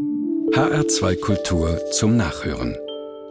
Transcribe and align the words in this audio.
HR2 0.00 1.20
Kultur 1.20 1.80
zum 1.92 2.16
Nachhören. 2.16 2.76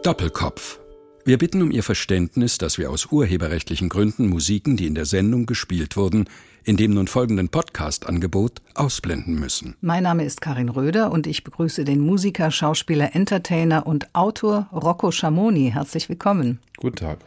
Doppelkopf. 0.02 0.78
Wir 1.24 1.38
bitten 1.38 1.62
um 1.62 1.70
Ihr 1.70 1.82
Verständnis, 1.82 2.58
dass 2.58 2.78
wir 2.78 2.90
aus 2.90 3.06
urheberrechtlichen 3.06 3.88
Gründen 3.88 4.28
Musiken, 4.28 4.76
die 4.76 4.86
in 4.86 4.94
der 4.94 5.04
Sendung 5.04 5.46
gespielt 5.46 5.96
wurden, 5.96 6.28
in 6.64 6.76
dem 6.76 6.94
nun 6.94 7.08
folgenden 7.08 7.48
Podcast-Angebot 7.48 8.62
ausblenden 8.74 9.38
müssen. 9.38 9.76
Mein 9.80 10.04
Name 10.04 10.24
ist 10.24 10.40
Karin 10.40 10.68
Röder 10.68 11.10
und 11.12 11.26
ich 11.26 11.44
begrüße 11.44 11.84
den 11.84 12.00
Musiker, 12.00 12.50
Schauspieler, 12.50 13.14
Entertainer 13.14 13.86
und 13.86 14.14
Autor 14.14 14.68
Rocco 14.72 15.10
Schamoni. 15.10 15.70
Herzlich 15.72 16.08
willkommen. 16.08 16.60
Guten 16.76 16.96
Tag. 16.96 17.18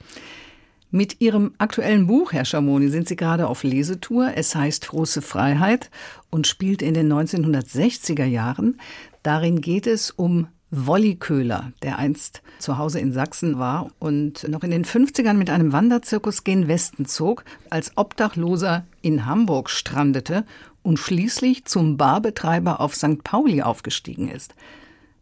Mit 0.96 1.22
Ihrem 1.22 1.54
aktuellen 1.58 2.06
Buch, 2.06 2.34
Herr 2.34 2.46
Schamoni, 2.46 2.90
sind 2.90 3.08
Sie 3.08 3.16
gerade 3.16 3.48
auf 3.48 3.64
Lesetour. 3.64 4.34
Es 4.36 4.54
heißt 4.54 4.90
Große 4.90 5.24
Freiheit 5.24 5.90
und 6.30 6.46
spielt 6.46 6.84
in 6.84 6.94
den 6.94 7.12
1960er 7.12 8.26
Jahren. 8.26 8.80
Darin 9.24 9.62
geht 9.62 9.88
es 9.88 10.12
um 10.12 10.48
Wolli 10.70 11.16
Köhler, 11.16 11.72
der 11.82 11.98
einst 11.98 12.42
zu 12.60 12.78
Hause 12.78 13.00
in 13.00 13.14
Sachsen 13.14 13.60
war 13.60 13.92
und 14.00 14.48
noch 14.50 14.64
in 14.64 14.72
den 14.72 14.86
50ern 14.86 15.36
mit 15.36 15.50
einem 15.50 15.72
Wanderzirkus 15.72 16.44
gen 16.44 16.68
Westen 16.68 17.06
zog, 17.06 17.46
als 17.70 17.96
Obdachloser 17.96 18.86
in 19.02 19.26
Hamburg 19.26 19.70
strandete 19.70 20.46
und 20.82 20.98
schließlich 20.98 21.66
zum 21.66 21.96
Barbetreiber 21.96 22.82
auf 22.82 22.96
St. 22.96 23.24
Pauli 23.24 23.62
aufgestiegen 23.62 24.30
ist. 24.30 24.56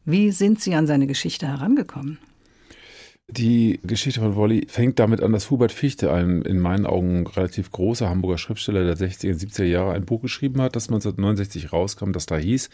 Wie 0.05 0.31
sind 0.31 0.59
Sie 0.61 0.73
an 0.73 0.87
seine 0.87 1.05
Geschichte 1.05 1.47
herangekommen? 1.47 2.17
Die 3.31 3.79
Geschichte 3.83 4.19
von 4.19 4.35
Wolli 4.35 4.65
fängt 4.67 4.99
damit 4.99 5.23
an, 5.23 5.31
dass 5.31 5.49
Hubert 5.49 5.71
Fichte, 5.71 6.11
ein 6.11 6.41
in 6.41 6.59
meinen 6.59 6.85
Augen 6.85 7.25
relativ 7.25 7.71
großer 7.71 8.09
Hamburger 8.09 8.37
Schriftsteller 8.37 8.83
der 8.83 8.97
60er 8.97 9.31
und 9.31 9.39
70er 9.39 9.63
Jahre, 9.63 9.93
ein 9.93 10.03
Buch 10.03 10.21
geschrieben 10.21 10.61
hat, 10.61 10.75
das 10.75 10.89
1969 10.89 11.71
rauskam, 11.71 12.11
das 12.11 12.25
da 12.25 12.35
hieß 12.35 12.69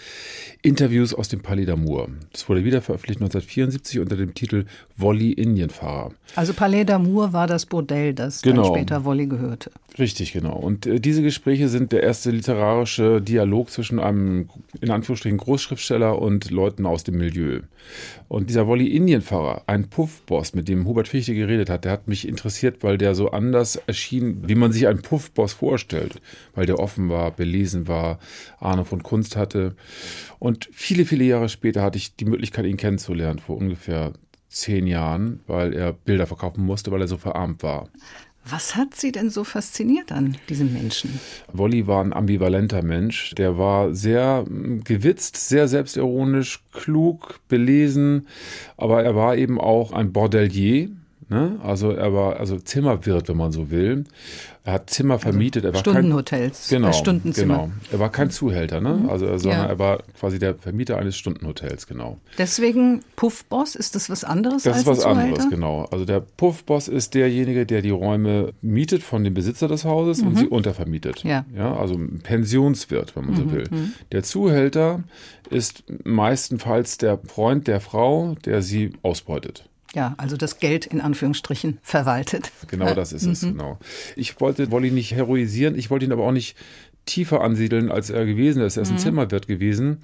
Interviews 0.63 1.13
aus 1.13 1.29
dem 1.29 1.41
Palais 1.41 1.65
d'Amour. 1.65 2.07
Das 2.31 2.49
wurde 2.49 2.63
wieder 2.65 2.81
veröffentlicht 2.81 3.21
1974 3.21 3.99
unter 3.99 4.15
dem 4.15 4.33
Titel 4.33 4.65
Wolli 4.95 5.31
Indienfahrer. 5.31 6.13
Also 6.35 6.53
Palais 6.53 6.85
d'Amour 6.85 7.33
war 7.33 7.45
das 7.45 7.67
Bordell, 7.67 8.15
das 8.15 8.41
genau. 8.41 8.63
dann 8.63 8.73
später 8.73 9.05
Wolli 9.05 9.27
gehörte. 9.27 9.69
Richtig, 9.99 10.33
genau. 10.33 10.55
Und 10.55 10.85
äh, 10.85 10.99
diese 10.99 11.21
Gespräche 11.21 11.69
sind 11.69 11.91
der 11.91 12.03
erste 12.03 12.31
literarische 12.31 13.21
Dialog 13.21 13.69
zwischen 13.69 13.99
einem, 13.99 14.49
in 14.81 14.89
Anführungsstrichen, 14.89 15.37
Großschriftsteller 15.37 16.19
und 16.19 16.49
Leuten 16.49 16.85
aus 16.85 17.03
dem 17.03 17.17
Milieu. 17.17 17.61
Und 18.27 18.49
dieser 18.49 18.67
Wolli 18.67 18.87
Indienfahrer, 18.87 19.63
ein 19.67 19.89
Puffboss, 19.89 20.46
Puffboss, 20.47 20.55
mit 20.55 20.67
dem 20.67 20.85
Hubert 20.85 21.07
Fichte 21.07 21.33
geredet 21.33 21.69
hat, 21.69 21.85
der 21.85 21.91
hat 21.91 22.07
mich 22.07 22.27
interessiert, 22.27 22.83
weil 22.83 22.97
der 22.97 23.15
so 23.15 23.31
anders 23.31 23.75
erschien, 23.87 24.47
wie 24.47 24.55
man 24.55 24.71
sich 24.71 24.87
einen 24.87 25.01
Puffboss 25.01 25.53
vorstellt, 25.53 26.21
weil 26.55 26.65
der 26.65 26.79
offen 26.79 27.09
war, 27.09 27.31
belesen 27.31 27.87
war, 27.87 28.19
Ahnung 28.59 28.85
von 28.85 29.03
Kunst 29.03 29.35
hatte. 29.35 29.75
Und 30.39 30.69
viele, 30.71 31.05
viele 31.05 31.23
Jahre 31.23 31.49
später 31.49 31.81
hatte 31.81 31.97
ich 31.97 32.15
die 32.15 32.25
Möglichkeit, 32.25 32.65
ihn 32.65 32.77
kennenzulernen, 32.77 33.39
vor 33.39 33.57
ungefähr 33.57 34.13
zehn 34.49 34.87
Jahren, 34.87 35.41
weil 35.47 35.73
er 35.73 35.93
Bilder 35.93 36.25
verkaufen 36.25 36.63
musste, 36.63 36.91
weil 36.91 37.01
er 37.01 37.07
so 37.07 37.17
verarmt 37.17 37.63
war. 37.63 37.89
Was 38.49 38.75
hat 38.75 38.95
Sie 38.95 39.11
denn 39.11 39.29
so 39.29 39.43
fasziniert 39.43 40.11
an 40.11 40.37
diesem 40.49 40.73
Menschen? 40.73 41.19
Wolli 41.51 41.87
war 41.87 42.03
ein 42.03 42.13
ambivalenter 42.13 42.83
Mensch. 42.83 43.33
Der 43.35 43.57
war 43.57 43.93
sehr 43.93 44.45
hm, 44.47 44.83
gewitzt, 44.83 45.35
sehr 45.35 45.67
selbstironisch, 45.67 46.63
klug, 46.71 47.39
belesen, 47.47 48.27
aber 48.77 49.03
er 49.03 49.15
war 49.15 49.35
eben 49.35 49.59
auch 49.59 49.91
ein 49.91 50.13
Bordelier. 50.13 50.89
Ne? 51.29 51.59
Also 51.61 51.91
er 51.91 52.13
war 52.13 52.39
also 52.39 52.57
Zimmerwirt, 52.57 53.27
wenn 53.27 53.37
man 53.37 53.51
so 53.51 53.69
will. 53.69 54.05
Er 54.67 54.73
hat 54.73 54.89
Zimmer 54.89 55.13
also 55.13 55.29
vermietet. 55.29 55.63
Er 55.63 55.73
war 55.73 55.79
Stundenhotels. 55.79 56.67
Kein, 56.67 56.81
genau, 56.81 56.91
Stundenzimmer. 56.91 57.53
genau. 57.55 57.71
Er 57.89 57.99
war 57.99 58.11
kein 58.11 58.29
Zuhälter, 58.29 58.81
ne? 58.81 58.95
Mhm. 58.95 59.09
Also, 59.09 59.37
sondern 59.37 59.61
ja. 59.61 59.65
er 59.67 59.79
war 59.79 59.99
quasi 60.19 60.39
der 60.39 60.55
Vermieter 60.55 60.97
eines 60.97 61.15
Stundenhotels, 61.15 61.87
genau. 61.87 62.17
Deswegen 62.37 62.99
Puffboss, 63.15 63.75
ist 63.75 63.95
das 63.95 64.09
was 64.09 64.25
anderes 64.25 64.63
das 64.63 64.75
als 64.75 64.83
Das 64.83 64.97
ist 64.97 65.05
was 65.05 65.13
Zuhälter? 65.13 65.21
anderes, 65.21 65.49
genau. 65.49 65.85
Also 65.85 66.03
der 66.03 66.19
Puffboss 66.19 66.89
ist 66.89 67.13
derjenige, 67.13 67.65
der 67.65 67.81
die 67.81 67.91
Räume 67.91 68.51
mietet 68.61 69.03
von 69.03 69.23
dem 69.23 69.35
Besitzer 69.35 69.69
des 69.69 69.85
Hauses 69.85 70.21
mhm. 70.21 70.27
und 70.27 70.37
sie 70.37 70.47
untervermietet. 70.47 71.23
Ja. 71.23 71.45
ja. 71.55 71.73
Also 71.73 71.93
ein 71.95 72.19
Pensionswirt, 72.21 73.15
wenn 73.15 73.23
man 73.23 73.35
mhm. 73.35 73.37
so 73.37 73.51
will. 73.53 73.63
Mhm. 73.71 73.93
Der 74.11 74.23
Zuhälter 74.23 75.01
ist 75.49 75.85
meistenfalls 76.03 76.97
der 76.97 77.19
Freund 77.19 77.69
der 77.69 77.79
Frau, 77.79 78.35
der 78.43 78.61
sie 78.61 78.91
ausbeutet. 79.01 79.63
Ja, 79.97 80.13
also 80.17 80.37
das 80.37 80.59
Geld 80.59 80.85
in 80.85 81.01
Anführungsstrichen 81.01 81.79
verwaltet. 81.81 82.51
Genau 82.67 82.93
das 82.93 83.13
ist 83.13 83.25
es, 83.25 83.41
mhm. 83.41 83.53
genau. 83.53 83.79
Ich 84.15 84.39
wollte 84.39 84.69
Wolli 84.69 84.91
nicht 84.91 85.15
heroisieren, 85.15 85.75
ich 85.75 85.89
wollte 85.89 86.05
ihn 86.05 86.11
aber 86.11 86.23
auch 86.23 86.31
nicht 86.31 86.55
tiefer 87.07 87.41
ansiedeln, 87.41 87.89
als 87.89 88.11
er 88.11 88.27
gewesen 88.27 88.61
ist. 88.61 88.77
Er 88.77 88.83
ist 88.83 88.89
ein 88.89 88.95
mhm. 88.95 88.99
Zimmerwirt 88.99 89.47
gewesen 89.47 90.01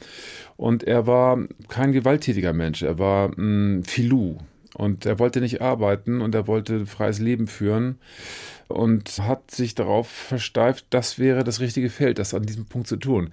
und 0.57 0.81
er 0.83 1.05
war 1.05 1.37
kein 1.67 1.91
gewalttätiger 1.91 2.53
Mensch. 2.53 2.81
Er 2.81 2.97
war 2.97 3.37
ein 3.37 3.83
Filou 3.83 4.39
und 4.73 5.05
er 5.05 5.19
wollte 5.19 5.41
nicht 5.41 5.61
arbeiten 5.61 6.21
und 6.21 6.33
er 6.33 6.47
wollte 6.47 6.87
freies 6.87 7.19
Leben 7.19 7.45
führen 7.45 7.99
und 8.69 9.19
hat 9.19 9.51
sich 9.51 9.75
darauf 9.75 10.07
versteift, 10.07 10.87
das 10.89 11.19
wäre 11.19 11.43
das 11.43 11.59
richtige 11.59 11.91
Feld, 11.91 12.17
das 12.17 12.33
an 12.33 12.47
diesem 12.47 12.65
Punkt 12.65 12.87
zu 12.87 12.97
tun. 12.97 13.29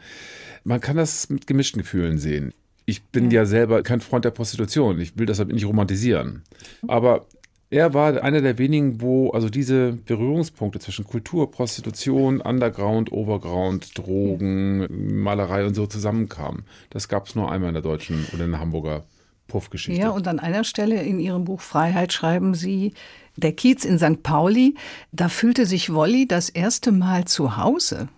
Man 0.64 0.82
kann 0.82 0.98
das 0.98 1.30
mit 1.30 1.46
gemischten 1.46 1.80
Gefühlen 1.80 2.18
sehen. 2.18 2.52
Ich 2.90 3.04
bin 3.04 3.30
ja. 3.30 3.40
ja 3.40 3.46
selber 3.46 3.82
kein 3.82 4.00
Freund 4.00 4.24
der 4.24 4.32
Prostitution. 4.32 5.00
Ich 5.00 5.16
will 5.16 5.26
deshalb 5.26 5.52
nicht 5.52 5.64
romantisieren. 5.64 6.42
Aber 6.88 7.26
er 7.70 7.94
war 7.94 8.20
einer 8.22 8.40
der 8.40 8.58
wenigen, 8.58 9.00
wo 9.00 9.30
also 9.30 9.48
diese 9.48 9.92
Berührungspunkte 9.92 10.80
zwischen 10.80 11.04
Kultur, 11.04 11.52
Prostitution, 11.52 12.40
Underground, 12.40 13.12
Overground, 13.12 13.96
Drogen, 13.96 15.22
Malerei 15.22 15.64
und 15.64 15.74
so 15.74 15.86
zusammenkamen. 15.86 16.64
Das 16.90 17.08
gab 17.08 17.28
es 17.28 17.36
nur 17.36 17.50
einmal 17.52 17.68
in 17.68 17.74
der 17.74 17.82
deutschen 17.82 18.26
oder 18.34 18.44
in 18.44 18.50
der 18.50 18.60
Hamburger 18.60 19.04
Puffgeschichte. 19.46 20.00
Ja, 20.00 20.10
und 20.10 20.26
an 20.26 20.40
einer 20.40 20.64
Stelle 20.64 21.00
in 21.02 21.20
Ihrem 21.20 21.44
Buch 21.44 21.60
Freiheit 21.60 22.12
schreiben 22.12 22.54
Sie, 22.54 22.94
der 23.36 23.52
Kiez 23.52 23.84
in 23.84 23.98
St. 23.98 24.24
Pauli, 24.24 24.74
da 25.12 25.28
fühlte 25.28 25.64
sich 25.64 25.92
Wolli 25.92 26.26
das 26.26 26.48
erste 26.48 26.90
Mal 26.90 27.24
zu 27.26 27.56
Hause. 27.56 28.08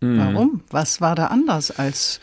Mhm. 0.00 0.18
Warum? 0.18 0.60
Was 0.70 1.00
war 1.00 1.16
da 1.16 1.26
anders 1.26 1.72
als 1.72 2.20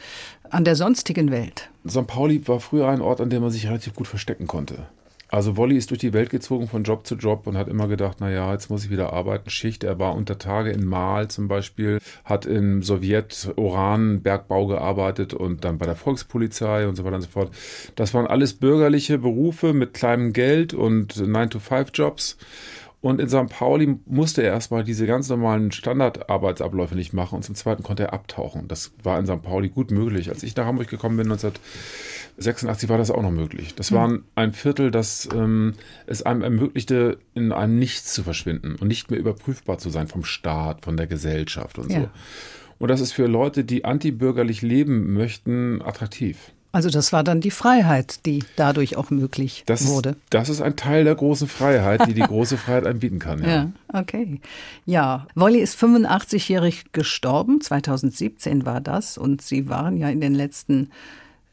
an 0.50 0.64
der 0.64 0.78
sonstigen 0.78 1.30
Welt? 1.30 1.69
St. 1.88 2.08
Pauli 2.08 2.48
war 2.48 2.60
früher 2.60 2.88
ein 2.88 3.02
Ort, 3.02 3.22
an 3.22 3.30
dem 3.30 3.42
man 3.42 3.52
sich 3.52 3.68
relativ 3.68 3.94
gut 3.94 4.08
verstecken 4.08 4.48
konnte. 4.48 4.88
Also 5.32 5.58
Wolli 5.58 5.78
ist 5.78 5.92
durch 5.92 6.00
die 6.00 6.14
Welt 6.14 6.32
gezogen 6.32 6.68
von 6.68 6.84
Job 6.84 7.06
zu 7.06 7.14
Job 7.14 7.46
und 7.46 7.56
hat 7.56 7.68
immer 7.68 7.88
gedacht, 7.88 8.20
naja, 8.20 8.52
jetzt 8.52 8.72
muss 8.72 8.84
ich 8.84 8.90
wieder 8.90 9.14
arbeiten, 9.14 9.52
Schicht. 9.52 9.84
Er 9.84 10.00
war 10.00 10.16
unter 10.16 10.40
Tage 10.40 10.72
in 10.72 10.84
Mal 10.84 11.28
zum 11.28 11.48
Beispiel, 11.48 12.00
hat 12.26 12.48
im 12.48 12.82
Sowjet 12.82 13.54
Uranbergbau 13.56 14.66
gearbeitet 14.66 15.36
und 15.36 15.64
dann 15.64 15.78
bei 15.78 15.86
der 15.86 15.96
Volkspolizei 15.96 16.88
und 16.88 16.96
so 16.96 17.06
weiter 17.06 17.18
und 17.18 17.22
so 17.22 17.30
fort. 17.30 17.52
Das 17.96 18.16
waren 18.16 18.26
alles 18.26 18.56
bürgerliche 18.56 19.20
Berufe 19.20 19.74
mit 19.74 19.94
kleinem 19.94 20.34
Geld 20.34 20.74
und 20.74 21.14
9-to-5-Jobs. 21.14 22.38
Und 23.02 23.22
in 23.22 23.30
St. 23.30 23.48
Pauli 23.48 23.98
musste 24.06 24.44
er 24.44 24.52
erstmal 24.52 24.84
diese 24.84 25.08
ganz 25.08 25.30
normalen 25.30 25.72
Standardarbeitsabläufe 25.72 26.96
nicht 26.96 27.14
machen 27.14 27.38
und 27.38 27.44
zum 27.44 27.56
Zweiten 27.56 27.82
konnte 27.82 28.04
er 28.04 28.14
abtauchen. 28.14 28.68
Das 28.68 28.92
war 29.02 29.18
in 29.18 29.26
St. 29.26 29.42
Pauli 29.42 29.70
gut 29.70 29.90
möglich. 29.90 30.30
Als 30.30 30.44
ich 30.44 30.54
nach 30.58 30.66
Hamburg 30.66 30.90
gekommen 30.90 31.16
bin, 31.16 31.32
1986, 31.32 32.90
war 32.90 32.98
das 32.98 33.10
auch 33.10 33.22
noch 33.22 33.32
möglich. 33.32 33.74
Das 33.76 33.92
mhm. 33.92 33.96
war 33.96 34.20
ein 34.36 34.52
Viertel, 34.52 34.92
das 34.92 35.30
ähm, 35.34 35.76
es 36.08 36.24
einem 36.24 36.42
ermöglichte, 36.42 37.20
in 37.36 37.54
einem 37.54 37.80
Nichts 37.80 38.14
zu 38.14 38.22
verschwinden 38.22 38.76
und 38.76 38.90
nicht 38.90 39.10
mehr 39.10 39.20
überprüfbar 39.20 39.78
zu 39.78 39.90
sein 39.90 40.08
vom 40.08 40.26
Staat, 40.26 40.84
von 40.84 40.98
der 40.98 41.08
Gesellschaft 41.08 41.80
und 41.80 41.90
ja. 41.90 42.02
so. 42.02 42.10
Und 42.80 42.90
das 42.90 43.00
ist 43.00 43.14
für 43.14 43.28
Leute, 43.28 43.64
die 43.64 43.86
antibürgerlich 43.86 44.62
leben 44.62 45.14
möchten, 45.14 45.82
attraktiv. 45.82 46.52
Also 46.72 46.90
das 46.90 47.12
war 47.12 47.24
dann 47.24 47.42
die 47.42 47.50
Freiheit, 47.50 48.26
die 48.28 48.44
dadurch 48.56 48.96
auch 48.96 49.10
möglich 49.10 49.64
das 49.66 49.88
wurde. 49.88 50.10
Ist, 50.10 50.18
das 50.30 50.50
ist 50.50 50.62
ein 50.62 50.76
Teil 50.76 51.04
der 51.04 51.16
großen 51.16 51.48
Freiheit, 51.48 52.06
die 52.08 52.14
die 52.14 52.22
große 52.28 52.58
Freiheit 52.58 52.86
anbieten 52.86 53.18
kann. 53.18 53.42
Ja, 53.42 53.48
ja 53.48 53.72
okay. 53.94 54.40
Ja, 54.86 55.28
Wolli 55.34 55.60
ist 55.60 55.82
85-jährig 55.82 56.92
gestorben, 56.92 57.60
2017 57.60 58.68
war 58.68 58.82
das 58.82 59.18
und 59.18 59.42
Sie 59.42 59.68
waren 59.68 59.98
ja 59.98 60.10
in 60.10 60.22
den 60.22 60.36
letzten 60.36 60.92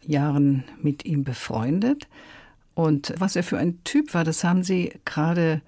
Jahren 0.03 0.65
mit 0.83 1.07
ihm 1.07 1.25
befreundet. 1.25 2.09
Und 2.75 3.15
was 3.17 3.37
er 3.37 3.43
für 3.43 3.57
ein 3.57 3.83
Typ 3.85 4.13
war, 4.13 4.23
das 4.23 4.45
haben 4.45 4.63
Sie 4.63 4.93
gerade 5.07 5.63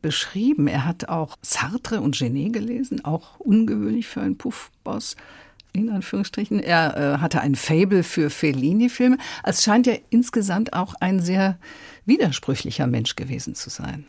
beschrieben. 0.00 0.66
Er 0.66 0.86
hat 0.86 1.10
auch 1.10 1.36
Sartre 1.42 2.00
und 2.00 2.16
Genet 2.16 2.54
gelesen, 2.54 3.04
auch 3.04 3.38
ungewöhnlich 3.38 4.06
für 4.06 4.22
einen 4.22 4.38
Puffboss 4.38 5.16
in 5.82 5.90
Anführungsstrichen. 5.90 6.60
Er 6.60 6.96
äh, 6.96 7.18
hatte 7.18 7.40
ein 7.40 7.54
Fable 7.54 8.02
für 8.02 8.30
Fellini-Filme. 8.30 9.18
Es 9.44 9.62
scheint 9.62 9.86
ja 9.86 9.94
insgesamt 10.10 10.72
auch 10.72 10.94
ein 11.00 11.20
sehr 11.20 11.58
widersprüchlicher 12.06 12.86
Mensch 12.86 13.16
gewesen 13.16 13.54
zu 13.54 13.70
sein. 13.70 14.04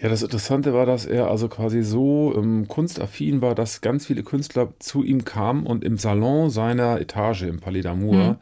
Ja, 0.00 0.08
das 0.08 0.22
Interessante 0.22 0.72
war, 0.74 0.86
dass 0.86 1.06
er 1.06 1.28
also 1.28 1.48
quasi 1.48 1.82
so 1.82 2.32
ähm, 2.36 2.68
kunstaffin 2.68 3.42
war, 3.42 3.56
dass 3.56 3.80
ganz 3.80 4.06
viele 4.06 4.22
Künstler 4.22 4.72
zu 4.78 5.02
ihm 5.02 5.24
kamen 5.24 5.66
und 5.66 5.82
im 5.82 5.98
Salon 5.98 6.50
seiner 6.50 7.00
Etage 7.00 7.42
im 7.42 7.58
Palais 7.58 7.80
d'Amour 7.80 8.14
mhm. 8.14 8.36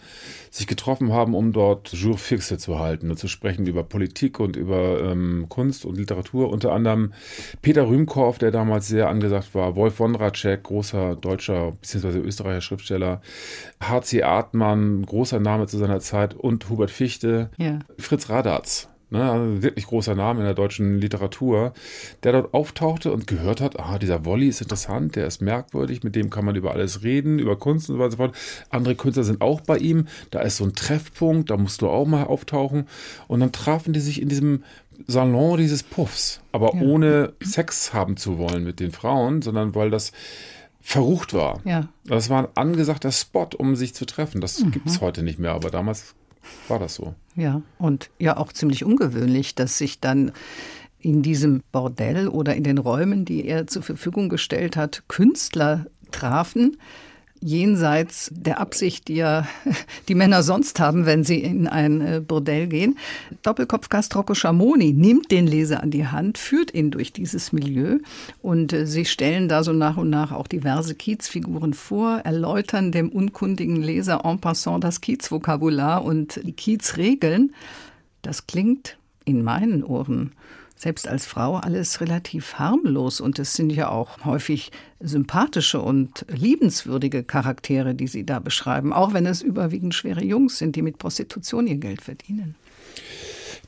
sich 0.50 0.67
getroffen 0.67 1.14
haben, 1.14 1.35
um 1.35 1.55
dort 1.55 1.94
Jour 1.94 2.19
fixe 2.19 2.58
zu 2.58 2.79
halten 2.79 3.08
und 3.08 3.19
zu 3.19 3.26
sprechen 3.26 3.67
über 3.67 3.85
Politik 3.85 4.38
und 4.38 4.55
über 4.55 5.00
ähm, 5.00 5.47
Kunst 5.49 5.87
und 5.87 5.97
Literatur. 5.97 6.50
Unter 6.50 6.73
anderem 6.73 7.14
Peter 7.62 7.88
Rühmkorff, 7.88 8.37
der 8.37 8.50
damals 8.50 8.88
sehr 8.88 9.08
angesagt 9.08 9.55
war, 9.55 9.76
Wolf 9.76 9.99
Wondracek, 9.99 10.62
großer 10.62 11.17
deutscher 11.17 11.73
bzw. 11.81 12.19
österreicher 12.19 12.61
Schriftsteller, 12.61 13.23
H.C. 13.82 14.23
Artmann, 14.23 15.06
großer 15.06 15.41
Name 15.41 15.67
zu 15.69 15.79
seiner 15.79 16.00
Zeit 16.00 16.35
und 16.35 16.69
Hubert 16.69 16.91
Fichte, 16.91 17.49
ja. 17.56 17.79
Fritz 17.97 18.29
Radatz 18.29 18.91
ne, 19.11 19.31
also 19.31 19.62
wirklich 19.62 19.87
großer 19.87 20.14
Name 20.14 20.41
in 20.41 20.47
der 20.47 20.55
deutschen 20.55 20.99
Literatur, 21.00 21.73
der 22.23 22.32
dort 22.32 22.55
auftauchte 22.55 23.12
und 23.12 23.26
gehört 23.26 23.61
hat, 23.61 23.79
ah, 23.79 23.99
dieser 23.99 24.25
Wolli 24.25 24.49
ist 24.49 24.61
interessant, 24.61 25.17
der 25.17 25.26
ist 25.26 25.41
merkwürdig, 25.43 26.03
mit 26.03 26.17
dem 26.17 26.31
kann 26.31 26.44
man 26.44 26.56
über 26.56 26.73
alles 26.73 27.03
reden, 27.03 27.38
über 27.38 27.56
Kunst 27.56 27.88
und 27.88 27.97
so 27.97 27.99
weiter 27.99 28.06
und 28.06 28.11
so 28.12 28.17
fort. 28.19 28.37
Andere 28.70 28.94
Künstler 28.94 29.25
sind 29.25 29.41
auch 29.41 29.61
bei 29.61 29.79
ihm, 29.79 30.06
da 30.31 30.41
ist 30.41 30.56
so 30.56 30.64
ein 30.64 30.75
Treffpunkt, 30.75 31.50
da 31.50 31.56
musst 31.56 31.82
du 31.82 31.88
auch 31.88 32.06
mal 32.06 32.25
auftauchen. 32.25 32.87
Und 33.29 33.41
dann 33.41 33.53
trafen 33.53 33.93
die 33.93 34.00
sich 34.00 34.20
in 34.20 34.29
diesem 34.29 34.64
Salon 35.06 35.58
dieses 35.58 35.82
Puffs, 35.82 36.41
aber 36.53 36.75
ja. 36.75 36.81
ohne 36.81 37.35
Sex 37.43 37.93
haben 37.93 38.17
zu 38.17 38.38
wollen 38.38 38.64
mit 38.64 38.81
den 38.81 38.93
Frauen, 38.93 39.43
sondern 39.43 39.75
weil 39.75 39.91
das 39.91 40.12
verrucht 40.81 41.35
war. 41.35 41.61
Ja. 41.64 41.88
Das 42.05 42.31
war 42.31 42.44
ein 42.44 42.49
angesagter 42.55 43.12
Spot, 43.12 43.49
um 43.58 43.76
sich 43.76 43.94
zu 43.94 44.06
treffen. 44.06 44.41
Das 44.41 44.61
mhm. 44.61 44.70
gibt 44.70 44.87
es 44.87 45.00
heute 45.00 45.23
nicht 45.23 45.38
mehr, 45.38 45.53
aber 45.53 45.70
damals 45.70 46.14
war 46.69 46.78
das 46.78 46.94
so. 46.94 47.14
Ja, 47.34 47.62
und 47.78 48.10
ja 48.19 48.37
auch 48.37 48.52
ziemlich 48.52 48.84
ungewöhnlich, 48.84 49.54
dass 49.54 49.78
sich 49.78 50.00
dann 50.00 50.32
in 50.98 51.22
diesem 51.22 51.62
Bordell 51.72 52.28
oder 52.28 52.54
in 52.54 52.64
den 52.64 52.78
Räumen, 52.78 53.25
die 53.25 53.44
er 53.44 53.66
zur 53.66 53.82
Verfügung 53.82 54.28
gestellt 54.28 54.76
hat, 54.76 55.04
Künstler 55.08 55.87
trafen, 56.10 56.78
jenseits 57.40 58.30
der 58.34 58.60
Absicht, 58.60 59.08
die 59.08 59.16
ja 59.16 59.46
die 60.08 60.14
Männer 60.14 60.42
sonst 60.42 60.80
haben, 60.80 61.06
wenn 61.06 61.24
sie 61.24 61.38
in 61.38 61.66
ein 61.66 62.00
äh, 62.00 62.20
Bordell 62.20 62.66
gehen. 62.66 62.98
Doppelkopfgast 63.42 64.14
Rocco 64.16 64.34
Schamoni 64.34 64.92
nimmt 64.92 65.30
den 65.30 65.46
Leser 65.46 65.82
an 65.82 65.90
die 65.90 66.06
Hand, 66.06 66.38
führt 66.38 66.74
ihn 66.74 66.90
durch 66.90 67.12
dieses 67.12 67.52
Milieu 67.52 67.98
und 68.42 68.72
äh, 68.72 68.86
sie 68.86 69.04
stellen 69.04 69.48
da 69.48 69.62
so 69.62 69.72
nach 69.72 69.96
und 69.96 70.10
nach 70.10 70.32
auch 70.32 70.46
diverse 70.46 70.94
Kiezfiguren 70.94 71.74
vor, 71.74 72.18
erläutern 72.24 72.92
dem 72.92 73.08
unkundigen 73.10 73.82
Leser 73.82 74.24
en 74.24 74.40
passant 74.40 74.84
das 74.84 75.00
Kiezvokabular 75.00 76.04
und 76.04 76.40
die 76.44 76.52
Kiezregeln. 76.52 77.54
Das 78.22 78.46
klingt 78.46 78.96
in 79.24 79.42
meinen 79.42 79.84
Ohren 79.84 80.32
selbst 80.76 81.08
als 81.08 81.26
Frau 81.26 81.56
alles 81.56 82.00
relativ 82.00 82.55
harmlos 82.55 83.20
und 83.20 83.38
es 83.38 83.55
sind 83.55 83.70
ja 83.70 83.88
auch 83.88 84.25
häufig 84.25 84.70
sympathische 85.00 85.81
und 85.81 86.26
liebenswürdige 86.28 87.25
Charaktere, 87.25 87.94
die 87.94 88.06
Sie 88.06 88.25
da 88.25 88.38
beschreiben, 88.38 88.93
auch 88.93 89.14
wenn 89.14 89.26
es 89.26 89.43
überwiegend 89.43 89.94
schwere 89.94 90.23
Jungs 90.23 90.58
sind, 90.58 90.76
die 90.76 90.82
mit 90.82 90.99
Prostitution 90.99 91.67
ihr 91.67 91.78
Geld 91.78 92.02
verdienen. 92.02 92.55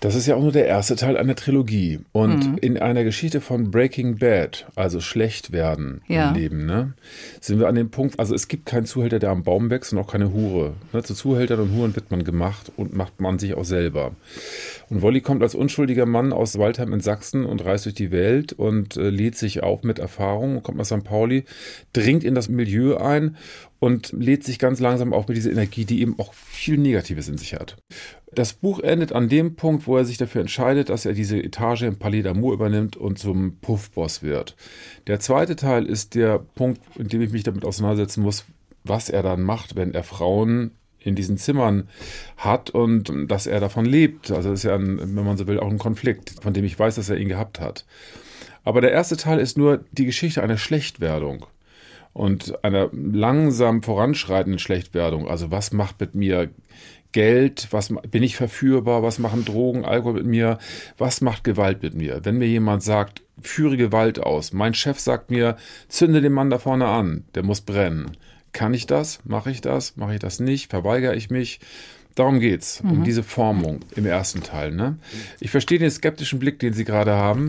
Das 0.00 0.14
ist 0.14 0.26
ja 0.26 0.36
auch 0.36 0.42
nur 0.42 0.52
der 0.52 0.66
erste 0.66 0.96
Teil 0.96 1.16
einer 1.16 1.34
Trilogie. 1.34 2.00
Und 2.12 2.52
mhm. 2.52 2.58
in 2.58 2.78
einer 2.78 3.04
Geschichte 3.04 3.40
von 3.40 3.70
Breaking 3.70 4.18
Bad, 4.18 4.66
also 4.76 5.00
schlecht 5.00 5.52
werden 5.52 6.02
ja. 6.08 6.28
im 6.28 6.34
Leben, 6.34 6.66
ne, 6.66 6.94
sind 7.40 7.58
wir 7.58 7.68
an 7.68 7.74
dem 7.74 7.90
Punkt, 7.90 8.18
also 8.20 8.34
es 8.34 8.48
gibt 8.48 8.66
keinen 8.66 8.86
Zuhälter, 8.86 9.18
der 9.18 9.30
am 9.30 9.42
Baum 9.42 9.70
wächst 9.70 9.92
und 9.92 9.98
auch 9.98 10.10
keine 10.10 10.32
Hure. 10.32 10.74
Ne, 10.92 11.02
zu 11.02 11.14
Zuhältern 11.14 11.60
und 11.60 11.72
Huren 11.74 11.96
wird 11.96 12.10
man 12.10 12.24
gemacht 12.24 12.70
und 12.76 12.94
macht 12.94 13.20
man 13.20 13.38
sich 13.38 13.54
auch 13.54 13.64
selber. 13.64 14.12
Und 14.88 15.02
Wolli 15.02 15.20
kommt 15.20 15.42
als 15.42 15.54
unschuldiger 15.54 16.06
Mann 16.06 16.32
aus 16.32 16.58
Waldheim 16.58 16.92
in 16.92 17.00
Sachsen 17.00 17.44
und 17.44 17.64
reist 17.64 17.84
durch 17.86 17.94
die 17.94 18.10
Welt 18.10 18.52
und 18.52 18.96
äh, 18.96 19.10
lädt 19.10 19.36
sich 19.36 19.62
auf 19.62 19.82
mit 19.82 19.98
Erfahrung, 19.98 20.62
kommt 20.62 20.78
nach 20.78 20.84
St. 20.84 21.04
Pauli, 21.04 21.44
dringt 21.92 22.24
in 22.24 22.34
das 22.34 22.48
Milieu 22.48 22.96
ein 22.96 23.36
und 23.80 24.12
lädt 24.12 24.44
sich 24.44 24.58
ganz 24.58 24.80
langsam 24.80 25.12
auf 25.12 25.28
mit 25.28 25.36
dieser 25.36 25.52
Energie, 25.52 25.84
die 25.84 26.00
eben 26.00 26.18
auch 26.18 26.32
viel 26.34 26.78
Negatives 26.78 27.28
in 27.28 27.38
sich 27.38 27.54
hat. 27.54 27.76
Das 28.38 28.52
Buch 28.52 28.78
endet 28.78 29.10
an 29.10 29.28
dem 29.28 29.56
Punkt, 29.56 29.88
wo 29.88 29.96
er 29.96 30.04
sich 30.04 30.16
dafür 30.16 30.42
entscheidet, 30.42 30.90
dass 30.90 31.04
er 31.04 31.12
diese 31.12 31.42
Etage 31.42 31.82
im 31.82 31.96
Palais 31.96 32.22
d'Amour 32.22 32.52
übernimmt 32.52 32.96
und 32.96 33.18
zum 33.18 33.56
Puffboss 33.56 34.22
wird. 34.22 34.54
Der 35.08 35.18
zweite 35.18 35.56
Teil 35.56 35.84
ist 35.86 36.14
der 36.14 36.38
Punkt, 36.38 36.80
in 36.96 37.08
dem 37.08 37.20
ich 37.20 37.32
mich 37.32 37.42
damit 37.42 37.64
auseinandersetzen 37.64 38.22
muss, 38.22 38.44
was 38.84 39.10
er 39.10 39.24
dann 39.24 39.42
macht, 39.42 39.74
wenn 39.74 39.92
er 39.92 40.04
Frauen 40.04 40.70
in 41.00 41.16
diesen 41.16 41.36
Zimmern 41.36 41.88
hat 42.36 42.70
und 42.70 43.12
dass 43.28 43.48
er 43.48 43.58
davon 43.58 43.84
lebt. 43.84 44.30
Also 44.30 44.50
das 44.50 44.60
ist 44.60 44.64
ja, 44.66 44.76
ein, 44.76 45.00
wenn 45.00 45.24
man 45.24 45.36
so 45.36 45.48
will, 45.48 45.58
auch 45.58 45.68
ein 45.68 45.78
Konflikt, 45.78 46.36
von 46.40 46.52
dem 46.52 46.64
ich 46.64 46.78
weiß, 46.78 46.94
dass 46.94 47.10
er 47.10 47.16
ihn 47.16 47.28
gehabt 47.28 47.58
hat. 47.58 47.86
Aber 48.62 48.80
der 48.80 48.92
erste 48.92 49.16
Teil 49.16 49.40
ist 49.40 49.58
nur 49.58 49.84
die 49.90 50.06
Geschichte 50.06 50.44
einer 50.44 50.58
Schlechtwerdung 50.58 51.46
und 52.18 52.64
einer 52.64 52.90
langsam 52.92 53.82
voranschreitenden 53.82 54.58
Schlechtwerdung. 54.58 55.28
Also 55.28 55.52
was 55.52 55.72
macht 55.72 56.00
mit 56.00 56.16
mir 56.16 56.50
Geld, 57.12 57.68
was 57.70 57.94
bin 58.10 58.24
ich 58.24 58.36
verführbar, 58.36 59.04
was 59.04 59.20
machen 59.20 59.44
Drogen, 59.44 59.84
Alkohol 59.84 60.14
mit 60.14 60.26
mir, 60.26 60.58
was 60.98 61.20
macht 61.20 61.44
Gewalt 61.44 61.80
mit 61.82 61.94
mir? 61.94 62.20
Wenn 62.24 62.38
mir 62.38 62.48
jemand 62.48 62.82
sagt, 62.82 63.22
führe 63.40 63.76
Gewalt 63.76 64.18
aus, 64.20 64.52
mein 64.52 64.74
Chef 64.74 64.98
sagt 64.98 65.30
mir, 65.30 65.56
zünde 65.86 66.20
den 66.20 66.32
Mann 66.32 66.50
da 66.50 66.58
vorne 66.58 66.88
an, 66.88 67.24
der 67.36 67.44
muss 67.44 67.60
brennen. 67.60 68.16
Kann 68.52 68.74
ich 68.74 68.86
das? 68.86 69.20
Mache 69.24 69.52
ich 69.52 69.60
das? 69.60 69.96
Mache 69.96 70.14
ich 70.14 70.20
das 70.20 70.40
nicht? 70.40 70.70
Verweigere 70.70 71.14
ich 71.14 71.30
mich? 71.30 71.60
Darum 72.18 72.40
geht's, 72.40 72.82
mhm. 72.82 72.90
um 72.90 73.04
diese 73.04 73.22
Formung 73.22 73.78
im 73.94 74.04
ersten 74.04 74.42
Teil. 74.42 74.72
Ne? 74.72 74.98
Ich 75.38 75.52
verstehe 75.52 75.78
den 75.78 75.90
skeptischen 75.90 76.40
Blick, 76.40 76.58
den 76.58 76.72
Sie 76.72 76.84
gerade 76.84 77.12
haben, 77.12 77.48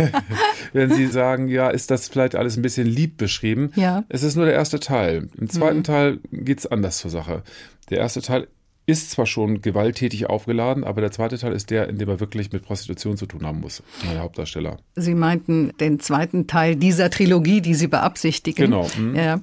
wenn 0.72 0.94
Sie 0.94 1.08
sagen, 1.08 1.48
ja, 1.48 1.68
ist 1.68 1.90
das 1.90 2.08
vielleicht 2.08 2.34
alles 2.34 2.56
ein 2.56 2.62
bisschen 2.62 2.86
lieb 2.86 3.18
beschrieben. 3.18 3.70
Ja. 3.76 4.04
Es 4.08 4.22
ist 4.22 4.34
nur 4.34 4.46
der 4.46 4.54
erste 4.54 4.80
Teil. 4.80 5.28
Im 5.36 5.50
zweiten 5.50 5.78
mhm. 5.78 5.84
Teil 5.84 6.20
geht's 6.32 6.66
anders 6.66 6.98
zur 6.98 7.10
Sache. 7.10 7.42
Der 7.90 7.98
erste 7.98 8.22
Teil 8.22 8.48
ist 8.84 9.12
zwar 9.12 9.26
schon 9.26 9.62
gewalttätig 9.62 10.28
aufgeladen, 10.28 10.82
aber 10.82 11.00
der 11.00 11.12
zweite 11.12 11.38
Teil 11.38 11.52
ist 11.52 11.70
der, 11.70 11.88
in 11.88 11.98
dem 11.98 12.08
er 12.08 12.18
wirklich 12.18 12.52
mit 12.52 12.64
Prostitution 12.64 13.16
zu 13.16 13.26
tun 13.26 13.46
haben 13.46 13.60
muss, 13.60 13.82
der 14.02 14.20
Hauptdarsteller. 14.20 14.78
Sie 14.96 15.14
meinten 15.14 15.72
den 15.78 16.00
zweiten 16.00 16.48
Teil 16.48 16.74
dieser 16.74 17.08
Trilogie, 17.08 17.60
die 17.60 17.74
Sie 17.74 17.86
beabsichtigen. 17.86 18.70
Genau. 18.70 18.88
Mhm. 18.96 19.14
Ja. 19.14 19.40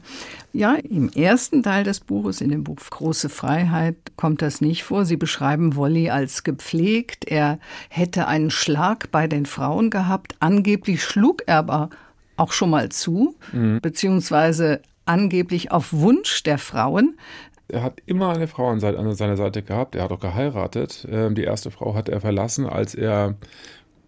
ja, 0.52 0.76
im 0.76 1.10
ersten 1.10 1.64
Teil 1.64 1.86
des 1.86 2.02
Buches, 2.02 2.42
in 2.42 2.50
dem 2.50 2.66
Buch 2.66 2.80
Große 2.90 3.30
Freiheit, 3.30 3.96
kommt 4.18 4.42
das 4.42 4.60
nicht 4.60 4.84
vor. 4.84 5.06
Sie 5.06 5.18
beschreiben 5.18 5.76
Wolli 5.76 6.10
als 6.10 6.44
gepflegt. 6.44 7.26
Er 7.26 7.60
hätte 7.88 8.28
einen 8.28 8.52
Schlag 8.52 9.10
bei 9.12 9.28
den 9.28 9.46
Frauen 9.46 9.90
gehabt. 9.90 10.36
Angeblich 10.42 11.02
schlug 11.02 11.44
er 11.46 11.60
aber 11.60 11.90
auch 12.36 12.52
schon 12.52 12.70
mal 12.70 12.90
zu, 12.90 13.36
mhm. 13.54 13.80
beziehungsweise 13.82 14.82
angeblich 15.10 15.72
auf 15.72 15.92
Wunsch 15.92 16.44
der 16.44 16.60
Frauen. 16.60 17.18
Er 17.70 17.84
hat 17.84 18.02
immer 18.06 18.30
eine 18.34 18.48
Frau 18.48 18.68
an 18.68 18.80
seiner 18.80 19.38
Seite 19.38 19.62
gehabt. 19.62 19.96
Er 19.96 20.04
hat 20.04 20.12
auch 20.12 20.20
geheiratet. 20.20 21.08
Ähm, 21.10 21.36
die 21.36 21.44
erste 21.44 21.72
Frau 21.72 21.96
hat 21.96 22.10
er 22.10 22.22
verlassen, 22.22 22.66
als 22.66 22.96
er 22.96 23.36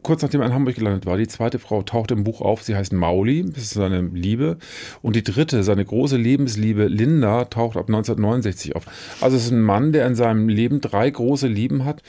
kurz 0.03 0.23
nachdem 0.23 0.41
er 0.41 0.47
in 0.47 0.53
Hamburg 0.53 0.75
gelandet 0.75 1.05
war. 1.05 1.17
Die 1.17 1.27
zweite 1.27 1.59
Frau 1.59 1.83
taucht 1.83 2.11
im 2.11 2.23
Buch 2.23 2.41
auf. 2.41 2.63
Sie 2.63 2.75
heißt 2.75 2.93
Mauli. 2.93 3.45
Das 3.45 3.63
ist 3.63 3.71
seine 3.71 4.01
Liebe. 4.01 4.57
Und 5.01 5.15
die 5.15 5.23
dritte, 5.23 5.63
seine 5.63 5.85
große 5.85 6.17
Lebensliebe 6.17 6.87
Linda, 6.87 7.45
taucht 7.45 7.77
ab 7.77 7.87
1969 7.87 8.75
auf. 8.75 8.85
Also 9.21 9.37
es 9.37 9.45
ist 9.45 9.51
ein 9.51 9.61
Mann, 9.61 9.91
der 9.91 10.07
in 10.07 10.15
seinem 10.15 10.49
Leben 10.49 10.81
drei 10.81 11.09
große 11.09 11.47
Lieben 11.47 11.85
hat. 11.85 12.01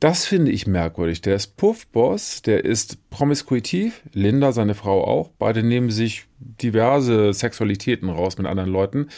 Das 0.00 0.24
finde 0.24 0.50
ich 0.50 0.66
merkwürdig. 0.66 1.20
Der 1.20 1.36
ist 1.36 1.56
Puffboss, 1.56 2.42
der 2.42 2.64
ist 2.64 3.08
promiskuitiv, 3.10 4.02
Linda, 4.12 4.50
seine 4.50 4.74
Frau 4.74 5.04
auch. 5.04 5.30
Beide 5.38 5.62
nehmen 5.62 5.90
sich 5.90 6.26
diverse 6.62 7.32
Sexualitäten 7.32 8.08
raus 8.08 8.38
mit 8.38 8.46
anderen 8.46 8.70
Leuten. 8.70 9.08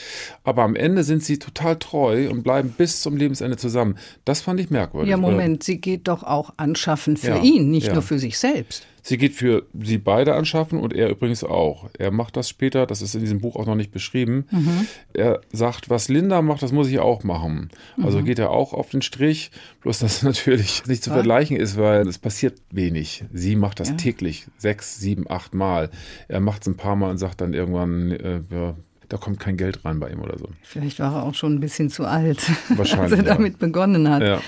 Aber 0.43 0.63
am 0.63 0.77
Ende 0.77 1.05
sind 1.05 1.23
sie 1.23 1.39
total 1.39 1.77
treu 1.79 2.31
und 2.31 2.43
bleiben 2.43 2.75
bis 2.77 3.01
zum 3.01 3.17
Lebensende 3.17 3.57
zusammen. 3.57 3.97
Das 4.25 4.41
fand 4.41 4.61
ich 4.61 4.71
merkwürdig. 4.71 5.11
Ja, 5.11 5.17
Moment, 5.17 5.63
sie 5.63 5.81
geht 5.81 6.09
doch 6.09 6.23
auch 6.23 6.55
anschaffen 6.57 7.17
für 7.17 7.29
ja, 7.29 7.43
ihn, 7.43 7.71
nicht 7.71 7.89
ja. 7.89 7.95
nur 7.95 8.03
für 8.03 8.19
sich 8.19 8.39
selbst. 8.39 8.87
Sie 9.07 9.19
geht 9.19 9.35
für 9.35 9.67
sie 9.79 9.99
beide 9.99 10.35
anschaffen 10.35 10.81
und 10.81 10.95
er 10.95 11.11
übrigens 11.11 11.45
auch. 11.45 11.91
Er 11.99 12.11
macht 12.11 12.39
das 12.39 12.49
später, 12.49 12.87
das 12.87 13.03
ist 13.03 13.15
in 13.15 13.21
diesem 13.21 13.39
Buch 13.39 13.55
auch 13.55 13.67
noch 13.67 13.75
nicht 13.75 13.93
beschrieben. 13.93 14.47
Mhm. 14.51 14.87
Er 15.13 15.43
sagt, 15.53 15.91
was 15.91 16.09
Linda 16.09 16.41
macht, 16.41 16.63
das 16.63 16.73
muss 16.73 16.89
ich 16.89 17.01
auch 17.01 17.23
machen. 17.23 17.69
Also 18.03 18.21
mhm. 18.21 18.25
geht 18.25 18.39
er 18.39 18.51
auch 18.51 18.73
auf 18.73 18.89
den 18.89 19.03
Strich, 19.03 19.51
bloß 19.83 19.99
dass 19.99 20.23
natürlich 20.23 20.87
nicht 20.87 21.03
zu 21.03 21.11
ja. 21.11 21.17
vergleichen 21.17 21.59
ist, 21.59 21.77
weil 21.77 22.09
es 22.09 22.17
passiert 22.17 22.63
wenig. 22.71 23.27
Sie 23.31 23.57
macht 23.57 23.79
das 23.79 23.91
ja. 23.91 23.97
täglich, 23.97 24.47
sechs, 24.57 24.99
sieben, 24.99 25.31
acht 25.31 25.53
Mal. 25.53 25.91
Er 26.29 26.41
macht 26.41 26.63
es 26.63 26.69
ein 26.69 26.79
paar 26.79 26.97
Mal 26.97 27.14
und 27.15 27.19
sagt 27.19 27.41
dann 27.41 27.55
irgendwann, 27.55 28.11
äh, 28.11 28.41
ja, 28.51 28.75
da 29.09 29.17
kommt 29.17 29.39
kein 29.39 29.57
Geld 29.57 29.85
rein 29.85 30.01
bei 30.01 30.11
ihm 30.11 30.21
oder 30.21 30.37
so. 30.37 30.49
Vielleicht 30.63 30.99
war 30.99 31.15
er 31.15 31.23
auch 31.23 31.35
schon 31.35 31.55
ein 31.55 31.61
bisschen 31.61 31.89
zu 31.89 32.05
alt, 32.05 32.43
als 32.77 33.13
er 33.13 33.23
damit 33.23 33.61
begonnen 33.61 34.09
hat. 34.11 34.23
Ja. 34.23 34.41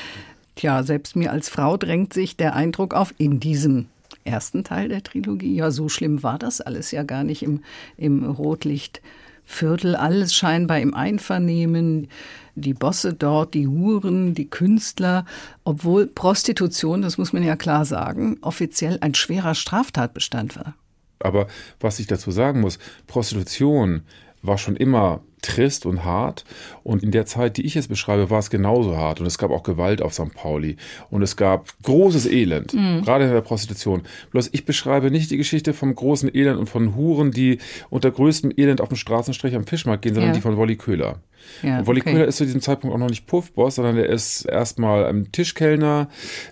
Tja, 0.57 0.83
selbst 0.83 1.15
mir 1.15 1.31
als 1.31 1.49
Frau 1.49 1.77
drängt 1.77 2.13
sich 2.13 2.37
der 2.37 2.57
Eindruck 2.57 2.93
auf, 2.93 3.15
in 3.19 3.39
diesem 3.39 3.87
ersten 4.25 4.65
Teil 4.65 4.89
der 4.89 5.05
Trilogie. 5.05 5.55
Ja, 5.55 5.71
so 5.71 5.89
schlimm 5.89 6.25
war 6.25 6.39
das 6.39 6.61
alles 6.61 6.91
ja 6.91 7.05
gar 7.05 7.23
nicht 7.23 7.45
im, 7.45 7.63
im 7.97 8.25
Rotlicht 8.25 9.01
Viertel, 9.45 9.95
alles 9.95 10.35
scheinbar 10.35 10.81
im 10.81 10.93
Einvernehmen. 10.93 12.09
Die 12.57 12.75
Bosse 12.75 13.15
dort, 13.15 13.55
die 13.55 13.69
Huren, 13.69 14.35
die 14.35 14.51
Künstler, 14.51 15.25
obwohl 15.63 16.09
Prostitution, 16.09 17.03
das 17.03 17.17
muss 17.19 17.33
man 17.33 17.45
ja 17.45 17.55
klar 17.55 17.85
sagen, 17.85 18.39
offiziell 18.41 18.99
ein 19.03 19.15
schwerer 19.15 19.55
Straftatbestand 19.55 20.57
war. 20.57 20.75
Aber 21.19 21.47
was 21.81 21.99
ich 21.99 22.07
dazu 22.07 22.31
sagen 22.31 22.61
muss, 22.61 22.79
Prostitution 23.07 24.03
war 24.43 24.59
schon 24.59 24.77
immer 24.77 25.23
trist 25.43 25.87
und 25.87 26.05
hart. 26.05 26.45
Und 26.83 27.03
in 27.03 27.11
der 27.11 27.27
Zeit, 27.27 27.57
die 27.57 27.67
ich 27.67 27.75
jetzt 27.75 27.89
beschreibe, 27.89 28.31
war 28.31 28.39
es 28.39 28.51
genauso 28.51 28.97
hart. 28.97 29.21
Und 29.21 29.27
es 29.27 29.39
gab 29.39 29.51
auch 29.51 29.63
Gewalt 29.63 30.03
auf 30.03 30.15
St. 30.15 30.35
Pauli. 30.35 30.77
Und 31.11 31.23
es 31.23 31.37
gab 31.37 31.73
großes 31.83 32.27
Elend, 32.27 32.75
mhm. 32.75 33.03
gerade 33.03 33.25
in 33.25 33.31
der 33.31 33.41
Prostitution. 33.41 34.03
Bloß 34.31 34.51
ich 34.53 34.65
beschreibe 34.65 35.11
nicht 35.11 35.31
die 35.31 35.37
Geschichte 35.37 35.75
vom 35.75 35.95
großen 35.95 36.35
Elend 36.35 36.59
und 36.59 36.69
von 36.69 36.95
Huren, 36.95 37.31
die 37.31 37.59
unter 37.91 38.11
größtem 38.11 38.53
Elend 38.57 38.81
auf 38.81 38.89
dem 38.89 38.97
Straßenstrich 38.97 39.55
am 39.55 39.67
Fischmarkt 39.67 40.03
gehen, 40.03 40.15
sondern 40.15 40.31
ja. 40.31 40.37
die 40.37 40.43
von 40.43 40.57
Wolli 40.57 40.77
Köhler. 40.77 41.21
Ja, 41.63 41.87
Wolli 41.87 42.01
okay. 42.01 42.13
Köhler 42.13 42.27
ist 42.27 42.37
zu 42.39 42.45
diesem 42.45 42.61
Zeitpunkt 42.61 42.95
auch 42.95 42.99
noch 42.99 43.09
nicht 43.09 43.27
Puffboss, 43.27 43.77
sondern 43.77 43.97
er 43.97 44.09
ist 44.09 44.45
erstmal 44.45 45.07
ein 45.07 45.31
Tischkellner, 45.33 46.09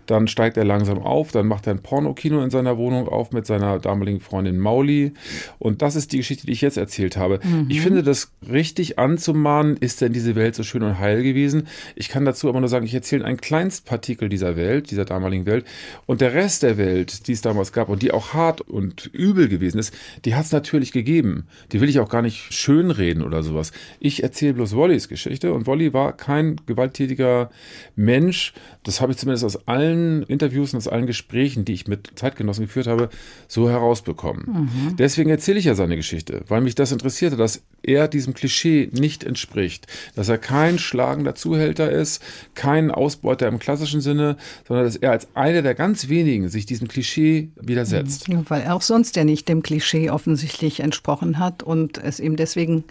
dann 0.06 0.28
steigt 0.28 0.56
er 0.56 0.64
langsam 0.64 0.98
auf, 0.98 1.32
dann 1.32 1.46
macht 1.46 1.66
er 1.66 1.74
ein 1.74 1.82
Pornokino 1.82 2.42
in 2.42 2.50
seiner 2.50 2.78
Wohnung 2.78 3.08
auf 3.08 3.32
mit 3.32 3.46
seiner 3.46 3.78
damaligen 3.78 4.20
Freundin 4.20 4.58
Mauli. 4.58 5.12
Und 5.58 5.82
das 5.82 5.96
ist 5.96 6.12
die 6.12 6.18
Geschichte, 6.18 6.46
die 6.46 6.52
ich 6.52 6.60
jetzt 6.60 6.76
erzählt 6.76 7.16
habe. 7.16 7.40
Mhm. 7.42 7.66
Ich 7.68 7.80
finde 7.80 8.02
das 8.02 8.32
richtig 8.48 8.73
anzumahnen, 8.98 9.76
ist 9.76 10.00
denn 10.00 10.12
diese 10.12 10.34
Welt 10.34 10.54
so 10.54 10.62
schön 10.62 10.82
und 10.82 10.98
heil 10.98 11.22
gewesen? 11.22 11.66
Ich 11.94 12.08
kann 12.08 12.24
dazu 12.24 12.48
aber 12.48 12.60
nur 12.60 12.68
sagen, 12.68 12.86
ich 12.86 12.94
erzähle 12.94 13.24
einen 13.24 13.36
Kleinstpartikel 13.36 14.28
dieser 14.28 14.56
Welt, 14.56 14.90
dieser 14.90 15.04
damaligen 15.04 15.46
Welt. 15.46 15.64
Und 16.06 16.20
der 16.20 16.34
Rest 16.34 16.62
der 16.62 16.76
Welt, 16.76 17.26
die 17.26 17.32
es 17.32 17.40
damals 17.40 17.72
gab 17.72 17.88
und 17.88 18.02
die 18.02 18.12
auch 18.12 18.34
hart 18.34 18.60
und 18.60 19.06
übel 19.12 19.48
gewesen 19.48 19.78
ist, 19.78 19.94
die 20.24 20.34
hat 20.34 20.44
es 20.44 20.52
natürlich 20.52 20.92
gegeben. 20.92 21.46
Die 21.72 21.80
will 21.80 21.88
ich 21.88 22.00
auch 22.00 22.08
gar 22.08 22.22
nicht 22.22 22.52
schönreden 22.52 23.22
oder 23.22 23.42
sowas. 23.42 23.72
Ich 24.00 24.22
erzähle 24.22 24.54
bloß 24.54 24.74
Wollys 24.74 25.08
Geschichte 25.08 25.52
und 25.52 25.66
Wolly 25.66 25.92
war 25.92 26.16
kein 26.16 26.56
gewalttätiger 26.66 27.50
Mensch. 27.96 28.52
Das 28.82 29.00
habe 29.00 29.12
ich 29.12 29.18
zumindest 29.18 29.44
aus 29.44 29.68
allen 29.68 30.22
Interviews 30.24 30.72
und 30.72 30.78
aus 30.78 30.88
allen 30.88 31.06
Gesprächen, 31.06 31.64
die 31.64 31.72
ich 31.72 31.86
mit 31.86 32.12
Zeitgenossen 32.16 32.66
geführt 32.66 32.86
habe, 32.86 33.08
so 33.48 33.68
herausbekommen. 33.68 34.44
Mhm. 34.46 34.96
Deswegen 34.96 35.30
erzähle 35.30 35.58
ich 35.58 35.64
ja 35.64 35.74
seine 35.74 35.96
Geschichte, 35.96 36.42
weil 36.48 36.60
mich 36.60 36.74
das 36.74 36.92
interessierte, 36.92 37.36
dass 37.36 37.62
er 37.82 38.08
diesem 38.08 38.34
Klischee 38.34 38.63
nicht 38.64 39.24
entspricht, 39.24 39.86
dass 40.14 40.28
er 40.28 40.38
kein 40.38 40.78
schlagender 40.78 41.34
Zuhälter 41.34 41.90
ist, 41.90 42.22
kein 42.54 42.90
Ausbeuter 42.90 43.48
im 43.48 43.58
klassischen 43.58 44.00
Sinne, 44.00 44.36
sondern 44.66 44.86
dass 44.86 44.96
er 44.96 45.10
als 45.12 45.28
einer 45.34 45.62
der 45.62 45.74
ganz 45.74 46.08
wenigen 46.08 46.48
sich 46.48 46.66
diesem 46.66 46.88
Klischee 46.88 47.50
widersetzt. 47.56 48.28
Ja, 48.28 48.42
weil 48.48 48.62
er 48.62 48.74
auch 48.74 48.82
sonst 48.82 49.16
ja 49.16 49.24
nicht 49.24 49.48
dem 49.48 49.62
Klischee 49.62 50.10
offensichtlich 50.10 50.80
entsprochen 50.80 51.38
hat 51.38 51.62
und 51.62 51.98
es 51.98 52.20
ihm 52.20 52.36
deswegen 52.36 52.84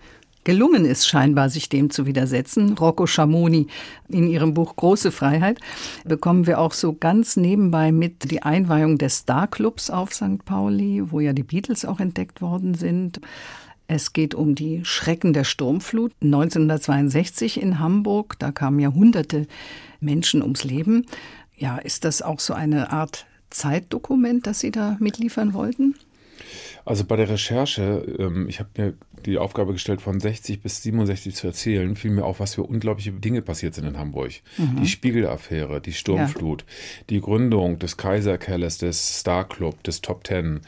gelungen 0.44 0.86
ist, 0.86 1.08
scheinbar 1.08 1.50
sich 1.50 1.70
dem 1.70 1.89
zu 1.89 2.06
widersetzen. 2.06 2.77
Rocco 2.77 3.08
Schamoni 3.08 3.68
in 4.10 4.27
ihrem 4.27 4.53
Buch 4.53 4.75
Große 4.75 5.12
Freiheit 5.12 5.60
bekommen 6.06 6.48
wir 6.48 6.60
auch 6.60 6.74
so 6.74 6.94
ganz 6.94 7.38
nebenbei 7.38 7.92
mit 7.92 8.30
die 8.32 8.44
Einweihung 8.44 8.98
des 8.98 9.20
Starclubs 9.20 9.89
auf 9.89 10.13
St. 10.13 10.44
Pauli, 10.46 11.03
wo 11.12 11.20
ja 11.20 11.34
die 11.34 11.44
Beatles 11.44 11.86
auch 11.86 12.00
entdeckt 12.00 12.42
worden 12.42 12.74
sind. 12.74 13.20
Es 13.87 14.13
geht 14.13 14.33
um 14.33 14.55
die 14.55 14.85
Schrecken 14.85 15.33
der 15.33 15.43
Sturmflut 15.43 16.13
1962 16.21 17.61
in 17.61 17.79
Hamburg. 17.79 18.37
Da 18.39 18.51
kamen 18.51 18.79
ja 18.79 18.93
hunderte 18.93 19.47
Menschen 19.99 20.41
ums 20.41 20.63
Leben. 20.63 21.05
Ja, 21.55 21.77
ist 21.77 22.05
das 22.05 22.21
auch 22.21 22.39
so 22.39 22.53
eine 22.53 22.91
Art 22.91 23.25
Zeitdokument, 23.49 24.47
das 24.47 24.59
Sie 24.59 24.71
da 24.71 24.97
mitliefern 24.99 25.53
wollten? 25.53 25.95
Also 26.85 27.05
bei 27.05 27.15
der 27.15 27.29
Recherche, 27.29 28.03
ähm, 28.19 28.47
ich 28.50 28.59
habe 28.59 28.69
mir 28.77 28.93
die 29.25 29.38
Aufgabe 29.38 29.73
gestellt, 29.73 30.01
von 30.01 30.19
60 30.19 30.62
bis 30.62 30.83
67 30.83 31.35
zu 31.35 31.47
erzählen, 31.47 31.95
fiel 31.95 32.12
mir 32.12 32.25
auf, 32.25 32.39
was 32.39 32.55
für 32.55 32.63
unglaubliche 32.63 33.12
Dinge 33.12 33.41
passiert 33.41 33.73
sind 33.73 33.85
in 33.85 33.97
Hamburg. 33.97 34.31
Mhm. 34.57 34.81
Die 34.81 34.88
Spiegelaffäre, 34.88 35.81
die 35.81 35.93
Sturmflut, 35.93 36.62
ja. 36.62 37.03
die 37.09 37.21
Gründung 37.21 37.79
des 37.79 37.97
Kaiserkellers, 37.97 38.77
des 38.77 39.19
Star 39.19 39.47
Club, 39.47 39.81
des 39.83 40.01
Top 40.01 40.23
Ten, 40.23 40.62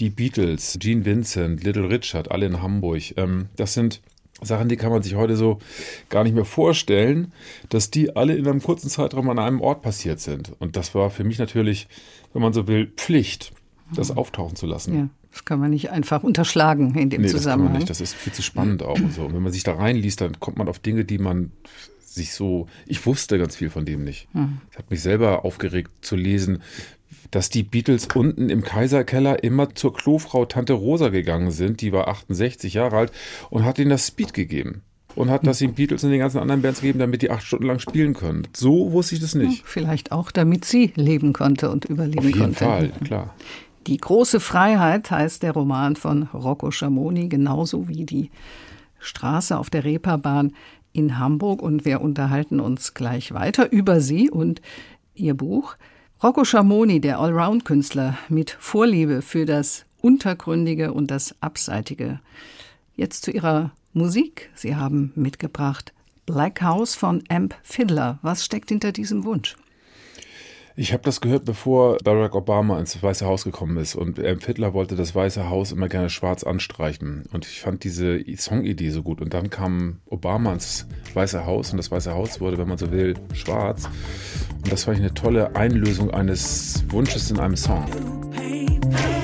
die 0.00 0.10
Beatles, 0.10 0.76
Gene 0.80 1.04
Vincent, 1.04 1.64
Little 1.64 1.88
Richard, 1.88 2.30
alle 2.30 2.46
in 2.46 2.62
Hamburg. 2.62 3.16
Ähm, 3.16 3.48
das 3.56 3.74
sind 3.74 4.02
Sachen, 4.42 4.68
die 4.68 4.76
kann 4.76 4.90
man 4.90 5.02
sich 5.02 5.14
heute 5.14 5.36
so 5.36 5.58
gar 6.08 6.24
nicht 6.24 6.34
mehr 6.34 6.44
vorstellen, 6.44 7.32
dass 7.68 7.90
die 7.90 8.16
alle 8.16 8.34
in 8.34 8.46
einem 8.46 8.62
kurzen 8.62 8.90
Zeitraum 8.90 9.30
an 9.30 9.38
einem 9.38 9.60
Ort 9.60 9.82
passiert 9.82 10.20
sind. 10.20 10.52
Und 10.58 10.76
das 10.76 10.94
war 10.94 11.10
für 11.10 11.24
mich 11.24 11.38
natürlich, 11.38 11.88
wenn 12.32 12.42
man 12.42 12.52
so 12.52 12.66
will, 12.66 12.92
Pflicht, 12.96 13.52
das 13.94 14.10
mhm. 14.10 14.18
auftauchen 14.18 14.56
zu 14.56 14.66
lassen. 14.66 14.94
Ja. 14.94 15.08
Das 15.32 15.44
kann 15.44 15.58
man 15.58 15.70
nicht 15.70 15.90
einfach 15.90 16.22
unterschlagen 16.22 16.94
in 16.94 17.10
dem 17.10 17.22
nee, 17.22 17.28
Zusammenhang. 17.28 17.40
Das 17.40 17.54
kann 17.56 17.72
man 17.72 17.78
nicht. 17.78 17.90
Das 17.90 18.00
ist 18.00 18.14
viel 18.14 18.32
zu 18.32 18.42
spannend 18.42 18.82
auch. 18.82 19.00
Und 19.00 19.12
so. 19.12 19.24
Und 19.24 19.34
wenn 19.34 19.42
man 19.42 19.52
sich 19.52 19.64
da 19.64 19.74
reinliest, 19.74 20.20
dann 20.20 20.38
kommt 20.38 20.58
man 20.58 20.68
auf 20.68 20.78
Dinge, 20.78 21.04
die 21.04 21.18
man 21.18 21.52
sich 22.04 22.34
so. 22.34 22.68
Ich 22.86 23.04
wusste 23.06 23.38
ganz 23.38 23.56
viel 23.56 23.70
von 23.70 23.86
dem 23.86 24.04
nicht. 24.04 24.28
Hm. 24.32 24.58
Es 24.70 24.78
hat 24.78 24.90
mich 24.90 25.00
selber 25.00 25.44
aufgeregt 25.44 25.90
zu 26.02 26.16
lesen, 26.16 26.62
dass 27.30 27.48
die 27.48 27.62
Beatles 27.62 28.08
unten 28.14 28.50
im 28.50 28.62
Kaiserkeller 28.62 29.42
immer 29.42 29.74
zur 29.74 29.94
Klofrau 29.94 30.44
Tante 30.44 30.74
Rosa 30.74 31.08
gegangen 31.08 31.50
sind. 31.50 31.80
Die 31.80 31.92
war 31.92 32.08
68 32.08 32.74
Jahre 32.74 32.96
alt 32.98 33.12
und 33.48 33.64
hat 33.64 33.78
ihnen 33.78 33.90
das 33.90 34.06
Speed 34.06 34.34
gegeben 34.34 34.82
und 35.14 35.30
hat 35.30 35.46
das 35.46 35.58
den 35.58 35.74
Beatles 35.74 36.04
und 36.04 36.10
den 36.10 36.20
ganzen 36.20 36.38
anderen 36.38 36.62
Bands 36.62 36.80
gegeben, 36.80 36.98
damit 36.98 37.22
die 37.22 37.30
acht 37.30 37.42
Stunden 37.42 37.66
lang 37.66 37.78
spielen 37.78 38.14
können. 38.14 38.46
So 38.54 38.92
wusste 38.92 39.14
ich 39.14 39.20
das 39.20 39.34
nicht. 39.34 39.62
Vielleicht 39.64 40.12
auch, 40.12 40.30
damit 40.30 40.64
sie 40.64 40.92
leben 40.94 41.32
konnte 41.32 41.70
und 41.70 41.84
überleben 41.86 42.32
konnte. 42.32 42.66
Auf 42.66 42.82
jeden 42.82 42.88
konnte. 42.90 42.92
Fall, 42.98 43.06
klar. 43.06 43.34
Die 43.86 43.96
große 43.96 44.38
Freiheit 44.38 45.10
heißt 45.10 45.42
der 45.42 45.52
Roman 45.52 45.96
von 45.96 46.24
Rocco 46.34 46.70
Schamoni, 46.70 47.28
genauso 47.28 47.88
wie 47.88 48.04
die 48.04 48.30
Straße 49.00 49.58
auf 49.58 49.70
der 49.70 49.84
Reeperbahn 49.84 50.52
in 50.92 51.18
Hamburg. 51.18 51.62
Und 51.62 51.84
wir 51.84 52.00
unterhalten 52.00 52.60
uns 52.60 52.94
gleich 52.94 53.32
weiter 53.32 53.72
über 53.72 54.00
sie 54.00 54.30
und 54.30 54.62
ihr 55.14 55.34
Buch. 55.34 55.76
Rocco 56.22 56.44
Schamoni, 56.44 57.00
der 57.00 57.18
Allround-Künstler 57.18 58.16
mit 58.28 58.50
Vorliebe 58.50 59.22
für 59.22 59.46
das 59.46 59.84
Untergründige 60.00 60.92
und 60.92 61.10
das 61.10 61.34
Abseitige. 61.40 62.20
Jetzt 62.94 63.24
zu 63.24 63.32
ihrer 63.32 63.72
Musik. 63.92 64.50
Sie 64.54 64.76
haben 64.76 65.12
mitgebracht 65.16 65.92
Black 66.24 66.62
House 66.62 66.94
von 66.94 67.24
Amp 67.28 67.56
Fiddler. 67.64 68.20
Was 68.22 68.44
steckt 68.44 68.68
hinter 68.68 68.92
diesem 68.92 69.24
Wunsch? 69.24 69.56
Ich 70.74 70.92
habe 70.92 71.02
das 71.02 71.20
gehört, 71.20 71.44
bevor 71.44 71.98
Barack 72.02 72.34
Obama 72.34 72.78
ins 72.78 73.02
Weiße 73.02 73.26
Haus 73.26 73.44
gekommen 73.44 73.76
ist. 73.76 73.94
Und 73.94 74.18
ähm, 74.18 74.38
Hitler 74.44 74.72
wollte 74.72 74.96
das 74.96 75.14
Weiße 75.14 75.50
Haus 75.50 75.70
immer 75.70 75.88
gerne 75.88 76.08
schwarz 76.08 76.44
anstreichen. 76.44 77.24
Und 77.32 77.46
ich 77.46 77.60
fand 77.60 77.84
diese 77.84 78.20
Songidee 78.36 78.88
so 78.90 79.02
gut. 79.02 79.20
Und 79.20 79.34
dann 79.34 79.50
kam 79.50 80.00
Obama 80.06 80.52
ins 80.52 80.86
Weiße 81.12 81.44
Haus 81.44 81.72
und 81.72 81.76
das 81.76 81.90
Weiße 81.90 82.14
Haus 82.14 82.40
wurde, 82.40 82.56
wenn 82.56 82.68
man 82.68 82.78
so 82.78 82.90
will, 82.90 83.14
schwarz. 83.34 83.88
Und 84.62 84.72
das 84.72 84.86
ich 84.94 85.00
eine 85.00 85.12
tolle 85.12 85.54
Einlösung 85.56 86.10
eines 86.10 86.84
Wunsches 86.88 87.30
in 87.30 87.38
einem 87.38 87.56
Song. 87.56 87.84
Das 88.90 89.02
war 89.04 89.21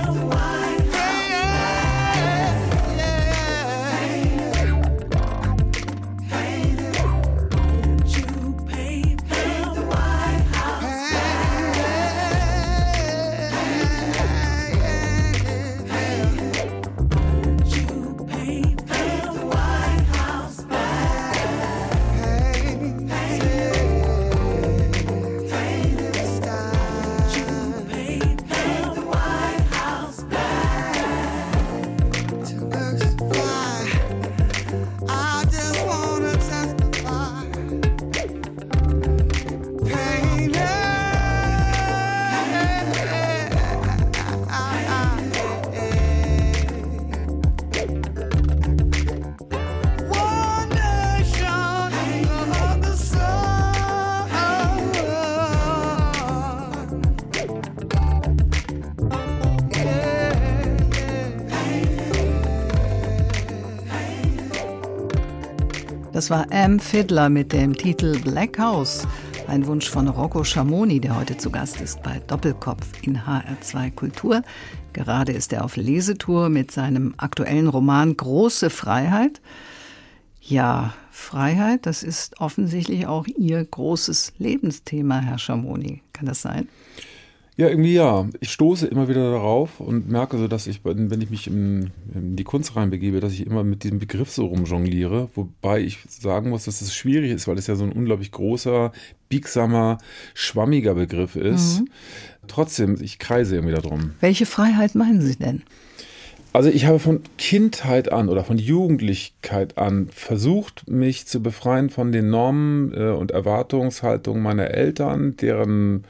Fiddler 66.80 67.28
mit 67.28 67.52
dem 67.52 67.74
Titel 67.76 68.20
Black 68.20 68.58
House. 68.58 69.06
Ein 69.46 69.66
Wunsch 69.66 69.88
von 69.88 70.08
Rocco 70.08 70.44
Schamoni, 70.44 71.00
der 71.00 71.16
heute 71.16 71.36
zu 71.36 71.50
Gast 71.50 71.80
ist 71.80 72.02
bei 72.02 72.20
Doppelkopf 72.26 72.86
in 73.02 73.18
HR2 73.18 73.94
Kultur. 73.94 74.42
Gerade 74.92 75.32
ist 75.32 75.52
er 75.52 75.64
auf 75.64 75.76
Lesetour 75.76 76.48
mit 76.48 76.70
seinem 76.70 77.14
aktuellen 77.16 77.68
Roman 77.68 78.16
Große 78.16 78.70
Freiheit. 78.70 79.40
Ja, 80.40 80.94
Freiheit, 81.10 81.86
das 81.86 82.02
ist 82.02 82.40
offensichtlich 82.40 83.06
auch 83.06 83.26
Ihr 83.26 83.64
großes 83.64 84.34
Lebensthema, 84.38 85.20
Herr 85.20 85.38
Schamoni. 85.38 86.02
Kann 86.12 86.26
das 86.26 86.42
sein? 86.42 86.68
Ja, 87.58 87.68
irgendwie 87.68 87.92
ja. 87.92 88.28
Ich 88.38 88.52
stoße 88.52 88.86
immer 88.86 89.08
wieder 89.08 89.32
darauf 89.32 89.80
und 89.80 90.08
merke 90.08 90.38
so, 90.38 90.46
dass 90.46 90.68
ich, 90.68 90.84
wenn 90.84 91.20
ich 91.20 91.28
mich 91.28 91.48
in, 91.48 91.90
in, 92.14 92.36
die 92.36 92.44
Kunst 92.44 92.76
reinbegebe, 92.76 93.18
dass 93.18 93.32
ich 93.32 93.44
immer 93.44 93.64
mit 93.64 93.82
diesem 93.82 93.98
Begriff 93.98 94.30
so 94.30 94.46
rumjongliere. 94.46 95.28
Wobei 95.34 95.80
ich 95.80 95.98
sagen 96.08 96.50
muss, 96.50 96.66
dass 96.66 96.80
es 96.82 96.94
schwierig 96.94 97.32
ist, 97.32 97.48
weil 97.48 97.58
es 97.58 97.66
ja 97.66 97.74
so 97.74 97.82
ein 97.82 97.90
unglaublich 97.90 98.30
großer, 98.30 98.92
biegsamer, 99.28 99.98
schwammiger 100.34 100.94
Begriff 100.94 101.34
ist. 101.34 101.80
Mhm. 101.80 101.88
Trotzdem, 102.46 102.96
ich 103.00 103.18
kreise 103.18 103.56
irgendwie 103.56 103.74
darum. 103.74 104.12
Welche 104.20 104.46
Freiheit 104.46 104.94
meinen 104.94 105.20
Sie 105.20 105.34
denn? 105.34 105.64
Also 106.52 106.70
ich 106.70 106.86
habe 106.86 106.98
von 106.98 107.20
Kindheit 107.36 108.10
an 108.10 108.28
oder 108.28 108.42
von 108.42 108.56
Jugendlichkeit 108.56 109.76
an 109.76 110.08
versucht, 110.10 110.88
mich 110.88 111.26
zu 111.26 111.42
befreien 111.42 111.90
von 111.90 112.10
den 112.10 112.30
Normen 112.30 112.94
äh, 112.94 113.10
und 113.10 113.32
Erwartungshaltungen 113.32 114.42
meiner 114.42 114.70
Eltern, 114.70 115.36
deren 115.36 116.04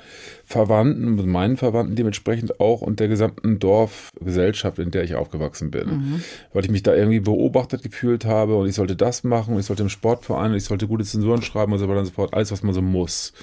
Verwandten, 0.49 1.31
meinen 1.31 1.59
Verwandten 1.59 1.95
dementsprechend 1.95 2.59
auch 2.59 2.81
und 2.81 3.00
der 3.00 3.09
gesamten 3.09 3.59
Dorfgesellschaft, 3.59 4.78
in 4.78 4.90
der 4.90 5.05
ich 5.05 5.14
aufgewachsen 5.14 5.71
bin. 5.71 5.88
Mhm. 5.88 6.23
Weil 6.55 6.64
ich 6.64 6.71
mich 6.71 6.83
da 6.83 6.95
irgendwie 6.95 7.21
beobachtet 7.21 7.83
gefühlt 7.83 8.25
habe 8.25 8.57
und 8.57 8.67
ich 8.67 8.75
sollte 8.75 8.97
das 8.97 9.25
machen 9.25 9.52
und 9.52 9.61
ich 9.61 9.67
sollte 9.67 9.83
im 9.83 9.90
Sportverein 9.90 10.52
und 10.52 10.57
ich 10.57 10.64
sollte 10.64 10.88
gute 10.88 11.05
Zensuren 11.05 11.43
schreiben 11.43 11.75
und 11.75 11.78
so 11.78 11.87
weiter 11.87 12.00
und 12.00 12.07
so 12.07 12.12
fort. 12.12 12.33
Alles, 12.33 12.50
was 12.50 12.62
man 12.62 12.73
so 12.73 12.81
muss. 12.81 13.35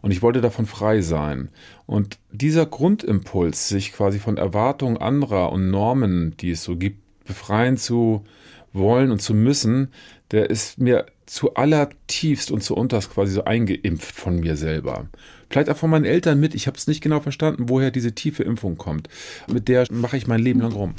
Und 0.00 0.10
ich 0.10 0.20
wollte 0.20 0.40
davon 0.40 0.66
frei 0.66 1.00
sein. 1.00 1.50
Und 1.86 2.18
dieser 2.32 2.66
Grundimpuls, 2.66 3.68
sich 3.68 3.92
quasi 3.92 4.18
von 4.18 4.36
Erwartungen 4.36 4.96
anderer 4.96 5.52
und 5.52 5.70
Normen, 5.70 6.36
die 6.40 6.50
es 6.50 6.64
so 6.64 6.74
gibt, 6.74 7.24
befreien 7.24 7.76
zu 7.76 8.24
wollen 8.72 9.12
und 9.12 9.22
zu 9.22 9.32
müssen, 9.32 9.92
der 10.32 10.50
ist 10.50 10.80
mir 10.80 11.06
zu 11.26 11.54
allertiefst 11.54 12.50
und 12.50 12.62
zu 12.62 12.74
unterst 12.74 13.12
quasi 13.14 13.32
so 13.32 13.44
eingeimpft 13.44 14.14
von 14.14 14.40
mir 14.40 14.56
selber. 14.56 15.06
Vielleicht 15.52 15.70
auch 15.70 15.76
von 15.76 15.90
meinen 15.90 16.04
Eltern 16.04 16.40
mit. 16.40 16.54
Ich 16.54 16.66
habe 16.66 16.78
es 16.78 16.86
nicht 16.86 17.02
genau 17.02 17.20
verstanden, 17.20 17.68
woher 17.68 17.90
diese 17.90 18.12
tiefe 18.12 18.42
Impfung 18.42 18.78
kommt. 18.78 19.08
Mit 19.46 19.68
der 19.68 19.86
mache 19.90 20.16
ich 20.16 20.26
mein 20.26 20.40
Leben 20.40 20.60
lang 20.60 20.72
rum. 20.72 20.94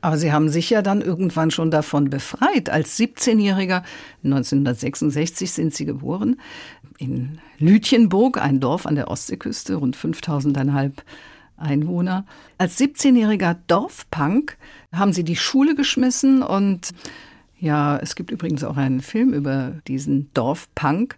Aber 0.00 0.16
Sie 0.16 0.32
haben 0.32 0.48
sich 0.48 0.70
ja 0.70 0.80
dann 0.80 1.02
irgendwann 1.02 1.50
schon 1.50 1.70
davon 1.70 2.08
befreit. 2.08 2.70
Als 2.70 2.98
17-Jähriger, 2.98 3.82
1966 4.24 5.52
sind 5.52 5.74
Sie 5.74 5.84
geboren, 5.84 6.40
in 6.96 7.38
Lütjenburg, 7.58 8.38
ein 8.40 8.60
Dorf 8.60 8.86
an 8.86 8.94
der 8.94 9.08
Ostseeküste, 9.08 9.74
rund 9.74 9.96
5000,5 9.96 10.92
Einwohner. 11.58 12.24
Als 12.56 12.78
17-jähriger 12.78 13.56
Dorfpunk 13.66 14.56
haben 14.92 15.12
Sie 15.12 15.24
die 15.24 15.36
Schule 15.36 15.74
geschmissen 15.74 16.42
und 16.42 16.92
ja, 17.58 17.98
es 17.98 18.14
gibt 18.14 18.30
übrigens 18.30 18.64
auch 18.64 18.78
einen 18.78 19.02
Film 19.02 19.34
über 19.34 19.74
diesen 19.86 20.30
Dorfpunk. 20.32 21.16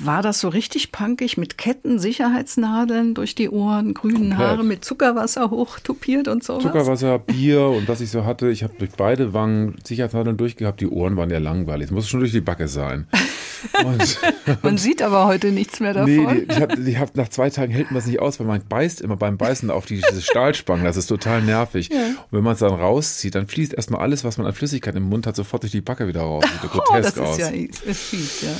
War 0.00 0.22
das 0.22 0.40
so 0.40 0.48
richtig 0.48 0.92
punkig 0.92 1.36
mit 1.36 1.58
Ketten, 1.58 1.98
Sicherheitsnadeln 1.98 3.14
durch 3.14 3.34
die 3.34 3.50
Ohren, 3.50 3.94
grünen 3.94 4.30
Komplett. 4.30 4.38
Haare 4.38 4.64
mit 4.64 4.84
Zuckerwasser 4.84 5.50
hochtupiert 5.50 6.28
und 6.28 6.42
so? 6.42 6.58
Zuckerwasser, 6.58 7.18
Bier 7.26 7.66
und 7.66 7.88
was 7.88 8.00
ich 8.00 8.10
so 8.10 8.24
hatte. 8.24 8.50
Ich 8.50 8.62
habe 8.62 8.74
durch 8.78 8.92
beide 8.96 9.32
Wangen 9.34 9.76
Sicherheitsnadeln 9.84 10.36
durchgehabt. 10.36 10.80
Die 10.80 10.88
Ohren 10.88 11.16
waren 11.16 11.30
ja 11.30 11.38
langweilig. 11.38 11.86
Es 11.86 11.90
muss 11.90 12.08
schon 12.08 12.20
durch 12.20 12.32
die 12.32 12.40
Backe 12.40 12.68
sein. 12.68 13.06
Man 14.62 14.78
sieht 14.78 15.02
aber 15.02 15.26
heute 15.26 15.52
nichts 15.52 15.80
mehr 15.80 15.94
davon. 15.94 16.14
Nee, 16.14 16.46
ich 16.48 16.60
hab, 16.60 16.78
ich 16.78 16.98
hab, 16.98 17.16
nach 17.16 17.28
zwei 17.28 17.50
Tagen 17.50 17.72
hält 17.72 17.90
man 17.90 17.98
es 17.98 18.06
nicht 18.06 18.20
aus, 18.20 18.40
weil 18.40 18.46
man 18.46 18.62
beißt 18.66 19.00
immer 19.00 19.16
beim 19.16 19.36
Beißen 19.36 19.70
auf 19.70 19.86
die, 19.86 20.00
diese 20.00 20.22
Stahlspangen. 20.22 20.84
Das 20.84 20.96
ist 20.96 21.06
total 21.06 21.42
nervig. 21.42 21.88
Ja. 21.90 21.98
Und 22.06 22.16
wenn 22.30 22.44
man 22.44 22.54
es 22.54 22.60
dann 22.60 22.72
rauszieht, 22.72 23.34
dann 23.34 23.46
fließt 23.46 23.74
erstmal 23.74 24.00
alles, 24.00 24.24
was 24.24 24.38
man 24.38 24.46
an 24.46 24.52
Flüssigkeit 24.52 24.94
im 24.94 25.04
Mund 25.04 25.26
hat, 25.26 25.36
sofort 25.36 25.62
durch 25.62 25.72
die 25.72 25.80
Backe 25.80 26.06
wieder 26.08 26.22
raus. 26.22 26.44
Sieht 26.60 26.70
grotesk 26.70 26.90
oh, 26.90 26.96
das 26.96 27.08
ist 27.08 27.18
aus. 27.18 27.38
ja 27.38 27.48
ist 27.48 28.00
fies, 28.00 28.42
ja. 28.42 28.50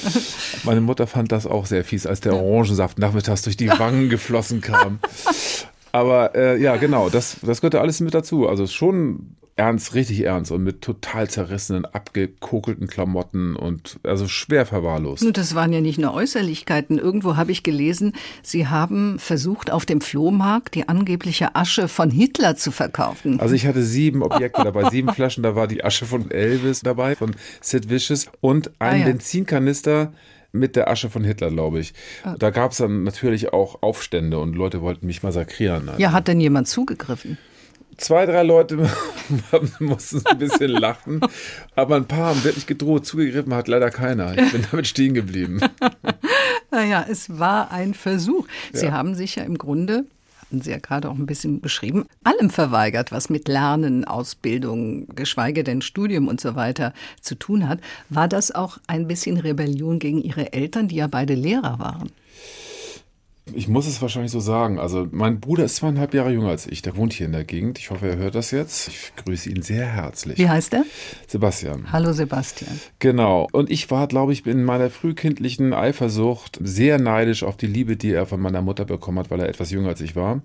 Meine 0.64 0.80
Mutter 0.80 1.06
fand 1.06 1.32
das 1.32 1.46
auch 1.46 1.66
sehr 1.66 1.84
fies, 1.84 2.06
als 2.06 2.20
der 2.20 2.34
Orangensaft 2.34 2.98
nachmittags 2.98 3.42
durch 3.42 3.56
die 3.56 3.68
Wangen 3.68 4.08
geflossen 4.08 4.60
kam. 4.60 4.98
Aber 5.92 6.34
äh, 6.34 6.60
ja, 6.60 6.76
genau, 6.76 7.10
das, 7.10 7.36
das 7.42 7.60
gehört 7.60 7.74
alles 7.74 8.00
mit 8.00 8.14
dazu. 8.14 8.48
Also 8.48 8.66
schon 8.66 9.36
ernst, 9.56 9.94
richtig 9.94 10.20
ernst 10.22 10.50
und 10.50 10.62
mit 10.62 10.80
total 10.80 11.28
zerrissenen, 11.28 11.84
abgekokelten 11.84 12.86
Klamotten 12.86 13.54
und 13.54 13.98
also 14.02 14.26
schwer 14.26 14.64
verwahrlost. 14.64 15.22
Nun, 15.22 15.32
das 15.32 15.54
waren 15.54 15.72
ja 15.72 15.80
nicht 15.80 15.98
nur 15.98 16.14
Äußerlichkeiten. 16.14 16.98
Irgendwo 16.98 17.36
habe 17.36 17.52
ich 17.52 17.62
gelesen, 17.62 18.14
Sie 18.42 18.66
haben 18.66 19.18
versucht, 19.18 19.70
auf 19.70 19.84
dem 19.84 20.00
Flohmarkt 20.00 20.74
die 20.74 20.88
angebliche 20.88 21.54
Asche 21.54 21.88
von 21.88 22.10
Hitler 22.10 22.56
zu 22.56 22.70
verkaufen. 22.70 23.40
Also 23.40 23.54
ich 23.54 23.66
hatte 23.66 23.82
sieben 23.82 24.22
Objekte 24.22 24.64
dabei, 24.64 24.88
sieben 24.90 25.08
Flaschen, 25.14 25.42
da 25.42 25.54
war 25.54 25.66
die 25.66 25.84
Asche 25.84 26.06
von 26.06 26.30
Elvis 26.30 26.80
dabei, 26.80 27.14
von 27.14 27.36
Sid 27.60 27.90
Vicious 27.90 28.26
und 28.40 28.70
ein 28.78 28.94
ah, 28.94 28.96
ja. 28.96 29.04
Benzinkanister 29.04 30.12
mit 30.52 30.76
der 30.76 30.88
Asche 30.88 31.10
von 31.10 31.24
Hitler, 31.24 31.50
glaube 31.50 31.80
ich. 31.80 31.92
Ah. 32.24 32.36
Da 32.38 32.50
gab 32.50 32.72
es 32.72 32.78
dann 32.78 33.04
natürlich 33.04 33.52
auch 33.52 33.82
Aufstände 33.82 34.38
und 34.38 34.54
Leute 34.54 34.80
wollten 34.80 35.06
mich 35.06 35.22
massakrieren. 35.22 35.90
Ja, 35.98 36.12
hat 36.12 36.28
denn 36.28 36.40
jemand 36.40 36.68
zugegriffen? 36.68 37.38
Zwei, 37.96 38.26
drei 38.26 38.42
Leute 38.42 38.90
mussten 39.80 40.24
ein 40.26 40.38
bisschen 40.38 40.70
lachen, 40.70 41.20
aber 41.74 41.96
ein 41.96 42.06
paar 42.06 42.30
haben 42.30 42.44
wirklich 42.44 42.66
gedroht. 42.66 43.06
Zugegriffen 43.06 43.54
hat 43.54 43.68
leider 43.68 43.90
keiner. 43.90 44.36
Ich 44.36 44.52
bin 44.52 44.64
damit 44.70 44.86
stehen 44.86 45.14
geblieben. 45.14 45.60
naja, 46.70 47.06
es 47.08 47.38
war 47.38 47.70
ein 47.70 47.94
Versuch. 47.94 48.46
Sie 48.72 48.86
ja. 48.86 48.92
haben 48.92 49.14
sich 49.14 49.36
ja 49.36 49.44
im 49.44 49.58
Grunde 49.58 50.04
hatten 50.52 50.60
Sie 50.60 50.70
ja 50.70 50.78
gerade 50.78 51.08
auch 51.08 51.16
ein 51.16 51.24
bisschen 51.24 51.62
beschrieben, 51.62 52.04
allem 52.24 52.50
verweigert, 52.50 53.10
was 53.10 53.30
mit 53.30 53.48
Lernen, 53.48 54.04
Ausbildung, 54.04 55.08
geschweige 55.14 55.64
denn 55.64 55.80
Studium 55.80 56.28
und 56.28 56.42
so 56.42 56.54
weiter 56.54 56.92
zu 57.22 57.36
tun 57.36 57.68
hat. 57.70 57.80
War 58.10 58.28
das 58.28 58.54
auch 58.54 58.76
ein 58.86 59.08
bisschen 59.08 59.38
Rebellion 59.38 59.98
gegen 59.98 60.20
Ihre 60.20 60.52
Eltern, 60.52 60.88
die 60.88 60.96
ja 60.96 61.06
beide 61.06 61.34
Lehrer 61.34 61.78
waren? 61.78 62.12
Ich 63.54 63.68
muss 63.68 63.86
es 63.86 64.00
wahrscheinlich 64.02 64.32
so 64.32 64.40
sagen. 64.40 64.78
Also, 64.78 65.06
mein 65.10 65.40
Bruder 65.40 65.64
ist 65.64 65.76
zweieinhalb 65.76 66.14
Jahre 66.14 66.30
jünger 66.30 66.48
als 66.48 66.66
ich. 66.66 66.82
Der 66.82 66.96
wohnt 66.96 67.12
hier 67.12 67.26
in 67.26 67.32
der 67.32 67.44
Gegend. 67.44 67.78
Ich 67.78 67.90
hoffe, 67.90 68.08
er 68.08 68.16
hört 68.16 68.34
das 68.34 68.50
jetzt. 68.50 68.88
Ich 68.88 69.12
grüße 69.16 69.50
ihn 69.50 69.62
sehr 69.62 69.86
herzlich. 69.86 70.38
Wie 70.38 70.48
heißt 70.48 70.74
er? 70.74 70.84
Sebastian. 71.26 71.92
Hallo, 71.92 72.12
Sebastian. 72.12 72.80
Genau. 72.98 73.48
Und 73.52 73.70
ich 73.70 73.90
war, 73.90 74.06
glaube 74.06 74.32
ich, 74.32 74.46
in 74.46 74.64
meiner 74.64 74.90
frühkindlichen 74.90 75.72
Eifersucht 75.72 76.58
sehr 76.62 76.98
neidisch 76.98 77.42
auf 77.42 77.56
die 77.56 77.66
Liebe, 77.66 77.96
die 77.96 78.12
er 78.12 78.26
von 78.26 78.40
meiner 78.40 78.62
Mutter 78.62 78.84
bekommen 78.84 79.18
hat, 79.18 79.30
weil 79.30 79.40
er 79.40 79.48
etwas 79.48 79.70
jünger 79.70 79.88
als 79.88 80.00
ich 80.00 80.16
war. 80.16 80.42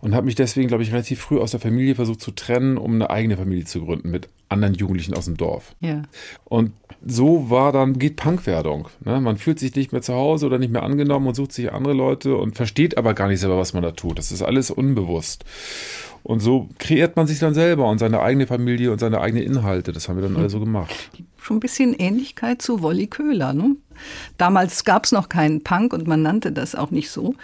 Und 0.00 0.14
habe 0.14 0.26
mich 0.26 0.34
deswegen, 0.34 0.68
glaube 0.68 0.82
ich, 0.82 0.92
relativ 0.92 1.20
früh 1.20 1.38
aus 1.38 1.52
der 1.52 1.60
Familie 1.60 1.94
versucht 1.94 2.20
zu 2.20 2.30
trennen, 2.30 2.78
um 2.78 2.94
eine 2.94 3.10
eigene 3.10 3.36
Familie 3.36 3.64
zu 3.64 3.84
gründen 3.84 4.10
mit 4.10 4.28
anderen 4.48 4.74
Jugendlichen 4.74 5.14
aus 5.14 5.26
dem 5.26 5.36
Dorf. 5.36 5.74
Ja. 5.80 6.02
Und 6.44 6.72
so 7.04 7.50
war 7.50 7.72
dann, 7.72 7.98
geht 7.98 8.16
Punkwerdung. 8.16 8.88
Ne? 9.04 9.20
Man 9.20 9.36
fühlt 9.36 9.58
sich 9.58 9.74
nicht 9.74 9.92
mehr 9.92 10.02
zu 10.02 10.14
Hause 10.14 10.46
oder 10.46 10.58
nicht 10.58 10.72
mehr 10.72 10.82
angenommen 10.82 11.26
und 11.26 11.34
sucht 11.34 11.52
sich 11.52 11.72
andere 11.72 11.94
Leute 11.94 12.36
und 12.36 12.56
versteht 12.56 12.96
aber 12.96 13.14
gar 13.14 13.28
nicht 13.28 13.40
selber, 13.40 13.58
was 13.58 13.72
man 13.72 13.82
da 13.82 13.92
tut. 13.92 14.18
Das 14.18 14.32
ist 14.32 14.42
alles 14.42 14.70
unbewusst. 14.70 15.44
Und 16.22 16.40
so 16.40 16.68
kreiert 16.78 17.16
man 17.16 17.26
sich 17.26 17.38
dann 17.38 17.54
selber 17.54 17.88
und 17.88 17.98
seine 17.98 18.20
eigene 18.20 18.46
Familie 18.46 18.92
und 18.92 18.98
seine 18.98 19.20
eigenen 19.20 19.44
Inhalte. 19.44 19.92
Das 19.92 20.08
haben 20.08 20.16
wir 20.16 20.22
dann 20.22 20.36
alle 20.36 20.50
so 20.50 20.60
gemacht. 20.60 21.10
Schon 21.40 21.58
ein 21.58 21.60
bisschen 21.60 21.94
Ähnlichkeit 21.94 22.60
zu 22.60 22.82
Wolli 22.82 23.06
Köhler. 23.06 23.52
Ne? 23.52 23.76
Damals 24.36 24.84
gab 24.84 25.04
es 25.04 25.12
noch 25.12 25.28
keinen 25.28 25.62
Punk 25.62 25.92
und 25.92 26.06
man 26.06 26.22
nannte 26.22 26.52
das 26.52 26.74
auch 26.74 26.90
nicht 26.90 27.10
so. 27.10 27.34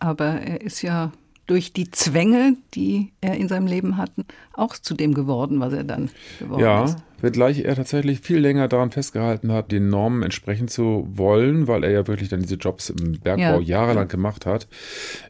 Aber 0.00 0.40
er 0.40 0.60
ist 0.60 0.82
ja 0.82 1.12
durch 1.48 1.72
die 1.72 1.90
Zwänge, 1.90 2.56
die 2.74 3.10
er 3.22 3.34
in 3.36 3.48
seinem 3.48 3.66
Leben 3.66 3.96
hatte, 3.96 4.26
auch 4.52 4.76
zu 4.76 4.94
dem 4.94 5.14
geworden, 5.14 5.60
was 5.60 5.72
er 5.72 5.82
dann 5.82 6.10
geworden 6.38 6.60
ja, 6.60 6.84
ist. 6.84 6.98
Ja, 6.98 7.02
wenngleich 7.22 7.60
er 7.60 7.74
tatsächlich 7.74 8.20
viel 8.20 8.38
länger 8.38 8.68
daran 8.68 8.90
festgehalten 8.90 9.50
hat, 9.50 9.72
den 9.72 9.88
Normen 9.88 10.22
entsprechen 10.22 10.68
zu 10.68 11.08
wollen, 11.10 11.66
weil 11.66 11.84
er 11.84 11.90
ja 11.90 12.06
wirklich 12.06 12.28
dann 12.28 12.42
diese 12.42 12.56
Jobs 12.56 12.90
im 12.90 13.18
Bergbau 13.20 13.60
ja. 13.60 13.80
jahrelang 13.80 14.08
gemacht 14.08 14.44
hat. 14.44 14.68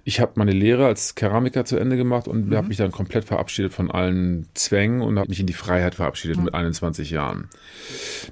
Ich 0.03 0.19
habe 0.19 0.33
meine 0.35 0.51
Lehre 0.51 0.87
als 0.87 1.15
Keramiker 1.15 1.65
zu 1.65 1.77
Ende 1.77 1.97
gemacht 1.97 2.27
und 2.27 2.49
mhm. 2.49 2.57
habe 2.57 2.67
mich 2.67 2.79
dann 2.79 2.91
komplett 2.91 3.25
verabschiedet 3.25 3.73
von 3.73 3.89
allen 3.89 4.49
Zwängen 4.55 5.03
und 5.03 5.21
habe 5.21 5.29
mich 5.29 5.39
in 5.39 5.47
die 5.47 5.53
Freiheit 5.53 5.95
verabschiedet 5.95 6.39
mhm. 6.39 6.47
mit 6.47 6.55
21 6.55 7.11
Jahren. 7.11 7.49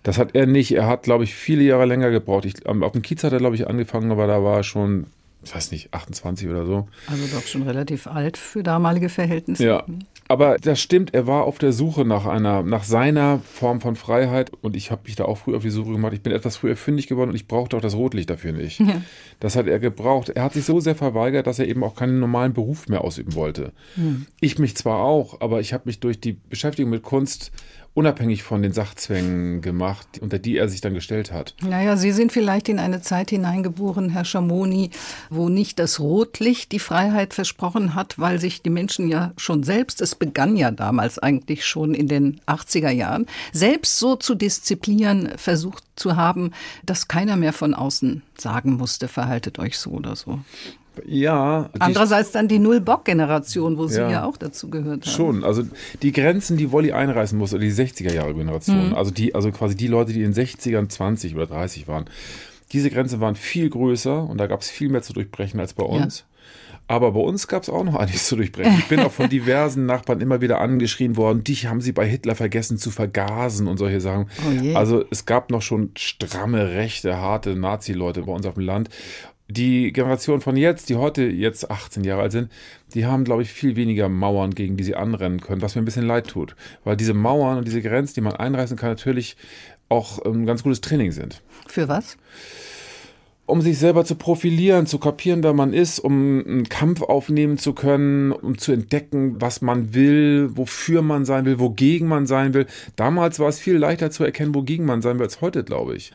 Das 0.03 0.19
hat 0.19 0.35
er 0.35 0.47
nicht. 0.47 0.75
Er 0.75 0.89
hat, 0.89 1.05
glaube 1.05 1.23
ich, 1.23 1.37
viele 1.37 1.63
Jahre 1.63 1.87
länger 1.87 2.11
gebraucht. 2.11 2.47
Ich, 2.47 2.67
auf 2.67 2.93
dem 2.93 3.03
Kiez 3.03 3.23
hat 3.23 3.33
er, 3.33 3.39
glaube 3.39 3.55
ich, 3.55 3.69
angefangen, 3.69 4.11
aber 4.11 4.27
da 4.27 4.43
war 4.43 4.57
er 4.57 4.65
schon 4.65 5.07
ich 5.47 5.55
weiß 5.55 5.71
nicht, 5.71 5.95
28 5.95 6.49
oder 6.49 6.67
so. 6.67 6.89
Also 7.07 7.25
doch 7.33 7.47
schon 7.47 7.63
relativ 7.63 8.09
alt 8.09 8.37
für 8.37 8.65
damalige 8.65 9.09
Verhältnisse. 9.09 9.65
Ja. 9.65 9.85
Aber 10.29 10.57
das 10.59 10.81
stimmt, 10.81 11.15
er 11.15 11.29
war 11.29 11.45
auf 11.45 11.59
der 11.59 11.73
Suche 11.73 12.05
nach 12.05 12.27
einer, 12.27 12.65
nach 12.65 12.83
seiner 12.83 13.39
Form 13.39 13.81
von 13.81 13.95
Freiheit 13.95 14.51
und 14.61 14.75
ich 14.75 14.91
habe 14.91 15.03
mich 15.05 15.15
da 15.15 15.25
auch 15.25 15.39
früh 15.39 15.55
auf 15.55 15.63
die 15.63 15.71
Suche 15.71 15.93
gemacht. 15.93 16.15
Ich 16.15 16.23
bin 16.23 16.33
etwas 16.33 16.57
früher 16.57 16.75
fündig 16.75 17.07
geworden 17.07 17.31
und 17.31 17.37
ich 17.37 17.47
brauchte 17.47 17.77
auch 17.77 17.81
das 17.81 17.95
Rotlicht 17.95 18.29
dafür 18.29 18.53
nicht. 18.53 18.81
Ja. 18.81 19.01
Das 19.39 19.55
hat 19.55 19.69
er 19.69 19.79
gebraucht. 19.79 20.31
Er 20.31 20.43
hat 20.43 20.55
sich 20.55 20.65
so 20.65 20.81
sehr 20.81 20.97
verweigert, 20.97 21.47
dass 21.47 21.61
er 21.61 21.69
eben 21.69 21.85
auch 21.85 21.95
keinen 21.95 22.19
normalen 22.19 22.55
Beruf 22.55 22.89
mehr 22.89 23.05
ausüben 23.05 23.35
wollte. 23.35 23.73
Hm. 23.95 24.27
Ich 24.41 24.59
mich 24.59 24.77
zwar 24.77 24.99
auch, 24.99 25.41
aber 25.41 25.61
ich 25.61 25.73
habe 25.73 25.85
mich 25.87 26.01
durch 26.01 26.21
die 26.21 26.33
Beschäftigung 26.33 26.91
mit 26.91 27.03
Kunst 27.03 27.53
unabhängig 27.97 28.43
von 28.43 28.61
den 28.61 28.73
Sachzwängen 28.73 29.63
gemacht, 29.63 30.07
unter 30.21 30.39
die 30.39 30.59
er 30.59 30.69
sich 30.69 30.83
dann 30.83 30.93
gestellt 30.93 31.33
hat. 31.33 31.55
Naja, 31.63 31.97
Sie 31.97 32.13
sind 32.13 32.31
vielleicht 32.31 32.69
in 32.69 32.79
eine 32.79 33.01
Zeit 33.01 33.31
hineingeboren, 33.31 34.11
Herr 34.11 34.27
Schamoni, 34.27 34.91
wo 35.31 35.49
nicht 35.49 35.79
das 35.79 35.99
Rotlicht 35.99 36.73
die 36.73 36.79
Freiheit 36.79 37.33
versprochen 37.33 37.95
hat, 37.95 38.19
weil 38.19 38.39
sich 38.39 38.61
die 38.61 38.69
Menschen 38.69 39.09
ja 39.09 39.33
schon 39.39 39.63
selbst, 39.63 40.03
es 40.03 40.15
begann 40.15 40.57
ja 40.57 40.71
damals 40.71 41.19
eigentlich 41.19 41.65
schon 41.65 41.95
in 41.95 42.07
den 42.07 42.39
80er 42.47 42.91
Jahren, 42.91 43.25
selbst 43.53 43.99
so 43.99 44.15
zu 44.15 44.35
disziplinieren 44.35 45.31
versucht 45.39 45.83
zu 45.97 46.17
haben, 46.17 46.51
dass 46.85 47.09
keiner 47.09 47.37
mehr 47.37 47.55
von 47.55 47.73
außen 47.73 48.23
sagen 48.37 48.75
musste, 48.75 49.09
verhaltet 49.09 49.59
euch 49.59 49.79
so 49.79 49.93
oder 49.93 50.17
so. 50.17 50.41
Ja. 51.05 51.71
Andererseits 51.79 52.33
dann 52.33 52.49
die 52.49 52.59
Null-Bock-Generation, 52.59 53.79
wo 53.79 53.87
Sie 53.87 54.01
ja, 54.01 54.11
ja, 54.11 54.25
auch 54.25 54.37
dazu 54.37 54.71
gehört 54.71 55.07
haben. 55.07 55.13
Schon, 55.13 55.45
also 55.45 55.63
die 56.03 56.13
Grenzen, 56.13 56.57
die 56.57 56.73
Wolli 56.73 56.93
einreißen 56.93 57.39
muss, 57.39 57.53
oder 57.53 57.63
die 57.63 57.73
60er-Jahre-Generation, 57.73 58.89
mhm. 58.89 58.95
also, 58.95 59.11
die, 59.11 59.35
also 59.35 59.51
quasi 59.51 59.77
die 59.77 59.89
Leute, 59.89 60.13
die 60.13 60.23
in 60.23 60.33
den 60.33 60.47
60ern 60.47 60.89
20 60.89 61.35
oder 61.35 61.47
30 61.47 61.89
waren, 61.89 62.07
diese 62.73 62.91
Grenzen 62.91 63.21
waren 63.21 63.37
viel 63.37 63.71
größer 63.71 64.29
und 64.29 64.39
da 64.39 64.47
gab 64.47 64.61
es 64.61 64.71
viel 64.71 64.89
mehr 64.89 65.03
zu 65.03 65.13
durchbrechen 65.13 65.61
als 65.61 65.75
bei 65.75 65.85
uns. 65.85 66.21
Ja. 66.21 66.25
Aber 66.89 67.13
bei 67.13 67.21
uns 67.21 67.49
gab 67.49 67.65
es 67.65 67.69
auch 67.69 67.83
noch 67.83 67.97
einiges 67.97 68.27
zu 68.29 68.37
durchbrechen. 68.37 68.77
Ich 68.79 68.87
bin 68.87 69.01
auch 69.01 69.11
von 69.11 69.29
diversen 69.31 69.87
Nachbarn 69.87 70.21
immer 70.21 70.41
wieder 70.41 70.61
angeschrien 70.61 71.17
worden, 71.17 71.43
dich 71.43 71.67
haben 71.67 71.81
sie 71.81 71.93
bei 71.93 72.07
Hitler 72.07 72.37
vergessen 72.37 72.79
zu 72.79 72.91
vergasen 72.91 73.67
und 73.67 73.77
solche 73.79 74.01
Sachen. 74.01 74.31
Oh 74.45 74.77
also 74.77 75.05
es 75.11 75.27
gab 75.27 75.51
noch 75.51 75.63
schon 75.63 75.91
stramme, 75.97 76.71
rechte, 76.71 77.17
harte 77.17 77.57
Nazi-Leute 77.57 78.23
bei 78.23 78.33
uns 78.33 78.47
auf 78.47 78.55
dem 78.55 78.63
Land 78.63 78.91
die 79.49 79.93
Generation 79.93 80.41
von 80.41 80.57
jetzt, 80.57 80.89
die 80.89 80.97
heute 80.97 81.23
jetzt 81.23 81.71
18 81.71 82.05
Jahre 82.05 82.23
alt 82.23 82.33
sind, 82.33 82.51
die 82.95 83.07
haben, 83.07 83.25
glaube 83.25 83.43
ich, 83.43 83.53
viel 83.53 83.77
weniger 83.77 84.09
Mauern, 84.09 84.55
gegen 84.55 84.77
die 84.77 84.85
sie 84.85 84.97
anrennen 84.97 85.41
können, 85.41 85.63
was 85.63 85.75
mir 85.75 85.83
ein 85.83 85.85
bisschen 85.85 86.07
leid 86.07 86.29
tut. 86.29 86.57
Weil 86.85 86.97
diese 86.97 87.15
Mauern 87.15 87.59
und 87.59 87.67
diese 87.67 87.83
Grenzen, 87.83 88.15
die 88.15 88.21
man 88.23 88.35
einreißen 88.35 88.77
kann, 88.77 88.91
natürlich 88.91 89.37
auch 89.89 90.25
ein 90.25 90.47
ganz 90.47 90.63
gutes 90.63 90.81
Training 90.81 91.13
sind. 91.13 91.43
Für 91.69 91.89
was? 91.89 92.17
Um 93.49 93.61
sich 93.61 93.79
selber 93.79 94.05
zu 94.05 94.17
profilieren, 94.17 94.87
zu 94.87 94.99
kapieren, 94.99 95.45
wer 95.45 95.53
man 95.53 95.73
ist, 95.73 96.01
um 96.01 96.43
einen 96.45 96.69
Kampf 96.69 97.03
aufnehmen 97.03 97.59
zu 97.59 97.75
können, 97.75 98.33
um 98.33 98.59
zu 98.59 98.73
entdecken, 98.73 99.41
was 99.41 99.63
man 99.63 99.95
will, 99.95 100.51
wofür 100.57 101.03
man 101.03 101.25
sein 101.25 101.45
will, 101.45 101.61
wogegen 101.61 102.09
man 102.09 102.27
sein 102.27 102.55
will. 102.55 102.67
Damals 102.97 103.39
war 103.39 103.49
es 103.49 103.61
viel 103.61 103.77
leichter 103.77 104.11
zu 104.11 104.25
erkennen, 104.25 104.53
wogegen 104.53 104.85
man 104.85 105.01
sein 105.01 105.21
will, 105.21 105.27
als 105.27 105.41
heute, 105.41 105.63
glaube 105.63 105.95
ich. 105.95 106.13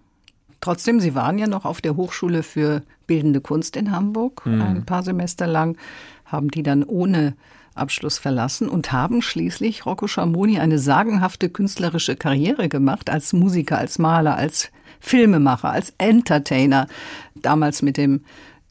Trotzdem, 0.60 1.00
Sie 1.00 1.16
waren 1.16 1.40
ja 1.40 1.48
noch 1.48 1.66
auf 1.66 1.82
der 1.82 1.96
Hochschule 1.96 2.44
für 2.44 2.84
Bildende 3.12 3.42
Kunst 3.42 3.76
in 3.76 3.92
Hamburg 3.92 4.46
mhm. 4.46 4.62
ein 4.62 4.86
paar 4.86 5.04
Semester 5.04 5.46
lang, 5.46 5.76
haben 6.24 6.50
die 6.50 6.64
dann 6.64 6.86
ohne 6.86 7.34
Abschluss 7.76 8.18
verlassen 8.18 8.70
und 8.70 8.94
haben 8.94 9.22
schließlich 9.22 9.86
Rocco 9.86 10.08
Schamoni 10.08 10.60
eine 10.60 10.80
sagenhafte 10.80 11.50
künstlerische 11.50 12.16
Karriere 12.16 12.70
gemacht 12.70 13.10
als 13.10 13.34
Musiker, 13.34 13.78
als 13.78 14.00
Maler, 14.00 14.38
als 14.38 14.72
Filmemacher, 15.02 15.72
als 15.72 15.94
Entertainer, 15.98 16.88
damals 17.36 17.82
mit 17.82 17.98
dem 17.98 18.22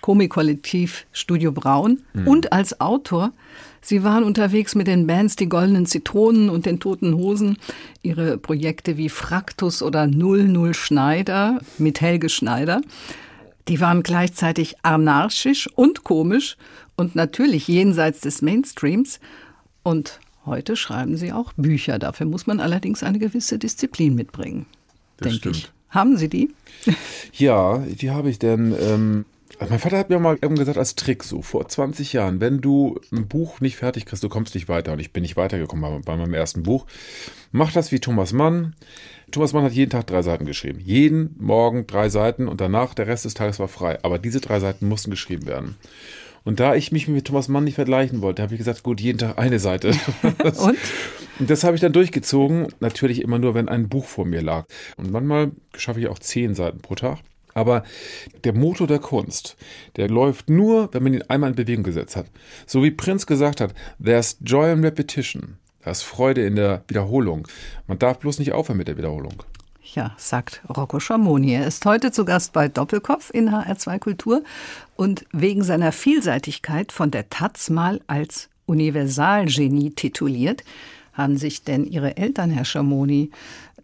Komikkollektiv 0.00 1.04
Studio 1.12 1.52
Braun 1.52 2.00
mhm. 2.14 2.26
und 2.26 2.52
als 2.54 2.80
Autor. 2.80 3.32
Sie 3.82 4.04
waren 4.04 4.24
unterwegs 4.24 4.74
mit 4.74 4.86
den 4.86 5.06
Bands 5.06 5.36
Die 5.36 5.50
Goldenen 5.50 5.84
Zitronen 5.84 6.48
und 6.48 6.64
den 6.64 6.80
Toten 6.80 7.14
Hosen. 7.14 7.58
Ihre 8.00 8.38
Projekte 8.38 8.96
wie 8.96 9.10
Fraktus 9.10 9.82
oder 9.82 10.06
00 10.06 10.72
Schneider 10.72 11.58
mit 11.76 12.00
Helge 12.00 12.30
Schneider. 12.30 12.80
Die 13.68 13.80
waren 13.80 14.02
gleichzeitig 14.02 14.76
anarchisch 14.82 15.68
und 15.74 16.04
komisch 16.04 16.56
und 16.96 17.14
natürlich 17.14 17.68
jenseits 17.68 18.20
des 18.20 18.42
Mainstreams. 18.42 19.20
Und 19.82 20.20
heute 20.46 20.76
schreiben 20.76 21.16
sie 21.16 21.32
auch 21.32 21.52
Bücher. 21.54 21.98
Dafür 21.98 22.26
muss 22.26 22.46
man 22.46 22.60
allerdings 22.60 23.02
eine 23.02 23.18
gewisse 23.18 23.58
Disziplin 23.58 24.14
mitbringen. 24.14 24.66
Das 25.18 25.32
denke 25.32 25.50
ich. 25.50 25.70
Haben 25.90 26.16
Sie 26.16 26.28
die? 26.28 26.50
Ja, 27.32 27.78
die 27.78 28.10
habe 28.10 28.30
ich 28.30 28.38
denn. 28.38 28.74
Ähm, 28.80 29.24
mein 29.58 29.78
Vater 29.78 29.98
hat 29.98 30.08
mir 30.08 30.18
mal 30.18 30.38
gesagt 30.38 30.78
als 30.78 30.94
Trick 30.94 31.22
so 31.22 31.42
vor 31.42 31.68
20 31.68 32.12
Jahren, 32.14 32.40
wenn 32.40 32.60
du 32.60 32.98
ein 33.12 33.28
Buch 33.28 33.60
nicht 33.60 33.76
fertig 33.76 34.06
kriegst, 34.06 34.24
du 34.24 34.28
kommst 34.28 34.54
nicht 34.54 34.68
weiter. 34.68 34.92
Und 34.92 35.00
ich 35.00 35.12
bin 35.12 35.22
nicht 35.22 35.36
weitergekommen 35.36 36.02
bei, 36.02 36.12
bei 36.12 36.16
meinem 36.16 36.32
ersten 36.32 36.62
Buch. 36.62 36.86
Mach 37.52 37.72
das 37.72 37.92
wie 37.92 38.00
Thomas 38.00 38.32
Mann. 38.32 38.74
Thomas 39.30 39.52
Mann 39.52 39.64
hat 39.64 39.72
jeden 39.72 39.90
Tag 39.90 40.06
drei 40.06 40.22
Seiten 40.22 40.44
geschrieben. 40.44 40.80
Jeden 40.80 41.34
Morgen 41.38 41.86
drei 41.86 42.08
Seiten 42.08 42.48
und 42.48 42.60
danach 42.60 42.94
der 42.94 43.06
Rest 43.06 43.24
des 43.24 43.34
Tages 43.34 43.58
war 43.58 43.68
frei. 43.68 43.98
Aber 44.02 44.18
diese 44.18 44.40
drei 44.40 44.60
Seiten 44.60 44.88
mussten 44.88 45.10
geschrieben 45.10 45.46
werden. 45.46 45.76
Und 46.44 46.58
da 46.58 46.74
ich 46.74 46.90
mich 46.90 47.06
mit 47.06 47.26
Thomas 47.26 47.48
Mann 47.48 47.64
nicht 47.64 47.74
vergleichen 47.74 48.22
wollte, 48.22 48.42
habe 48.42 48.54
ich 48.54 48.58
gesagt, 48.58 48.82
gut, 48.82 49.00
jeden 49.00 49.18
Tag 49.18 49.38
eine 49.38 49.58
Seite. 49.58 49.92
und? 50.22 50.78
und 51.38 51.50
das 51.50 51.64
habe 51.64 51.74
ich 51.74 51.80
dann 51.80 51.92
durchgezogen. 51.92 52.68
Natürlich 52.80 53.22
immer 53.22 53.38
nur, 53.38 53.54
wenn 53.54 53.68
ein 53.68 53.88
Buch 53.88 54.06
vor 54.06 54.24
mir 54.24 54.42
lag. 54.42 54.66
Und 54.96 55.10
manchmal 55.10 55.52
schaffe 55.76 56.00
ich 56.00 56.08
auch 56.08 56.18
zehn 56.18 56.54
Seiten 56.54 56.80
pro 56.80 56.94
Tag. 56.94 57.18
Aber 57.52 57.82
der 58.44 58.54
Motor 58.54 58.86
der 58.86 59.00
Kunst, 59.00 59.56
der 59.96 60.08
läuft 60.08 60.48
nur, 60.48 60.88
wenn 60.92 61.02
man 61.02 61.14
ihn 61.14 61.22
einmal 61.22 61.50
in 61.50 61.56
Bewegung 61.56 61.82
gesetzt 61.82 62.16
hat. 62.16 62.26
So 62.66 62.82
wie 62.82 62.90
Prinz 62.92 63.26
gesagt 63.26 63.60
hat, 63.60 63.74
there's 64.02 64.38
joy 64.40 64.72
in 64.72 64.84
repetition. 64.84 65.58
Da 65.82 65.90
ist 65.90 66.02
Freude 66.02 66.44
in 66.44 66.56
der 66.56 66.82
Wiederholung. 66.88 67.48
Man 67.86 67.98
darf 67.98 68.18
bloß 68.18 68.38
nicht 68.38 68.52
aufhören 68.52 68.78
mit 68.78 68.88
der 68.88 68.98
Wiederholung. 68.98 69.42
Ja, 69.94 70.14
sagt 70.18 70.62
Rocco 70.68 71.00
Schamoni. 71.00 71.54
Er 71.54 71.66
ist 71.66 71.84
heute 71.84 72.12
zu 72.12 72.24
Gast 72.24 72.52
bei 72.52 72.68
Doppelkopf 72.68 73.30
in 73.32 73.50
HR2 73.50 73.98
Kultur 73.98 74.42
und 74.94 75.24
wegen 75.32 75.64
seiner 75.64 75.90
Vielseitigkeit 75.90 76.92
von 76.92 77.10
der 77.10 77.28
Taz 77.30 77.70
mal 77.70 78.00
als 78.06 78.50
Universalgenie 78.66 79.90
tituliert. 79.90 80.64
Haben 81.12 81.38
sich 81.38 81.64
denn 81.64 81.86
Ihre 81.86 82.16
Eltern, 82.16 82.50
Herr 82.50 82.64
Schamoni, 82.64 83.30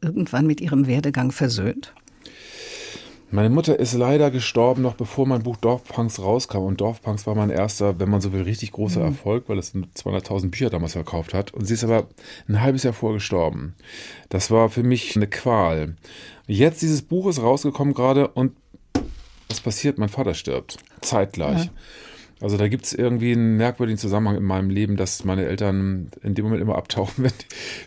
irgendwann 0.00 0.46
mit 0.46 0.60
Ihrem 0.60 0.86
Werdegang 0.86 1.32
versöhnt? 1.32 1.92
Meine 3.30 3.50
Mutter 3.50 3.78
ist 3.78 3.92
leider 3.94 4.30
gestorben, 4.30 4.82
noch 4.82 4.94
bevor 4.94 5.26
mein 5.26 5.42
Buch 5.42 5.56
Dorfpunks 5.56 6.20
rauskam. 6.20 6.58
Und 6.58 6.80
Dorfpunks 6.80 7.26
war 7.26 7.34
mein 7.34 7.50
erster, 7.50 7.98
wenn 7.98 8.08
man 8.08 8.20
so 8.20 8.32
will, 8.32 8.42
richtig 8.42 8.72
großer 8.72 9.00
mhm. 9.00 9.06
Erfolg, 9.06 9.48
weil 9.48 9.58
es 9.58 9.74
200.000 9.74 10.50
Bücher 10.50 10.70
damals 10.70 10.92
verkauft 10.92 11.34
hat. 11.34 11.52
Und 11.52 11.64
sie 11.64 11.74
ist 11.74 11.84
aber 11.84 12.06
ein 12.48 12.60
halbes 12.60 12.84
Jahr 12.84 12.92
vor 12.92 13.12
gestorben. 13.12 13.74
Das 14.28 14.50
war 14.50 14.68
für 14.68 14.84
mich 14.84 15.16
eine 15.16 15.26
Qual. 15.26 15.96
Jetzt 16.46 16.82
dieses 16.82 17.02
Buch 17.02 17.26
ist 17.26 17.42
rausgekommen 17.42 17.94
gerade 17.94 18.28
und 18.28 18.52
was 19.48 19.60
passiert? 19.60 19.98
Mein 19.98 20.08
Vater 20.08 20.34
stirbt. 20.34 20.78
Zeitgleich. 21.00 21.64
Ja. 21.64 21.70
Also 22.40 22.58
da 22.58 22.68
gibt 22.68 22.84
es 22.84 22.92
irgendwie 22.92 23.32
einen 23.32 23.56
merkwürdigen 23.56 23.98
Zusammenhang 23.98 24.36
in 24.36 24.42
meinem 24.42 24.68
Leben, 24.68 24.96
dass 24.96 25.24
meine 25.24 25.46
Eltern 25.46 26.10
in 26.22 26.34
dem 26.34 26.44
Moment 26.44 26.60
immer 26.60 26.76
abtauchen, 26.76 27.24
wenn, 27.24 27.32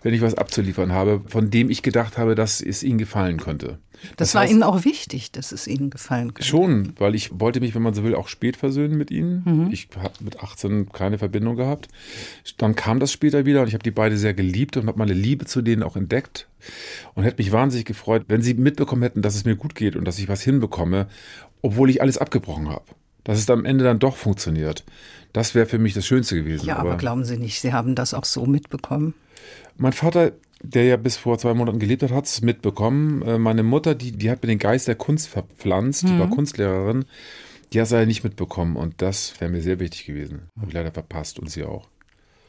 wenn 0.02 0.14
ich 0.14 0.22
was 0.22 0.36
abzuliefern 0.36 0.92
habe, 0.92 1.22
von 1.28 1.52
dem 1.52 1.70
ich 1.70 1.84
gedacht 1.84 2.18
habe, 2.18 2.34
dass 2.36 2.62
es 2.62 2.82
ihnen 2.84 2.98
gefallen 2.98 3.38
könnte. 3.38 3.78
Das, 4.02 4.30
das 4.30 4.36
war 4.36 4.42
heißt, 4.44 4.54
Ihnen 4.54 4.64
auch 4.64 4.86
wichtig, 4.86 5.32
dass 5.34 5.52
es 5.52 5.68
Ihnen 5.68 5.90
gefallen 5.90 6.34
könnte. 6.34 6.48
Schon, 6.48 6.94
weil 6.98 7.16
ich 7.16 7.38
wollte 7.40 7.60
mich, 7.60 7.76
wenn 7.76 7.82
man 7.82 7.94
so 7.94 8.04
will, 8.04 8.16
auch 8.16 8.30
spät 8.30 8.56
versöhnen 8.56 8.98
mit 8.98 9.12
Ihnen. 9.12 9.44
Mhm. 9.46 9.70
Ich 9.72 9.90
habe 9.98 10.14
mit 10.22 10.40
18 10.40 10.90
keine 10.92 11.18
Verbindung 11.18 11.58
gehabt. 11.58 11.90
Dann 12.58 12.76
kam 12.76 13.00
das 13.00 13.12
später 13.12 13.46
wieder 13.46 13.62
und 13.62 13.68
ich 13.68 13.74
habe 13.74 13.84
die 13.84 13.92
beide 13.92 14.18
sehr 14.18 14.34
geliebt 14.34 14.78
und 14.78 14.88
habe 14.88 14.98
meine 14.98 15.14
Liebe 15.14 15.46
zu 15.46 15.62
denen 15.62 15.84
auch 15.84 15.98
entdeckt 15.98 16.48
und 17.14 17.24
hätte 17.24 17.42
mich 17.42 17.52
wahnsinnig 17.52 17.86
gefreut, 17.86 18.26
wenn 18.30 18.42
Sie 18.42 18.54
mitbekommen 18.54 19.02
hätten, 19.02 19.22
dass 19.22 19.36
es 19.36 19.44
mir 19.44 19.58
gut 19.58 19.76
geht 19.76 19.96
und 19.96 20.06
dass 20.06 20.18
ich 20.18 20.30
was 20.30 20.42
hinbekomme, 20.42 21.08
obwohl 21.62 21.90
ich 21.90 22.02
alles 22.02 22.18
abgebrochen 22.18 22.70
habe 22.70 22.86
dass 23.30 23.38
es 23.38 23.48
am 23.52 23.64
Ende 23.64 23.84
dann 23.84 24.00
doch 24.00 24.16
funktioniert. 24.16 24.84
Das 25.34 25.54
wäre 25.54 25.68
für 25.68 25.78
mich 25.78 25.94
das 25.94 26.08
Schönste 26.08 26.34
gewesen. 26.34 26.66
Ja, 26.66 26.78
aber, 26.78 26.90
aber 26.90 26.98
glauben 26.98 27.24
Sie 27.24 27.38
nicht, 27.38 27.62
Sie 27.62 27.74
haben 27.74 27.94
das 27.94 28.16
auch 28.16 28.26
so 28.26 28.48
mitbekommen? 28.48 29.14
Mein 29.78 29.94
Vater, 29.94 30.32
der 30.64 30.86
ja 30.86 30.98
bis 30.98 31.16
vor 31.16 31.38
zwei 31.38 31.54
Monaten 31.54 31.78
gelebt 31.78 32.02
hat, 32.02 32.10
hat 32.10 32.26
es 32.26 32.42
mitbekommen. 32.42 33.22
Äh, 33.22 33.38
meine 33.38 33.62
Mutter, 33.62 33.94
die, 33.94 34.14
die 34.14 34.32
hat 34.32 34.42
mir 34.42 34.48
den 34.48 34.58
Geist 34.58 34.88
der 34.88 34.96
Kunst 34.96 35.28
verpflanzt, 35.28 36.06
mhm. 36.06 36.08
die 36.08 36.20
war. 36.20 36.30
Kunstlehrerin. 36.32 37.06
Die 37.72 37.80
hat 37.80 37.86
es 37.86 37.92
leider 37.92 38.08
nicht 38.08 38.24
mitbekommen 38.24 38.76
und 38.76 39.00
das 39.00 39.40
wäre 39.40 39.52
mir 39.52 39.62
sehr 39.62 39.80
wichtig 39.80 40.08
gewesen. 40.08 40.48
Habe 40.58 40.70
ich 40.70 40.74
leider 40.74 40.92
verpasst 40.92 41.38
und 41.38 41.52
sie 41.52 41.66
auch. 41.66 41.88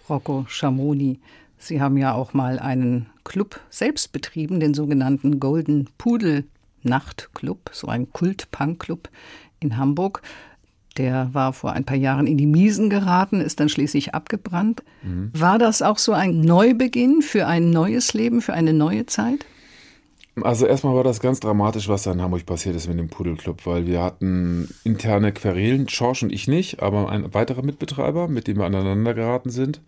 Rocco 0.09 0.47
Schamoni, 0.49 1.21
Sie 1.59 1.83
haben 1.83 1.99
ja 1.99 2.15
auch 2.15 2.33
mal 2.33 2.59
einen 2.59 3.11
Club 3.25 3.61
selbst 3.69 4.13
betrieben, 4.13 4.61
den 4.61 4.73
sogenannten 4.73 5.41
Golden 5.41 5.91
Pudel 5.99 6.45
Nachtclub, 6.83 7.69
so 7.75 7.89
ein 7.89 8.11
Kult-Punk-Club 8.11 9.11
in 9.61 9.77
Hamburg. 9.77 10.23
Der 10.97 11.29
war 11.33 11.53
vor 11.53 11.73
ein 11.73 11.85
paar 11.85 11.97
Jahren 11.97 12.27
in 12.27 12.37
die 12.37 12.47
Miesen 12.47 12.91
geraten, 12.91 13.41
ist 13.41 13.61
dann 13.61 13.69
schließlich 13.69 14.15
abgebrannt. 14.15 14.83
Mhm. 15.03 15.31
War 15.33 15.59
das 15.59 15.83
auch 15.83 15.99
so 15.99 16.13
ein 16.13 16.41
Neubeginn 16.41 17.23
für 17.23 17.47
ein 17.47 17.71
neues 17.71 18.13
Leben, 18.13 18.43
für 18.43 18.55
eine 18.55 18.73
neue 18.73 19.07
Zeit? 19.07 19.47
Also 20.43 20.67
erstmal 20.67 20.95
war 20.95 21.05
das 21.05 21.21
ganz 21.21 21.41
dramatisch, 21.41 21.89
was 21.89 22.05
da 22.05 22.13
in 22.13 22.23
Hamburg 22.23 22.47
passiert 22.47 22.77
ist 22.77 22.89
mit 22.89 22.99
dem 22.99 23.09
Pudelclub, 23.09 23.67
weil 23.67 23.87
wir 23.87 24.01
hatten 24.01 24.69
interne 24.85 25.33
Querelen, 25.33 25.89
Schorsch 25.89 26.23
und 26.23 26.33
ich 26.33 26.49
nicht, 26.49 26.83
aber 26.83 27.11
ein 27.11 27.35
weiterer 27.35 27.63
Mitbetreiber, 27.63 28.29
mit 28.29 28.47
dem 28.47 28.59
wir 28.59 28.65
aneinander 28.65 29.15
geraten 29.15 29.51
sind. 29.51 29.81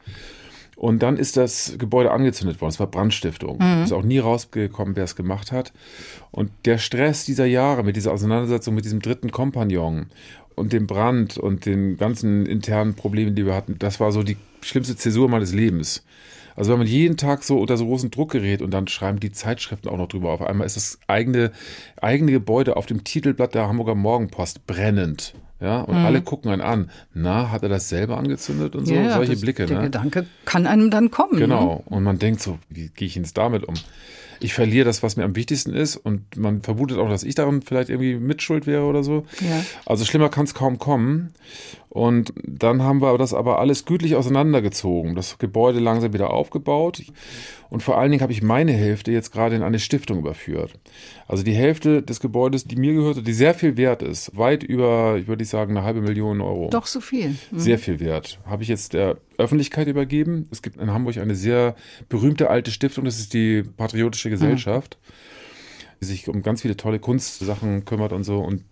Und 0.76 1.02
dann 1.02 1.16
ist 1.16 1.36
das 1.36 1.76
Gebäude 1.78 2.10
angezündet 2.10 2.60
worden. 2.60 2.70
Es 2.70 2.80
war 2.80 2.86
Brandstiftung. 2.88 3.58
Mhm. 3.58 3.84
Ist 3.84 3.92
auch 3.92 4.02
nie 4.02 4.18
rausgekommen, 4.18 4.96
wer 4.96 5.04
es 5.04 5.14
gemacht 5.14 5.52
hat. 5.52 5.72
Und 6.30 6.50
der 6.64 6.78
Stress 6.78 7.24
dieser 7.24 7.44
Jahre 7.44 7.84
mit 7.84 7.94
dieser 7.94 8.12
Auseinandersetzung 8.12 8.74
mit 8.74 8.84
diesem 8.84 9.00
dritten 9.00 9.30
Kompagnon 9.30 10.06
und 10.54 10.72
dem 10.72 10.86
Brand 10.86 11.38
und 11.38 11.66
den 11.66 11.96
ganzen 11.96 12.46
internen 12.46 12.94
Problemen, 12.94 13.34
die 13.34 13.46
wir 13.46 13.54
hatten, 13.54 13.78
das 13.78 14.00
war 14.00 14.12
so 14.12 14.22
die 14.22 14.36
schlimmste 14.62 14.96
Zäsur 14.96 15.28
meines 15.28 15.52
Lebens. 15.52 16.04
Also 16.54 16.72
wenn 16.72 16.78
man 16.78 16.86
jeden 16.86 17.16
Tag 17.16 17.44
so 17.44 17.58
unter 17.58 17.76
so 17.76 17.86
großen 17.86 18.10
Druck 18.10 18.32
gerät 18.32 18.62
und 18.62 18.72
dann 18.72 18.88
schreiben 18.88 19.20
die 19.20 19.32
Zeitschriften 19.32 19.88
auch 19.88 19.96
noch 19.96 20.08
drüber. 20.08 20.30
Auf 20.30 20.42
einmal 20.42 20.66
ist 20.66 20.76
das 20.76 20.98
eigene, 21.06 21.50
eigene 22.00 22.32
Gebäude 22.32 22.76
auf 22.76 22.86
dem 22.86 23.04
Titelblatt 23.04 23.54
der 23.54 23.68
Hamburger 23.68 23.94
Morgenpost 23.94 24.66
brennend. 24.66 25.34
Ja, 25.60 25.82
und 25.82 25.96
mhm. 25.96 26.04
alle 26.04 26.22
gucken 26.22 26.50
einen 26.50 26.60
an. 26.60 26.90
Na, 27.14 27.52
hat 27.52 27.62
er 27.62 27.68
das 27.68 27.88
selber 27.88 28.18
angezündet 28.18 28.74
und 28.74 28.86
so? 28.86 28.94
Ja, 28.94 29.14
Solche 29.14 29.32
das, 29.32 29.40
Blicke. 29.42 29.66
Der 29.66 29.78
ne? 29.78 29.84
Gedanke 29.84 30.26
kann 30.44 30.66
einem 30.66 30.90
dann 30.90 31.12
kommen. 31.12 31.38
Genau. 31.38 31.76
Ne? 31.76 31.96
Und 31.96 32.02
man 32.02 32.18
denkt 32.18 32.42
so, 32.42 32.58
wie 32.68 32.88
gehe 32.88 33.06
ich 33.06 33.14
jetzt 33.14 33.38
damit 33.38 33.64
um? 33.64 33.74
Ich 34.42 34.54
verliere 34.54 34.84
das, 34.84 35.02
was 35.02 35.16
mir 35.16 35.24
am 35.24 35.36
wichtigsten 35.36 35.72
ist. 35.74 35.96
Und 35.96 36.36
man 36.36 36.62
vermutet 36.62 36.98
auch, 36.98 37.08
dass 37.08 37.22
ich 37.22 37.34
daran 37.34 37.62
vielleicht 37.62 37.90
irgendwie 37.90 38.16
mitschuld 38.16 38.66
wäre 38.66 38.84
oder 38.84 39.02
so. 39.02 39.26
Ja. 39.40 39.64
Also 39.86 40.04
schlimmer 40.04 40.28
kann 40.28 40.44
es 40.44 40.54
kaum 40.54 40.78
kommen. 40.78 41.32
Und 41.92 42.32
dann 42.42 42.82
haben 42.82 43.02
wir 43.02 43.18
das 43.18 43.34
aber 43.34 43.58
alles 43.58 43.84
gütlich 43.84 44.16
auseinandergezogen. 44.16 45.14
Das 45.14 45.36
Gebäude 45.36 45.78
langsam 45.78 46.14
wieder 46.14 46.30
aufgebaut. 46.30 47.02
Und 47.68 47.82
vor 47.82 47.98
allen 47.98 48.10
Dingen 48.10 48.22
habe 48.22 48.32
ich 48.32 48.42
meine 48.42 48.72
Hälfte 48.72 49.12
jetzt 49.12 49.30
gerade 49.30 49.56
in 49.56 49.62
eine 49.62 49.78
Stiftung 49.78 50.18
überführt. 50.18 50.72
Also 51.28 51.42
die 51.42 51.52
Hälfte 51.52 52.02
des 52.02 52.20
Gebäudes, 52.20 52.64
die 52.64 52.76
mir 52.76 52.94
gehörte, 52.94 53.22
die 53.22 53.34
sehr 53.34 53.52
viel 53.52 53.76
wert 53.76 54.00
ist, 54.00 54.34
weit 54.34 54.62
über, 54.62 55.18
ich 55.18 55.26
würde 55.26 55.44
sagen, 55.44 55.76
eine 55.76 55.84
halbe 55.84 56.00
Million 56.00 56.40
Euro. 56.40 56.70
Doch 56.70 56.86
so 56.86 57.02
viel. 57.02 57.36
Mhm. 57.50 57.58
Sehr 57.58 57.78
viel 57.78 58.00
wert. 58.00 58.38
Habe 58.46 58.62
ich 58.62 58.70
jetzt 58.70 58.94
der 58.94 59.18
Öffentlichkeit 59.36 59.86
übergeben. 59.86 60.48
Es 60.50 60.62
gibt 60.62 60.78
in 60.78 60.90
Hamburg 60.90 61.18
eine 61.18 61.34
sehr 61.34 61.76
berühmte 62.08 62.48
alte 62.48 62.70
Stiftung, 62.70 63.04
das 63.04 63.18
ist 63.18 63.34
die 63.34 63.64
Patriotische 63.64 64.30
Gesellschaft. 64.30 64.96
Mhm 64.98 65.12
die 66.02 66.06
sich 66.06 66.28
um 66.28 66.42
ganz 66.42 66.62
viele 66.62 66.76
tolle 66.76 66.98
Kunstsachen 66.98 67.84
kümmert 67.84 68.12
und 68.12 68.24
so. 68.24 68.40
Und 68.40 68.64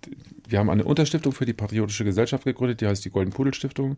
wir 0.51 0.59
haben 0.59 0.71
eine 0.71 0.85
Unterstiftung 0.85 1.33
für 1.33 1.47
die 1.47 1.53
Patriotische 1.53 2.05
Gesellschaft 2.05 2.45
gegründet, 2.45 2.81
die 2.81 2.87
heißt 2.87 3.05
die 3.05 3.11
Golden 3.11 3.33
Pudel 3.33 3.55
Stiftung. 3.55 3.97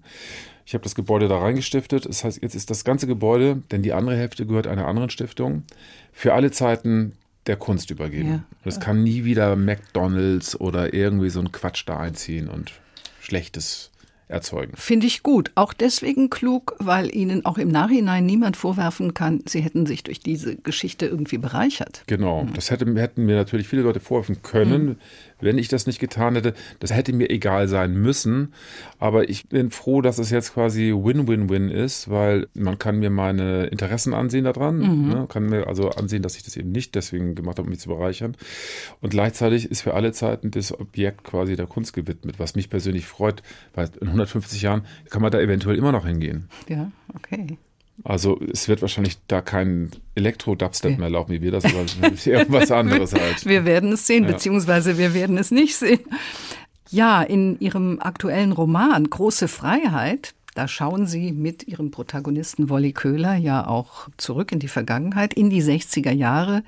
Ich 0.66 0.74
habe 0.74 0.84
das 0.84 0.94
Gebäude 0.94 1.28
da 1.28 1.38
reingestiftet. 1.38 2.06
Das 2.06 2.24
heißt, 2.24 2.42
jetzt 2.42 2.54
ist 2.54 2.70
das 2.70 2.84
ganze 2.84 3.06
Gebäude, 3.06 3.62
denn 3.70 3.82
die 3.82 3.92
andere 3.92 4.16
Hälfte 4.16 4.46
gehört 4.46 4.66
einer 4.66 4.86
anderen 4.86 5.10
Stiftung, 5.10 5.64
für 6.12 6.34
alle 6.34 6.50
Zeiten 6.50 7.12
der 7.46 7.56
Kunst 7.56 7.90
übergeben. 7.90 8.28
Ja. 8.28 8.44
Es 8.64 8.78
kann 8.78 9.02
nie 9.02 9.24
wieder 9.24 9.56
McDonalds 9.56 10.60
oder 10.60 10.94
irgendwie 10.94 11.30
so 11.30 11.40
ein 11.40 11.50
Quatsch 11.50 11.84
da 11.86 11.98
einziehen 11.98 12.48
und 12.48 12.72
schlechtes 13.20 13.90
erzeugen. 14.28 14.72
Finde 14.76 15.06
ich 15.06 15.22
gut. 15.22 15.50
Auch 15.56 15.72
deswegen 15.72 16.30
klug, 16.30 16.74
weil 16.78 17.14
Ihnen 17.14 17.44
auch 17.44 17.58
im 17.58 17.68
Nachhinein 17.68 18.24
niemand 18.24 18.56
vorwerfen 18.56 19.12
kann, 19.14 19.42
Sie 19.46 19.60
hätten 19.60 19.86
sich 19.86 20.04
durch 20.04 20.20
diese 20.20 20.56
Geschichte 20.56 21.06
irgendwie 21.06 21.38
bereichert. 21.38 22.02
Genau. 22.06 22.46
Das 22.54 22.70
hätte, 22.70 22.86
hätten 22.98 23.26
mir 23.26 23.36
natürlich 23.36 23.68
viele 23.68 23.82
Leute 23.82 24.00
vorwerfen 24.00 24.42
können, 24.42 24.84
mhm 24.84 24.96
wenn 25.42 25.58
ich 25.58 25.68
das 25.68 25.86
nicht 25.86 25.98
getan 25.98 26.34
hätte. 26.34 26.54
Das 26.80 26.92
hätte 26.92 27.12
mir 27.12 27.30
egal 27.30 27.68
sein 27.68 27.94
müssen. 27.94 28.54
Aber 28.98 29.28
ich 29.28 29.48
bin 29.48 29.70
froh, 29.70 30.00
dass 30.00 30.18
es 30.18 30.30
jetzt 30.30 30.54
quasi 30.54 30.92
Win-Win-Win 30.96 31.68
ist, 31.68 32.10
weil 32.10 32.46
man 32.54 32.78
kann 32.78 32.98
mir 32.98 33.10
meine 33.10 33.66
Interessen 33.66 34.14
ansehen 34.14 34.44
daran. 34.44 34.78
Mhm. 34.78 35.08
Ne? 35.08 35.26
Kann 35.28 35.46
mir 35.46 35.66
also 35.66 35.90
ansehen, 35.90 36.22
dass 36.22 36.36
ich 36.36 36.42
das 36.42 36.56
eben 36.56 36.72
nicht 36.72 36.94
deswegen 36.94 37.34
gemacht 37.34 37.58
habe, 37.58 37.66
um 37.66 37.70
mich 37.70 37.80
zu 37.80 37.88
bereichern. 37.88 38.36
Und 39.00 39.10
gleichzeitig 39.10 39.70
ist 39.70 39.82
für 39.82 39.94
alle 39.94 40.12
Zeiten 40.12 40.50
das 40.50 40.78
Objekt 40.78 41.24
quasi 41.24 41.56
der 41.56 41.66
Kunst 41.66 41.92
gewidmet, 41.92 42.38
was 42.38 42.54
mich 42.54 42.70
persönlich 42.70 43.06
freut, 43.06 43.42
weil 43.74 43.88
in 44.00 44.08
150 44.08 44.62
Jahren 44.62 44.86
kann 45.10 45.22
man 45.22 45.30
da 45.30 45.40
eventuell 45.40 45.76
immer 45.76 45.92
noch 45.92 46.06
hingehen. 46.06 46.48
Ja, 46.68 46.90
okay. 47.14 47.58
Also 48.04 48.40
es 48.50 48.68
wird 48.68 48.82
wahrscheinlich 48.82 49.18
da 49.28 49.40
kein 49.40 49.90
Elektro-Dubstep 50.14 50.98
mehr 50.98 51.10
laufen, 51.10 51.32
wie 51.32 51.42
wir 51.42 51.52
das, 51.52 51.64
aber 51.64 51.84
irgendwas 52.24 52.70
anderes 52.70 53.12
halt. 53.12 53.44
Wir 53.46 53.64
werden 53.64 53.92
es 53.92 54.06
sehen, 54.06 54.24
ja. 54.24 54.32
beziehungsweise 54.32 54.98
wir 54.98 55.14
werden 55.14 55.38
es 55.38 55.50
nicht 55.50 55.76
sehen. 55.76 56.00
Ja, 56.90 57.22
in 57.22 57.58
Ihrem 57.60 58.00
aktuellen 58.00 58.52
Roman 58.52 59.08
Große 59.08 59.48
Freiheit, 59.48 60.34
da 60.54 60.68
schauen 60.68 61.06
Sie 61.06 61.32
mit 61.32 61.66
Ihrem 61.66 61.90
Protagonisten 61.90 62.68
Wolli 62.68 62.92
Köhler 62.92 63.36
ja 63.36 63.66
auch 63.66 64.08
zurück 64.16 64.52
in 64.52 64.58
die 64.58 64.68
Vergangenheit, 64.68 65.32
in 65.32 65.48
die 65.48 65.62
60er 65.62 66.12
Jahre 66.12 66.62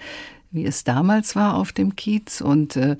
wie 0.54 0.64
es 0.64 0.84
damals 0.84 1.36
war 1.36 1.56
auf 1.56 1.72
dem 1.72 1.96
Kiez. 1.96 2.40
Und 2.40 2.76
äh, 2.76 2.96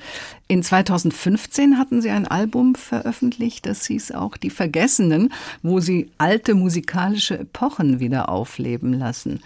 in 0.49 0.63
2015 0.63 1.79
hatten 1.79 2.03
sie 2.03 2.11
ein 2.11 2.27
Album 2.27 2.75
veröffentlicht, 2.75 3.65
das 3.67 3.87
hieß 3.87 4.13
auch 4.13 4.37
Die 4.37 4.51
Vergessenen, 4.51 5.33
wo 5.63 5.81
sie 5.81 6.11
alte 6.19 6.55
musikalische 6.55 7.39
Epochen 7.39 8.01
wieder 8.01 8.29
aufleben 8.29 8.93
lassen. 8.93 9.41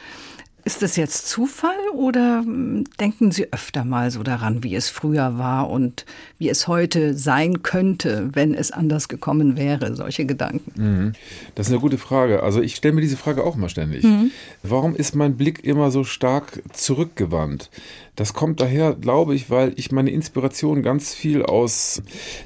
Ist 0.68 0.82
das 0.82 0.96
jetzt 0.96 1.26
Zufall 1.26 1.78
oder 1.94 2.40
hm, 2.44 2.84
denken 3.00 3.32
Sie 3.32 3.50
öfter 3.54 3.86
mal 3.86 4.10
so 4.10 4.22
daran, 4.22 4.62
wie 4.62 4.74
es 4.74 4.90
früher 4.90 5.38
war 5.38 5.70
und 5.70 6.04
wie 6.38 6.50
es 6.50 6.68
heute 6.68 7.16
sein 7.16 7.62
könnte, 7.62 8.28
wenn 8.34 8.52
es 8.52 8.70
anders 8.70 9.08
gekommen 9.08 9.56
wäre? 9.56 9.96
Solche 9.96 10.26
Gedanken. 10.26 10.72
Mhm. 10.76 11.12
Das 11.54 11.68
ist 11.68 11.72
eine 11.72 11.80
gute 11.80 11.96
Frage. 11.96 12.42
Also 12.42 12.60
ich 12.60 12.76
stelle 12.76 12.92
mir 12.92 13.00
diese 13.00 13.16
Frage 13.16 13.44
auch 13.44 13.56
mal 13.56 13.70
ständig. 13.70 14.04
Mhm. 14.04 14.30
Warum 14.62 14.94
ist 14.94 15.14
mein 15.14 15.38
Blick 15.38 15.64
immer 15.64 15.90
so 15.90 16.04
stark 16.04 16.62
zurückgewandt? 16.74 17.70
Das 18.18 18.34
kommt 18.34 18.60
daher, 18.60 18.96
glaube 18.96 19.36
ich, 19.36 19.48
weil 19.48 19.72
ich 19.76 19.92
meine 19.92 20.10
Inspiration 20.10 20.82
ganz 20.82 21.14
viel 21.14 21.44
aus 21.44 22.02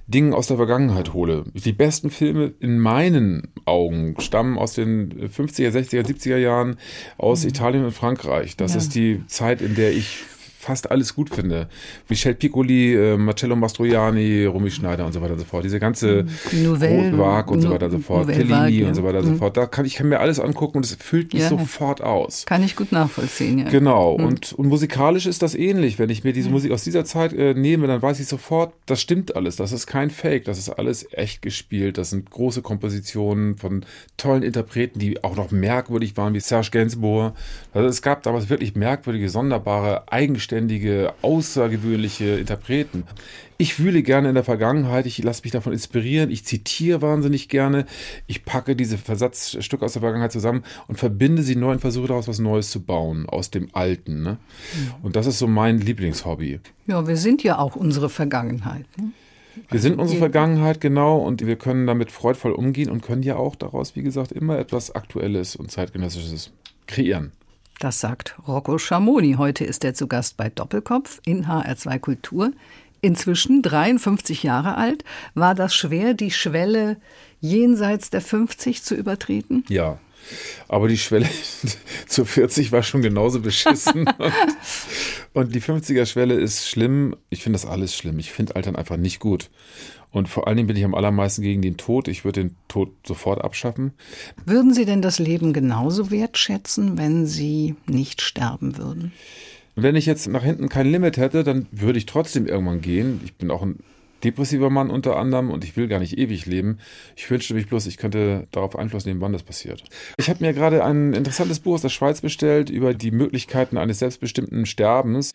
Dingen 0.07 0.35
aus 0.35 0.47
der 0.49 0.59
Vergangenheit 0.59 1.15
hole. 1.15 1.45
Die 1.55 1.73
besten 1.73 2.11
Filme 2.11 2.53
in 2.61 2.79
meinen 2.79 3.49
Augen 3.65 4.15
stammen 4.19 4.59
aus 4.59 4.75
den 4.75 5.31
50er, 5.31 5.71
60er, 5.71 6.07
70er 6.07 6.37
Jahren 6.37 6.77
aus 7.17 7.45
mhm. 7.45 7.49
Italien 7.49 7.85
und 7.87 7.93
Frankreich. 7.93 8.55
Das 8.59 8.73
ja. 8.73 8.79
ist 8.81 8.95
die 8.95 9.27
Zeit, 9.29 9.63
in 9.63 9.75
der 9.75 9.93
ich 9.93 10.19
fast 10.63 10.91
alles 10.91 11.15
gut 11.15 11.31
finde. 11.31 11.69
Michel 12.09 12.35
Piccoli, 12.35 12.95
äh, 12.95 13.17
Marcello 13.17 13.57
Mastroianni, 13.57 14.45
Romy 14.45 14.71
Schneider 14.71 15.05
und 15.05 15.13
so 15.13 15.21
weiter 15.21 15.33
und 15.33 15.41
so 15.41 15.45
fort. 15.45 15.65
Diese 15.65 15.81
ganze 15.81 16.25
Nouvelle, 16.53 17.19
Vague 17.19 17.53
und 17.53 17.61
so 17.63 17.71
weiter 17.71 17.87
und 17.87 17.93
so 17.93 17.99
fort, 17.99 18.29
ja. 18.29 18.87
und 18.87 18.95
so 18.95 19.03
weiter 19.03 19.19
und 19.19 19.25
so 19.25 19.33
mhm. 19.33 19.39
fort. 19.39 19.57
Da 19.57 19.67
kann 19.67 19.85
ich 19.85 19.97
kann 19.97 20.09
mir 20.09 20.21
alles 20.21 20.39
angucken 20.39 20.79
und 20.79 20.87
es 20.87 20.95
füllt 20.95 21.33
mich 21.33 21.43
ja. 21.43 21.49
sofort 21.49 22.01
aus. 22.01 22.47
Kann 22.47 22.63
ich 22.63 22.77
gut 22.77 22.93
nachvollziehen, 22.93 23.59
ja. 23.59 23.69
Genau. 23.71 24.19
Mhm. 24.19 24.25
Und, 24.25 24.53
und 24.53 24.69
musikalisch 24.69 25.27
ist 25.27 25.43
das 25.43 25.57
ähnlich. 25.57 25.99
Wenn 25.99 26.11
ich 26.11 26.23
mir 26.23 26.33
diese 26.33 26.49
Musik 26.49 26.71
aus 26.71 26.85
dieser 26.85 27.05
Zeit 27.05 27.33
äh, 27.33 27.55
nehme, 27.55 27.89
dann 27.89 28.01
weiß 28.01 28.21
ich 28.21 28.29
sofort, 28.29 28.73
das 28.87 29.01
stimmt 29.01 29.35
alles. 29.35 29.57
Das 29.57 29.73
ist 29.73 29.89
kein 29.89 30.11
Fake. 30.11 30.45
Das 30.45 30.59
ist 30.59 30.69
alles 30.69 31.09
echt 31.13 31.43
gespielt. 31.43 31.99
Das 31.99 32.11
sind 32.11 32.31
große 32.31 32.63
Kompositionen 32.63 33.57
von 33.57 33.85
tollen 34.17 34.45
Interpreten, 34.45 35.01
die 35.01 35.25
auch 35.25 35.35
noch 35.35 35.51
merkwürdig 35.51 36.17
waren, 36.17 36.35
wie 36.35 36.41
Serge 36.41 36.71
Gainsbourg. 36.71 37.35
Also 37.73 37.89
es 37.89 38.01
gab 38.01 38.23
damals 38.23 38.49
wirklich 38.49 38.77
merkwürdige, 38.77 39.29
sonderbare, 39.29 40.05
eigenständige 40.13 40.52
eigenständige, 40.53 41.15
außergewöhnliche 41.23 42.39
Interpreten. 42.39 43.05
Ich 43.59 43.79
wühle 43.79 44.03
gerne 44.03 44.29
in 44.29 44.35
der 44.35 44.45
Vergangenheit, 44.45 45.07
ich 45.07 45.23
lasse 45.23 45.43
mich 45.45 45.53
davon 45.53 45.73
inspirieren, 45.73 46.31
ich 46.31 46.45
zitiere 46.45 47.01
wahnsinnig 47.01 47.49
gerne, 47.49 47.87
ich 48.27 48.45
packe 48.45 48.75
diese 48.75 48.99
Versatzstücke 48.99 49.85
aus 49.85 49.93
der 49.93 50.03
Vergangenheit 50.03 50.33
zusammen 50.33 50.65
und 50.89 50.99
verbinde 50.99 51.43
sie 51.43 51.57
neu 51.57 51.73
und 51.73 51.81
versuche 51.81 52.09
daraus 52.09 52.29
was 52.29 52.39
Neues 52.39 52.71
zu 52.71 52.83
bauen, 52.83 53.29
aus 53.29 53.51
dem 53.51 53.69
Alten. 53.73 54.23
Ne? 54.23 54.39
Und 55.03 55.17
das 55.17 55.27
ist 55.27 55.39
so 55.39 55.47
mein 55.47 55.79
Lieblingshobby. 55.79 56.61
Ja, 56.87 57.07
wir 57.07 57.17
sind 57.17 57.43
ja 57.43 57.59
auch 57.59 57.77
unsere 57.77 58.11
Vergangenheit. 58.11 58.87
Ne? 58.99 59.13
Wir 59.71 59.81
sind 59.81 59.99
unsere 59.99 60.19
Vergangenheit, 60.19 60.81
genau, 60.81 61.19
und 61.19 61.47
wir 61.47 61.57
können 61.57 61.87
damit 61.87 62.11
freudvoll 62.11 62.53
umgehen 62.53 62.91
und 62.91 63.03
können 63.03 63.23
ja 63.23 63.37
auch 63.37 63.55
daraus, 63.55 63.95
wie 63.95 64.03
gesagt, 64.03 64.33
immer 64.33 64.59
etwas 64.59 64.95
Aktuelles 64.95 65.57
und 65.57 65.71
Zeitgenössisches 65.71 66.53
kreieren. 66.87 67.33
Das 67.83 67.99
sagt 67.99 68.37
Rocco 68.47 68.79
Schamoni. 68.79 69.35
Heute 69.39 69.65
ist 69.65 69.83
er 69.83 69.93
zu 69.93 70.07
Gast 70.07 70.37
bei 70.37 70.49
Doppelkopf 70.49 71.21
in 71.27 71.49
HR2 71.49 71.99
Kultur. 71.99 72.53
Inzwischen 73.01 73.61
53 73.61 74.45
Jahre 74.45 74.77
alt. 74.77 75.03
War 75.35 75.57
das 75.57 75.75
schwer, 75.75 76.15
die 76.15 76.31
Schwelle 76.31 76.99
jenseits 77.41 78.11
der 78.11 78.21
50 78.21 78.85
zu 78.85 78.95
übertreten? 78.95 79.65
Ja. 79.69 79.99
Aber 80.69 80.87
die 80.87 80.97
Schwelle 80.97 81.29
zu 82.07 82.25
40 82.25 82.71
war 82.71 82.85
schon 82.85 83.03
genauso 83.03 83.41
beschissen. 83.41 84.07
und, 84.07 84.33
und 85.33 85.53
die 85.53 85.61
50er-Schwelle 85.61 86.35
ist 86.35 86.69
schlimm. 86.69 87.17
Ich 87.31 87.43
finde 87.43 87.59
das 87.59 87.67
alles 87.67 87.97
schlimm. 87.97 88.21
Ich 88.21 88.31
finde 88.31 88.55
Altern 88.55 88.77
einfach 88.77 88.97
nicht 88.97 89.19
gut. 89.19 89.51
Und 90.13 90.29
vor 90.29 90.47
allen 90.47 90.59
Dingen 90.59 90.67
bin 90.67 90.77
ich 90.77 90.85
am 90.85 90.95
allermeisten 90.95 91.43
gegen 91.43 91.63
den 91.63 91.79
Tod. 91.79 92.07
Ich 92.07 92.25
würde 92.25 92.43
den 92.43 92.57
Tod 92.69 92.91
sofort 93.07 93.43
abschaffen. 93.43 93.93
Würden 94.45 94.75
Sie 94.75 94.85
denn 94.85 95.03
das 95.03 95.19
Leben 95.19 95.53
genauso 95.53 96.11
wertschätzen, 96.11 96.99
wenn 96.99 97.27
Sie 97.27 97.75
nicht 97.87 98.21
sterben 98.21 98.77
würden? 98.77 99.13
Wenn 99.75 99.97
ich 99.97 100.05
jetzt 100.05 100.29
nach 100.29 100.45
hinten 100.45 100.69
kein 100.69 100.87
Limit 100.87 101.17
hätte, 101.17 101.45
dann 101.45 101.67
würde 101.71 101.99
ich 101.99 102.05
trotzdem 102.05 102.47
irgendwann 102.47 102.83
gehen. 102.83 103.23
Ich 103.25 103.35
bin 103.35 103.51
auch 103.51 103.63
ein 103.63 103.79
depressiver 104.25 104.71
Mann 104.71 104.91
unter 104.91 105.17
anderem 105.17 105.51
und 105.51 105.65
ich 105.65 105.77
will 105.77 105.89
gar 105.89 105.99
nicht 105.99 106.19
ewig 106.19 106.47
leben. 106.47 106.79
Ich 107.17 107.31
wünschte 107.31 107.55
mich 107.55 107.67
bloß, 107.69 107.87
ich 107.87 107.97
könnte 107.97 108.47
darauf 108.51 108.77
Einfluss 108.77 109.07
nehmen, 109.07 109.21
wann 109.21 109.33
das 109.33 109.43
passiert. 109.43 109.85
Ich 110.17 110.29
habe 110.29 110.45
mir 110.45 110.53
gerade 110.53 110.85
ein 110.85 111.13
interessantes 111.13 111.61
Buch 111.61 111.75
aus 111.75 111.83
der 111.83 111.89
Schweiz 111.89 112.21
bestellt 112.21 112.71
über 112.71 112.95
die 112.95 113.11
Möglichkeiten 113.11 113.77
eines 113.77 113.99
selbstbestimmten 113.99 114.67
Sterbens, 114.67 115.33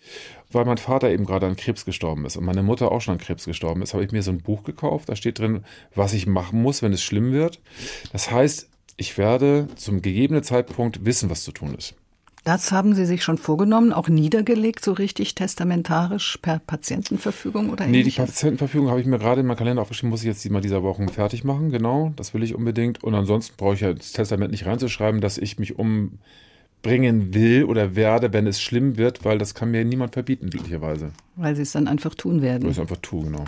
weil 0.52 0.66
mein 0.66 0.78
Vater 0.78 1.10
eben 1.10 1.26
gerade 1.26 1.46
an 1.46 1.56
Krebs 1.56 1.86
gestorben 1.86 2.26
ist 2.26 2.38
und 2.38 2.46
meine 2.46 2.64
Mutter 2.64 2.92
auch 2.92 3.02
schon 3.02 3.16
an 3.16 3.20
Krebs 3.20 3.46
gestorben 3.46 3.82
ist, 3.82 3.94
habe 3.94 4.04
ich 4.04 4.12
mir 4.12 4.24
so 4.24 4.32
ein 4.32 4.42
Buch 4.42 4.64
gekauft. 4.64 5.10
Da 5.10 5.16
steht 5.16 5.40
drin, 5.40 5.64
was 5.96 6.14
ich 6.14 6.28
machen 6.28 6.62
muss, 6.62 6.82
wenn 6.82 6.94
es 6.94 7.04
schlimm 7.04 7.32
wird. 7.32 7.60
Das 8.12 8.32
heißt, 8.32 8.70
ich 8.98 9.18
werde 9.18 9.68
zum 9.76 10.02
gegebenen 10.02 10.44
Zeitpunkt 10.44 11.06
wissen, 11.06 11.30
was 11.30 11.44
zu 11.44 11.52
tun 11.52 11.76
ist. 11.76 11.96
Das 12.48 12.72
haben 12.72 12.96
Sie 12.96 13.06
sich 13.06 13.26
schon 13.26 13.38
vorgenommen, 13.38 13.92
auch 13.92 14.08
niedergelegt, 14.08 14.82
so 14.82 14.94
richtig 14.94 15.36
testamentarisch 15.36 16.38
per 16.42 16.60
Patientenverfügung 16.60 17.70
oder 17.72 17.84
ähnliches? 17.84 18.06
Nee, 18.06 18.10
die 18.10 18.32
Patientenverfügung 18.32 18.90
habe 18.90 19.02
ich 19.02 19.06
mir 19.06 19.20
gerade 19.20 19.42
in 19.42 19.48
meinen 19.48 19.58
Kalender 19.58 19.82
aufgeschrieben, 19.82 20.12
muss 20.12 20.22
ich 20.22 20.28
jetzt 20.28 20.46
die 20.46 20.50
mal 20.50 20.62
dieser 20.62 20.82
Woche 20.82 21.06
fertig 21.10 21.44
machen, 21.44 21.72
genau, 21.72 22.14
das 22.16 22.34
will 22.34 22.44
ich 22.44 22.56
unbedingt. 22.56 23.04
Und 23.04 23.16
ansonsten 23.16 23.56
brauche 23.58 23.74
ich 23.74 23.82
ja 23.82 23.94
das 23.94 24.14
Testament 24.14 24.52
nicht 24.52 24.66
reinzuschreiben, 24.66 25.20
dass 25.20 25.38
ich 25.38 25.60
mich 25.60 25.78
um 25.78 26.20
bringen 26.84 27.34
will 27.34 27.66
oder 27.66 27.98
werde, 27.98 28.32
wenn 28.32 28.48
es 28.48 28.62
schlimm 28.62 28.96
wird, 28.96 29.26
weil 29.26 29.38
das 29.40 29.54
kann 29.54 29.72
mir 29.72 29.84
niemand 29.84 30.14
verbieten, 30.14 30.50
glücklicherweise. 30.50 31.12
Weil 31.36 31.54
sie 31.58 31.64
es 31.64 31.74
dann 31.74 31.90
einfach 31.90 32.16
tun 32.16 32.42
werden. 32.42 32.64
Weil 32.64 32.72
ich 32.72 32.78
es 32.78 32.82
einfach 32.82 33.02
tue, 33.02 33.26
genau. 33.26 33.44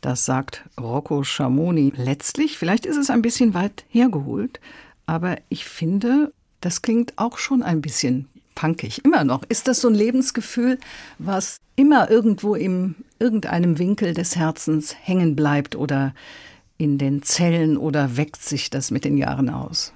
Das 0.00 0.24
sagt 0.24 0.64
Rocco 0.80 1.24
Schamoni. 1.24 1.92
Letztlich, 1.94 2.56
vielleicht 2.56 2.86
ist 2.86 2.96
es 2.96 3.10
ein 3.10 3.20
bisschen 3.20 3.52
weit 3.52 3.84
hergeholt, 3.90 4.60
aber 5.04 5.36
ich 5.50 5.66
finde, 5.66 6.32
das 6.60 6.82
klingt 6.82 7.14
auch 7.16 7.38
schon 7.38 7.62
ein 7.62 7.80
bisschen 7.80 8.28
punkig. 8.60 9.04
Immer 9.04 9.24
noch. 9.24 9.42
Ist 9.48 9.68
das 9.68 9.80
so 9.80 9.88
ein 9.88 9.94
Lebensgefühl, 9.94 10.78
was 11.18 11.60
immer 11.76 12.10
irgendwo 12.10 12.54
in 12.54 12.94
irgendeinem 13.18 13.78
Winkel 13.78 14.12
des 14.12 14.36
Herzens 14.36 14.94
hängen 15.00 15.34
bleibt 15.34 15.76
oder 15.76 16.14
in 16.76 16.98
den 16.98 17.22
Zellen 17.22 17.76
oder 17.78 18.16
weckt 18.16 18.42
sich 18.42 18.68
das 18.68 18.90
mit 18.90 19.04
den 19.04 19.16
Jahren 19.16 19.48
aus? 19.48 19.92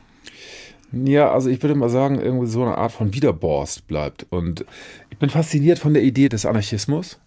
Ja, 0.92 1.30
also 1.30 1.50
ich 1.50 1.62
würde 1.62 1.74
mal 1.74 1.90
sagen, 1.90 2.20
irgendwie 2.20 2.46
so 2.46 2.62
eine 2.62 2.78
Art 2.78 2.92
von 2.92 3.12
Widerborst 3.12 3.86
bleibt. 3.86 4.26
Und 4.30 4.64
ich 5.10 5.18
bin 5.18 5.28
fasziniert 5.28 5.78
von 5.78 5.92
der 5.92 6.02
Idee 6.02 6.28
des 6.28 6.46
Anarchismus 6.46 7.18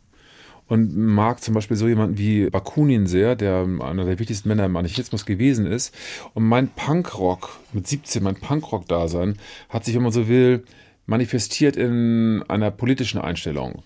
und 0.68 0.96
mag 0.98 1.44
zum 1.44 1.54
Beispiel 1.54 1.78
so 1.78 1.88
jemanden 1.88 2.18
wie 2.18 2.50
Bakunin 2.50 3.06
sehr, 3.06 3.36
der 3.36 3.68
einer 3.82 4.06
der 4.06 4.20
wichtigsten 4.20 4.50
Männer 4.50 4.66
im 4.66 4.76
Anarchismus 4.76 5.26
gewesen 5.26 5.68
ist. 5.68 5.94
Und 6.34 6.46
mein 6.46 6.70
Punkrock 6.70 7.60
mit 7.74 7.88
17, 7.88 8.24
mein 8.24 8.36
Punkrock-Dasein 8.36 9.38
hat 9.70 9.86
sich, 9.86 9.96
wenn 9.96 10.04
man 10.04 10.12
so 10.12 10.28
will, 10.28 10.64
manifestiert 11.08 11.76
in 11.76 12.44
einer 12.48 12.70
politischen 12.70 13.20
Einstellung. 13.20 13.82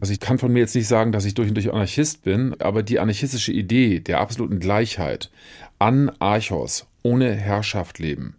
Also 0.00 0.12
ich 0.12 0.20
kann 0.20 0.38
von 0.38 0.52
mir 0.52 0.60
jetzt 0.60 0.74
nicht 0.74 0.88
sagen, 0.88 1.12
dass 1.12 1.24
ich 1.24 1.34
durch 1.34 1.48
und 1.48 1.54
durch 1.54 1.72
Anarchist 1.72 2.24
bin, 2.24 2.60
aber 2.60 2.82
die 2.82 2.98
anarchistische 2.98 3.52
Idee 3.52 4.00
der 4.00 4.20
absoluten 4.20 4.58
Gleichheit 4.58 5.30
an 5.78 6.10
Archos, 6.18 6.86
ohne 7.02 7.34
Herrschaft 7.34 7.98
leben, 7.98 8.36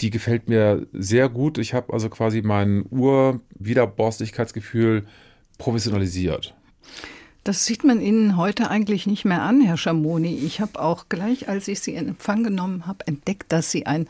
die 0.00 0.10
gefällt 0.10 0.48
mir 0.48 0.86
sehr 0.92 1.28
gut. 1.28 1.58
Ich 1.58 1.72
habe 1.72 1.92
also 1.92 2.08
quasi 2.08 2.42
mein 2.42 2.84
Ur-Wiederborstigkeitsgefühl 2.90 5.06
professionalisiert. 5.58 6.54
Das 7.44 7.66
sieht 7.66 7.84
man 7.84 8.00
Ihnen 8.00 8.36
heute 8.36 8.70
eigentlich 8.70 9.06
nicht 9.06 9.24
mehr 9.24 9.42
an, 9.42 9.60
Herr 9.60 9.76
Schamoni. 9.76 10.40
Ich 10.44 10.60
habe 10.60 10.80
auch 10.80 11.08
gleich, 11.08 11.48
als 11.48 11.68
ich 11.68 11.80
Sie 11.80 11.94
in 11.94 12.08
Empfang 12.08 12.44
genommen 12.44 12.86
habe, 12.86 13.06
entdeckt, 13.06 13.50
dass 13.50 13.70
Sie 13.70 13.86
ein 13.86 14.08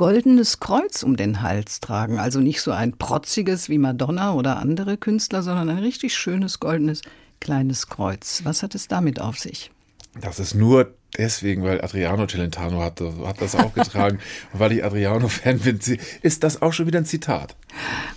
goldenes 0.00 0.60
Kreuz 0.60 1.02
um 1.02 1.14
den 1.14 1.42
Hals 1.42 1.78
tragen. 1.78 2.18
Also 2.18 2.40
nicht 2.40 2.62
so 2.62 2.70
ein 2.70 2.96
protziges 2.96 3.68
wie 3.68 3.76
Madonna 3.76 4.32
oder 4.32 4.56
andere 4.56 4.96
Künstler, 4.96 5.42
sondern 5.42 5.68
ein 5.68 5.76
richtig 5.76 6.14
schönes 6.14 6.58
goldenes 6.58 7.02
kleines 7.38 7.86
Kreuz. 7.86 8.40
Was 8.44 8.62
hat 8.62 8.74
es 8.74 8.88
damit 8.88 9.20
auf 9.20 9.38
sich? 9.38 9.70
Das 10.18 10.40
ist 10.40 10.54
nur 10.54 10.94
deswegen, 11.18 11.62
weil 11.62 11.80
Adriano 11.80 12.26
Celentano 12.26 12.80
hat, 12.82 13.00
hat 13.00 13.40
das 13.40 13.54
auch 13.54 13.74
getragen. 13.74 14.18
und 14.52 14.60
weil 14.60 14.72
ich 14.72 14.84
Adriano-Fan 14.84 15.58
bin, 15.60 15.78
ist 16.22 16.44
das 16.44 16.62
auch 16.62 16.72
schon 16.72 16.86
wieder 16.86 16.98
ein 16.98 17.04
Zitat. 17.04 17.56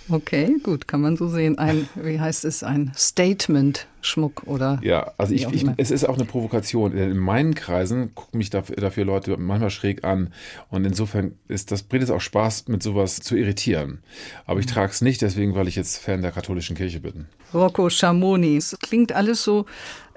Okay, 0.08 0.56
gut, 0.62 0.88
kann 0.88 1.00
man 1.00 1.16
so 1.16 1.28
sehen. 1.28 1.58
Ein, 1.58 1.88
wie 1.94 2.20
heißt 2.20 2.44
es, 2.44 2.62
ein 2.62 2.92
Statement-Schmuck 2.94 4.42
oder? 4.46 4.78
Ja, 4.82 5.12
also 5.16 5.32
ich, 5.32 5.46
ich, 5.52 5.64
es 5.76 5.90
ist 5.90 6.04
auch 6.04 6.16
eine 6.16 6.24
Provokation. 6.24 6.96
In 6.96 7.16
meinen 7.16 7.54
Kreisen 7.54 8.14
gucken 8.14 8.38
mich 8.38 8.50
dafür, 8.50 8.76
dafür, 8.76 9.04
Leute 9.04 9.36
manchmal 9.38 9.70
schräg 9.70 10.04
an. 10.04 10.32
Und 10.70 10.84
insofern 10.84 11.36
ist 11.48 11.70
das, 11.70 11.84
bringt 11.84 12.04
es 12.04 12.10
auch 12.10 12.20
Spaß, 12.20 12.68
mit 12.68 12.82
sowas 12.82 13.20
zu 13.20 13.36
irritieren. 13.36 14.00
Aber 14.44 14.60
ich 14.60 14.66
mhm. 14.66 14.70
trage 14.70 14.92
es 14.92 15.00
nicht 15.00 15.22
deswegen, 15.22 15.54
weil 15.54 15.68
ich 15.68 15.76
jetzt 15.76 15.98
Fan 15.98 16.22
der 16.22 16.32
katholischen 16.32 16.76
Kirche 16.76 17.00
bin. 17.00 17.26
Rocco 17.54 17.88
Schamoni. 17.88 18.56
Es 18.56 18.76
klingt 18.80 19.12
alles 19.12 19.42
so 19.44 19.66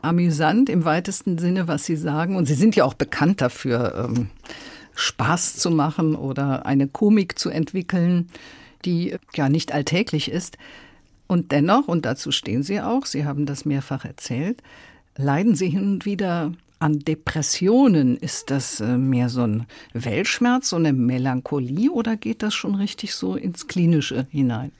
amüsant 0.07 0.69
im 0.69 0.85
weitesten 0.85 1.37
Sinne, 1.37 1.67
was 1.67 1.85
Sie 1.85 1.95
sagen. 1.95 2.35
Und 2.35 2.45
Sie 2.45 2.55
sind 2.55 2.75
ja 2.75 2.85
auch 2.85 2.93
bekannt 2.93 3.41
dafür, 3.41 4.09
ähm, 4.09 4.29
Spaß 4.95 5.57
zu 5.57 5.69
machen 5.69 6.15
oder 6.15 6.65
eine 6.65 6.87
Komik 6.87 7.37
zu 7.37 7.49
entwickeln, 7.49 8.29
die 8.85 9.15
ja 9.35 9.49
nicht 9.49 9.73
alltäglich 9.73 10.31
ist. 10.31 10.57
Und 11.27 11.51
dennoch, 11.51 11.87
und 11.87 12.05
dazu 12.05 12.31
stehen 12.31 12.63
Sie 12.63 12.81
auch, 12.81 13.05
Sie 13.05 13.25
haben 13.25 13.45
das 13.45 13.65
mehrfach 13.65 14.05
erzählt, 14.05 14.61
leiden 15.17 15.55
Sie 15.55 15.69
hin 15.69 15.93
und 15.93 16.05
wieder 16.05 16.53
an 16.79 16.99
Depressionen. 16.99 18.17
Ist 18.17 18.49
das 18.49 18.79
äh, 18.79 18.97
mehr 18.97 19.29
so 19.29 19.41
ein 19.41 19.65
Weltschmerz, 19.93 20.69
so 20.69 20.77
eine 20.77 20.93
Melancholie 20.93 21.91
oder 21.91 22.15
geht 22.15 22.43
das 22.43 22.53
schon 22.53 22.75
richtig 22.75 23.13
so 23.13 23.35
ins 23.35 23.67
Klinische 23.67 24.27
hinein? 24.31 24.71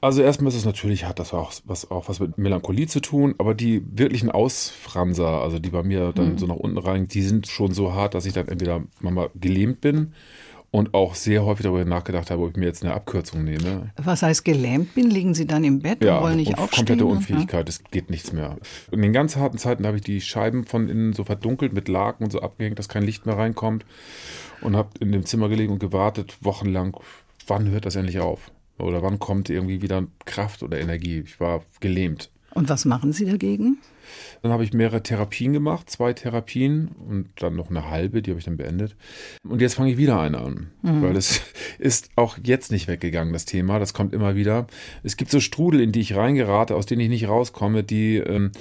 Also 0.00 0.22
erstmal 0.22 0.48
ist 0.48 0.56
es 0.56 0.64
natürlich, 0.64 1.04
hat 1.04 1.18
das 1.18 1.34
auch 1.34 1.52
was, 1.64 1.90
auch 1.90 2.08
was 2.08 2.20
mit 2.20 2.38
Melancholie 2.38 2.86
zu 2.86 3.00
tun, 3.00 3.34
aber 3.38 3.54
die 3.54 3.82
wirklichen 3.90 4.30
Ausfranser, 4.30 5.42
also 5.42 5.58
die 5.58 5.70
bei 5.70 5.82
mir 5.82 6.12
dann 6.12 6.32
mhm. 6.32 6.38
so 6.38 6.46
nach 6.46 6.56
unten 6.56 6.78
rein, 6.78 7.08
die 7.08 7.22
sind 7.22 7.48
schon 7.48 7.72
so 7.72 7.92
hart, 7.94 8.14
dass 8.14 8.26
ich 8.26 8.32
dann 8.32 8.48
entweder 8.48 8.82
mal 9.00 9.30
gelähmt 9.34 9.80
bin 9.80 10.12
und 10.70 10.92
auch 10.94 11.14
sehr 11.14 11.44
häufig 11.44 11.64
darüber 11.64 11.84
nachgedacht 11.84 12.30
habe, 12.30 12.42
ob 12.42 12.50
ich 12.50 12.56
mir 12.56 12.66
jetzt 12.66 12.84
eine 12.84 12.92
Abkürzung 12.92 13.42
nehme. 13.42 13.90
Was 13.96 14.22
heißt 14.22 14.44
gelähmt 14.44 14.94
bin? 14.94 15.10
Liegen 15.10 15.34
Sie 15.34 15.46
dann 15.46 15.64
im 15.64 15.80
Bett 15.80 16.04
ja, 16.04 16.18
und 16.18 16.24
wollen 16.24 16.36
nicht 16.36 16.50
und 16.50 16.58
aufstehen? 16.58 16.86
komplette 16.86 17.06
Unfähigkeit, 17.06 17.68
es 17.68 17.82
geht 17.84 18.10
nichts 18.10 18.32
mehr. 18.32 18.56
In 18.90 19.00
den 19.00 19.12
ganz 19.12 19.36
harten 19.36 19.58
Zeiten 19.58 19.86
habe 19.86 19.96
ich 19.96 20.02
die 20.02 20.20
Scheiben 20.20 20.64
von 20.64 20.88
innen 20.88 21.12
so 21.14 21.24
verdunkelt 21.24 21.72
mit 21.72 21.88
Laken 21.88 22.24
und 22.24 22.30
so 22.30 22.40
abgehängt, 22.40 22.78
dass 22.78 22.88
kein 22.88 23.02
Licht 23.02 23.24
mehr 23.24 23.38
reinkommt 23.38 23.86
und 24.60 24.76
habe 24.76 24.90
in 25.00 25.10
dem 25.10 25.24
Zimmer 25.24 25.48
gelegen 25.48 25.72
und 25.72 25.78
gewartet, 25.78 26.36
wochenlang, 26.42 26.96
wann 27.46 27.70
hört 27.70 27.86
das 27.86 27.96
endlich 27.96 28.20
auf? 28.20 28.50
Oder 28.78 29.02
wann 29.02 29.18
kommt 29.18 29.50
irgendwie 29.50 29.82
wieder 29.82 30.06
Kraft 30.24 30.62
oder 30.62 30.78
Energie? 30.78 31.20
Ich 31.20 31.40
war 31.40 31.62
gelähmt. 31.80 32.30
Und 32.54 32.68
was 32.68 32.84
machen 32.84 33.12
Sie 33.12 33.26
dagegen? 33.26 33.78
Dann 34.42 34.52
habe 34.52 34.64
ich 34.64 34.72
mehrere 34.72 35.02
Therapien 35.02 35.52
gemacht, 35.52 35.90
zwei 35.90 36.12
Therapien 36.12 36.88
und 37.08 37.28
dann 37.36 37.56
noch 37.56 37.70
eine 37.70 37.90
halbe, 37.90 38.22
die 38.22 38.30
habe 38.30 38.38
ich 38.38 38.46
dann 38.46 38.56
beendet. 38.56 38.96
Und 39.46 39.60
jetzt 39.60 39.74
fange 39.74 39.90
ich 39.90 39.98
wieder 39.98 40.18
eine 40.18 40.38
an, 40.38 40.68
mhm. 40.82 41.02
weil 41.02 41.16
es 41.16 41.42
ist 41.78 42.10
auch 42.16 42.38
jetzt 42.42 42.72
nicht 42.72 42.88
weggegangen, 42.88 43.32
das 43.32 43.44
Thema. 43.44 43.78
Das 43.78 43.92
kommt 43.92 44.14
immer 44.14 44.34
wieder. 44.34 44.66
Es 45.02 45.16
gibt 45.16 45.30
so 45.30 45.40
Strudel, 45.40 45.80
in 45.80 45.92
die 45.92 46.00
ich 46.00 46.16
reingerate, 46.16 46.74
aus 46.74 46.86
denen 46.86 47.02
ich 47.02 47.08
nicht 47.08 47.28
rauskomme, 47.28 47.84
die 47.84 48.16
ähm, 48.16 48.52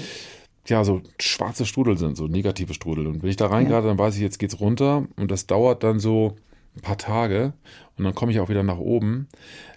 ja 0.67 0.83
so 0.83 1.01
schwarze 1.19 1.65
Strudel 1.65 1.97
sind, 1.97 2.17
so 2.17 2.27
negative 2.27 2.73
Strudel. 2.73 3.07
Und 3.07 3.23
wenn 3.23 3.29
ich 3.29 3.37
da 3.37 3.47
reingerate, 3.47 3.87
ja. 3.87 3.91
dann 3.91 3.99
weiß 3.99 4.15
ich, 4.15 4.21
jetzt 4.21 4.39
geht's 4.39 4.59
runter 4.59 5.07
und 5.15 5.31
das 5.31 5.47
dauert 5.47 5.83
dann 5.83 5.99
so 5.99 6.35
ein 6.77 6.81
paar 6.81 6.97
Tage 6.97 7.53
und 7.97 8.03
dann 8.03 8.15
komme 8.15 8.31
ich 8.31 8.39
auch 8.39 8.49
wieder 8.49 8.63
nach 8.63 8.77
oben. 8.77 9.27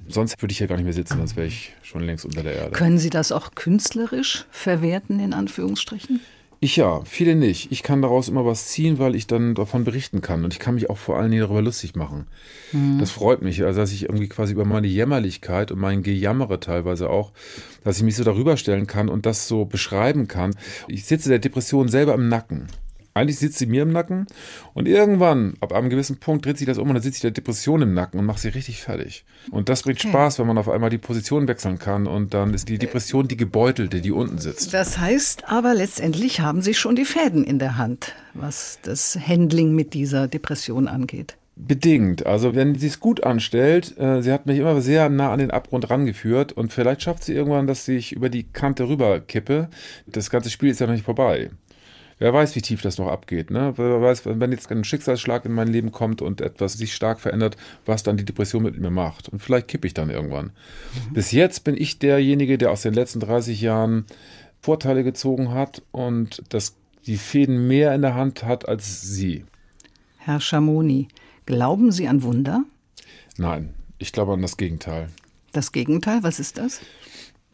Sonst 0.08 0.40
würde 0.40 0.52
ich 0.52 0.58
hier 0.58 0.66
gar 0.66 0.76
nicht 0.76 0.84
mehr 0.84 0.92
sitzen, 0.92 1.18
sonst 1.18 1.36
wäre 1.36 1.46
ich 1.46 1.74
schon 1.82 2.02
längst 2.02 2.24
unter 2.24 2.42
der 2.42 2.54
Erde. 2.54 2.70
Können 2.70 2.98
Sie 2.98 3.10
das 3.10 3.32
auch 3.32 3.54
künstlerisch 3.54 4.46
verwerten, 4.50 5.20
in 5.20 5.32
Anführungsstrichen? 5.32 6.20
Ich 6.62 6.76
ja, 6.76 7.00
viele 7.06 7.36
nicht. 7.36 7.72
Ich 7.72 7.82
kann 7.82 8.02
daraus 8.02 8.28
immer 8.28 8.44
was 8.44 8.66
ziehen, 8.66 8.98
weil 8.98 9.14
ich 9.14 9.26
dann 9.26 9.54
davon 9.54 9.84
berichten 9.84 10.20
kann. 10.20 10.44
Und 10.44 10.52
ich 10.52 10.58
kann 10.58 10.74
mich 10.74 10.90
auch 10.90 10.98
vor 10.98 11.16
allen 11.18 11.30
Dingen 11.30 11.42
darüber 11.42 11.62
lustig 11.62 11.96
machen. 11.96 12.26
Mhm. 12.72 12.98
Das 12.98 13.10
freut 13.10 13.40
mich. 13.40 13.64
Also, 13.64 13.80
dass 13.80 13.92
ich 13.92 14.02
irgendwie 14.02 14.28
quasi 14.28 14.52
über 14.52 14.66
meine 14.66 14.86
Jämmerlichkeit 14.86 15.72
und 15.72 15.78
mein 15.78 16.02
Gejammere 16.02 16.60
teilweise 16.60 17.08
auch, 17.08 17.32
dass 17.82 17.96
ich 17.96 18.02
mich 18.02 18.14
so 18.14 18.24
darüber 18.24 18.58
stellen 18.58 18.86
kann 18.86 19.08
und 19.08 19.24
das 19.24 19.48
so 19.48 19.64
beschreiben 19.64 20.28
kann. 20.28 20.54
Ich 20.86 21.06
sitze 21.06 21.30
der 21.30 21.38
Depression 21.38 21.88
selber 21.88 22.12
im 22.12 22.28
Nacken. 22.28 22.66
Eigentlich 23.12 23.38
sitzt 23.38 23.58
sie 23.58 23.66
mir 23.66 23.82
im 23.82 23.90
Nacken 23.90 24.26
und 24.72 24.86
irgendwann, 24.86 25.54
ab 25.60 25.72
einem 25.72 25.90
gewissen 25.90 26.18
Punkt, 26.18 26.46
dreht 26.46 26.58
sich 26.58 26.66
das 26.66 26.78
um 26.78 26.88
und 26.88 26.94
dann 26.94 27.02
sitzt 27.02 27.16
sie 27.16 27.22
der 27.22 27.32
Depression 27.32 27.82
im 27.82 27.92
Nacken 27.92 28.20
und 28.20 28.26
macht 28.26 28.38
sie 28.38 28.48
richtig 28.48 28.82
fertig. 28.82 29.24
Und 29.50 29.68
das 29.68 29.82
bringt 29.82 29.98
okay. 29.98 30.08
Spaß, 30.08 30.38
wenn 30.38 30.46
man 30.46 30.58
auf 30.58 30.68
einmal 30.68 30.90
die 30.90 30.98
Position 30.98 31.48
wechseln 31.48 31.78
kann 31.78 32.06
und 32.06 32.34
dann 32.34 32.54
ist 32.54 32.68
die 32.68 32.78
Depression 32.78 33.26
die 33.26 33.36
Gebeutelte, 33.36 34.00
die 34.00 34.12
unten 34.12 34.38
sitzt. 34.38 34.72
Das 34.72 34.98
heißt 34.98 35.50
aber 35.50 35.74
letztendlich 35.74 36.40
haben 36.40 36.62
Sie 36.62 36.74
schon 36.74 36.94
die 36.94 37.04
Fäden 37.04 37.44
in 37.44 37.58
der 37.58 37.76
Hand, 37.76 38.14
was 38.34 38.78
das 38.82 39.18
Handling 39.26 39.74
mit 39.74 39.94
dieser 39.94 40.28
Depression 40.28 40.86
angeht. 40.86 41.36
Bedingt. 41.56 42.24
Also 42.26 42.54
wenn 42.54 42.74
sie 42.74 42.86
es 42.86 43.00
gut 43.00 43.24
anstellt, 43.24 43.98
äh, 43.98 44.22
sie 44.22 44.32
hat 44.32 44.46
mich 44.46 44.58
immer 44.58 44.80
sehr 44.80 45.10
nah 45.10 45.32
an 45.32 45.40
den 45.40 45.50
Abgrund 45.50 45.90
rangeführt 45.90 46.52
und 46.52 46.72
vielleicht 46.72 47.02
schafft 47.02 47.24
sie 47.24 47.34
irgendwann, 47.34 47.66
dass 47.66 47.86
ich 47.86 48.12
über 48.12 48.30
die 48.30 48.44
Kante 48.44 48.88
rüber 48.88 49.20
kippe. 49.20 49.68
Das 50.06 50.30
ganze 50.30 50.48
Spiel 50.48 50.70
ist 50.70 50.80
ja 50.80 50.86
noch 50.86 50.94
nicht 50.94 51.04
vorbei. 51.04 51.50
Wer 52.20 52.34
weiß, 52.34 52.54
wie 52.54 52.60
tief 52.60 52.82
das 52.82 52.98
noch 52.98 53.08
abgeht. 53.08 53.50
Ne? 53.50 53.72
Wer 53.76 54.02
weiß, 54.02 54.26
wenn 54.26 54.52
jetzt 54.52 54.70
ein 54.70 54.84
Schicksalsschlag 54.84 55.46
in 55.46 55.52
mein 55.52 55.68
Leben 55.68 55.90
kommt 55.90 56.20
und 56.20 56.42
etwas 56.42 56.74
sich 56.74 56.94
stark 56.94 57.18
verändert, 57.18 57.56
was 57.86 58.02
dann 58.02 58.18
die 58.18 58.26
Depression 58.26 58.62
mit 58.62 58.78
mir 58.78 58.90
macht. 58.90 59.30
Und 59.30 59.40
vielleicht 59.40 59.68
kippe 59.68 59.86
ich 59.86 59.94
dann 59.94 60.10
irgendwann. 60.10 60.46
Mhm. 61.08 61.14
Bis 61.14 61.32
jetzt 61.32 61.64
bin 61.64 61.78
ich 61.78 61.98
derjenige, 61.98 62.58
der 62.58 62.72
aus 62.72 62.82
den 62.82 62.92
letzten 62.92 63.20
30 63.20 63.62
Jahren 63.62 64.04
Vorteile 64.60 65.02
gezogen 65.02 65.52
hat 65.52 65.80
und 65.92 66.42
das, 66.50 66.76
die 67.06 67.16
Fäden 67.16 67.66
mehr 67.66 67.94
in 67.94 68.02
der 68.02 68.14
Hand 68.14 68.44
hat 68.44 68.68
als 68.68 69.00
Sie. 69.00 69.46
Herr 70.18 70.40
Schamoni, 70.40 71.08
glauben 71.46 71.90
Sie 71.90 72.06
an 72.06 72.22
Wunder? 72.22 72.64
Nein, 73.38 73.72
ich 73.96 74.12
glaube 74.12 74.34
an 74.34 74.42
das 74.42 74.58
Gegenteil. 74.58 75.08
Das 75.52 75.72
Gegenteil, 75.72 76.22
was 76.22 76.38
ist 76.38 76.58
das? 76.58 76.82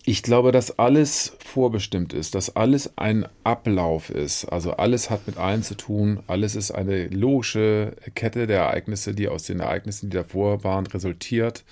Ich 0.08 0.22
glaube, 0.22 0.52
dass 0.52 0.78
alles 0.78 1.36
vorbestimmt 1.44 2.12
ist, 2.12 2.36
dass 2.36 2.54
alles 2.54 2.96
ein 2.96 3.26
Ablauf 3.42 4.08
ist. 4.08 4.44
Also 4.44 4.74
alles 4.74 5.10
hat 5.10 5.26
mit 5.26 5.36
allen 5.36 5.64
zu 5.64 5.74
tun. 5.76 6.20
Alles 6.28 6.54
ist 6.54 6.70
eine 6.70 7.08
logische 7.08 7.96
Kette 8.14 8.46
der 8.46 8.60
Ereignisse, 8.60 9.14
die 9.14 9.26
aus 9.26 9.42
den 9.42 9.58
Ereignissen, 9.58 10.08
die 10.08 10.16
davor 10.16 10.62
waren, 10.62 10.86
resultiert. 10.86 11.64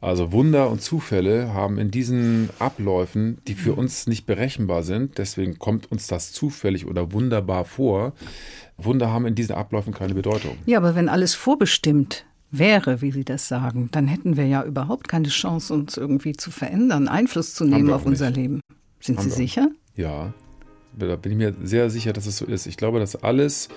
Also 0.00 0.32
Wunder 0.32 0.70
und 0.70 0.80
Zufälle 0.80 1.52
haben 1.52 1.76
in 1.76 1.90
diesen 1.90 2.48
Abläufen, 2.58 3.42
die 3.46 3.52
für 3.52 3.74
uns 3.74 4.06
nicht 4.06 4.24
berechenbar 4.24 4.82
sind, 4.82 5.18
deswegen 5.18 5.58
kommt 5.58 5.92
uns 5.92 6.06
das 6.06 6.32
zufällig 6.32 6.86
oder 6.86 7.12
wunderbar 7.12 7.66
vor. 7.66 8.14
Wunder 8.78 9.12
haben 9.12 9.26
in 9.26 9.34
diesen 9.34 9.54
Abläufen 9.54 9.92
keine 9.92 10.14
Bedeutung. 10.14 10.56
Ja, 10.64 10.78
aber 10.78 10.94
wenn 10.94 11.10
alles 11.10 11.34
vorbestimmt 11.34 12.24
wäre, 12.50 13.00
wie 13.00 13.12
Sie 13.12 13.24
das 13.24 13.48
sagen, 13.48 13.88
dann 13.92 14.08
hätten 14.08 14.36
wir 14.36 14.46
ja 14.46 14.64
überhaupt 14.64 15.08
keine 15.08 15.28
Chance, 15.28 15.72
uns 15.72 15.96
irgendwie 15.96 16.32
zu 16.32 16.50
verändern, 16.50 17.08
Einfluss 17.08 17.54
zu 17.54 17.64
nehmen 17.64 17.92
auf 17.92 18.06
unser 18.06 18.30
Leben. 18.30 18.60
Sind 19.00 19.18
Haben 19.18 19.30
Sie 19.30 19.36
sicher? 19.36 19.68
Ja, 19.96 20.32
da 20.98 21.16
bin 21.16 21.32
ich 21.32 21.38
mir 21.38 21.54
sehr 21.62 21.90
sicher, 21.90 22.12
dass 22.12 22.26
es 22.26 22.38
so 22.38 22.44
ist. 22.44 22.66
Ich 22.66 22.76
glaube, 22.76 22.98
dass 22.98 23.16
alles 23.16 23.68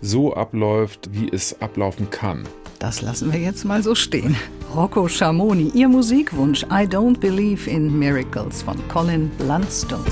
so 0.00 0.34
abläuft, 0.34 1.10
wie 1.12 1.28
es 1.30 1.60
ablaufen 1.60 2.10
kann. 2.10 2.44
Das 2.78 3.02
lassen 3.02 3.32
wir 3.32 3.40
jetzt 3.40 3.64
mal 3.64 3.82
so 3.82 3.94
stehen. 3.94 4.36
Rocco 4.74 5.06
Schamoni, 5.06 5.70
Ihr 5.74 5.88
Musikwunsch 5.88 6.64
I 6.64 6.86
Don't 6.86 7.18
Believe 7.20 7.70
in 7.70 7.98
Miracles 7.98 8.62
von 8.62 8.76
Colin 8.88 9.30
Blunstone. 9.38 10.04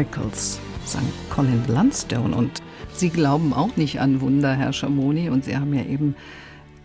Miracles, 0.00 0.58
sang 0.86 1.04
Colin 1.28 1.60
Blunstone. 1.60 2.34
Und 2.34 2.62
Sie 2.94 3.10
glauben 3.10 3.52
auch 3.52 3.76
nicht 3.76 4.00
an 4.00 4.22
Wunder, 4.22 4.54
Herr 4.56 4.72
Schamoni. 4.72 5.28
Und 5.28 5.44
Sie 5.44 5.58
haben 5.58 5.74
ja 5.74 5.84
eben 5.84 6.16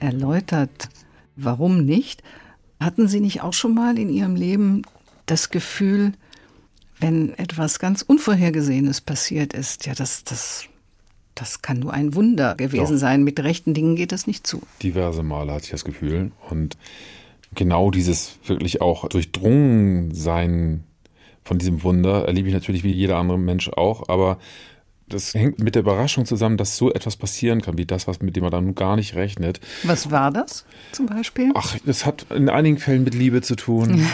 erläutert, 0.01 0.89
warum 1.37 1.85
nicht. 1.85 2.23
Hatten 2.77 3.07
Sie 3.07 3.21
nicht 3.21 3.41
auch 3.41 3.53
schon 3.53 3.73
mal 3.73 3.97
in 3.97 4.09
Ihrem 4.09 4.35
Leben 4.35 4.81
das 5.27 5.49
Gefühl, 5.49 6.11
wenn 6.99 7.33
etwas 7.37 7.79
ganz 7.79 8.01
Unvorhergesehenes 8.01 8.99
passiert 8.99 9.53
ist, 9.53 9.85
ja, 9.85 9.93
das, 9.93 10.25
das, 10.25 10.65
das 11.35 11.61
kann 11.61 11.79
nur 11.79 11.93
ein 11.93 12.15
Wunder 12.15 12.55
gewesen 12.55 12.95
Doch. 12.95 12.99
sein. 12.99 13.23
Mit 13.23 13.39
rechten 13.39 13.73
Dingen 13.73 13.95
geht 13.95 14.11
das 14.11 14.27
nicht 14.27 14.45
zu. 14.45 14.61
Diverse 14.83 15.23
Male 15.23 15.53
hatte 15.53 15.65
ich 15.65 15.71
das 15.71 15.85
Gefühl. 15.85 16.33
Und 16.49 16.75
genau 17.53 17.91
dieses 17.91 18.39
wirklich 18.45 18.81
auch 18.81 19.07
durchdrungen 19.07 20.13
sein 20.13 20.83
von 21.45 21.59
diesem 21.59 21.83
Wunder 21.83 22.25
erlebe 22.25 22.49
ich 22.49 22.53
natürlich 22.53 22.83
wie 22.83 22.91
jeder 22.91 23.17
andere 23.17 23.37
Mensch 23.37 23.69
auch, 23.69 24.09
aber 24.09 24.39
das 25.07 25.35
hängt 25.35 25.59
mit 25.59 25.75
der 25.75 25.83
Überraschung 25.83 26.25
zusammen, 26.25 26.57
dass 26.57 26.77
so 26.77 26.91
etwas 26.91 27.15
passieren 27.15 27.61
kann, 27.61 27.77
wie 27.77 27.85
das, 27.85 28.07
was 28.07 28.21
mit 28.21 28.35
dem 28.35 28.41
man 28.41 28.51
dann 28.51 28.73
gar 28.73 28.95
nicht 28.95 29.13
rechnet. 29.13 29.59
Was 29.83 30.09
war 30.09 30.31
das 30.31 30.65
zum 30.91 31.05
Beispiel? 31.05 31.51
Ach, 31.53 31.77
das 31.85 32.07
hat 32.07 32.25
in 32.31 32.49
einigen 32.49 32.79
Fällen 32.79 33.03
mit 33.03 33.13
Liebe 33.13 33.43
zu 33.43 33.55
tun. 33.55 34.07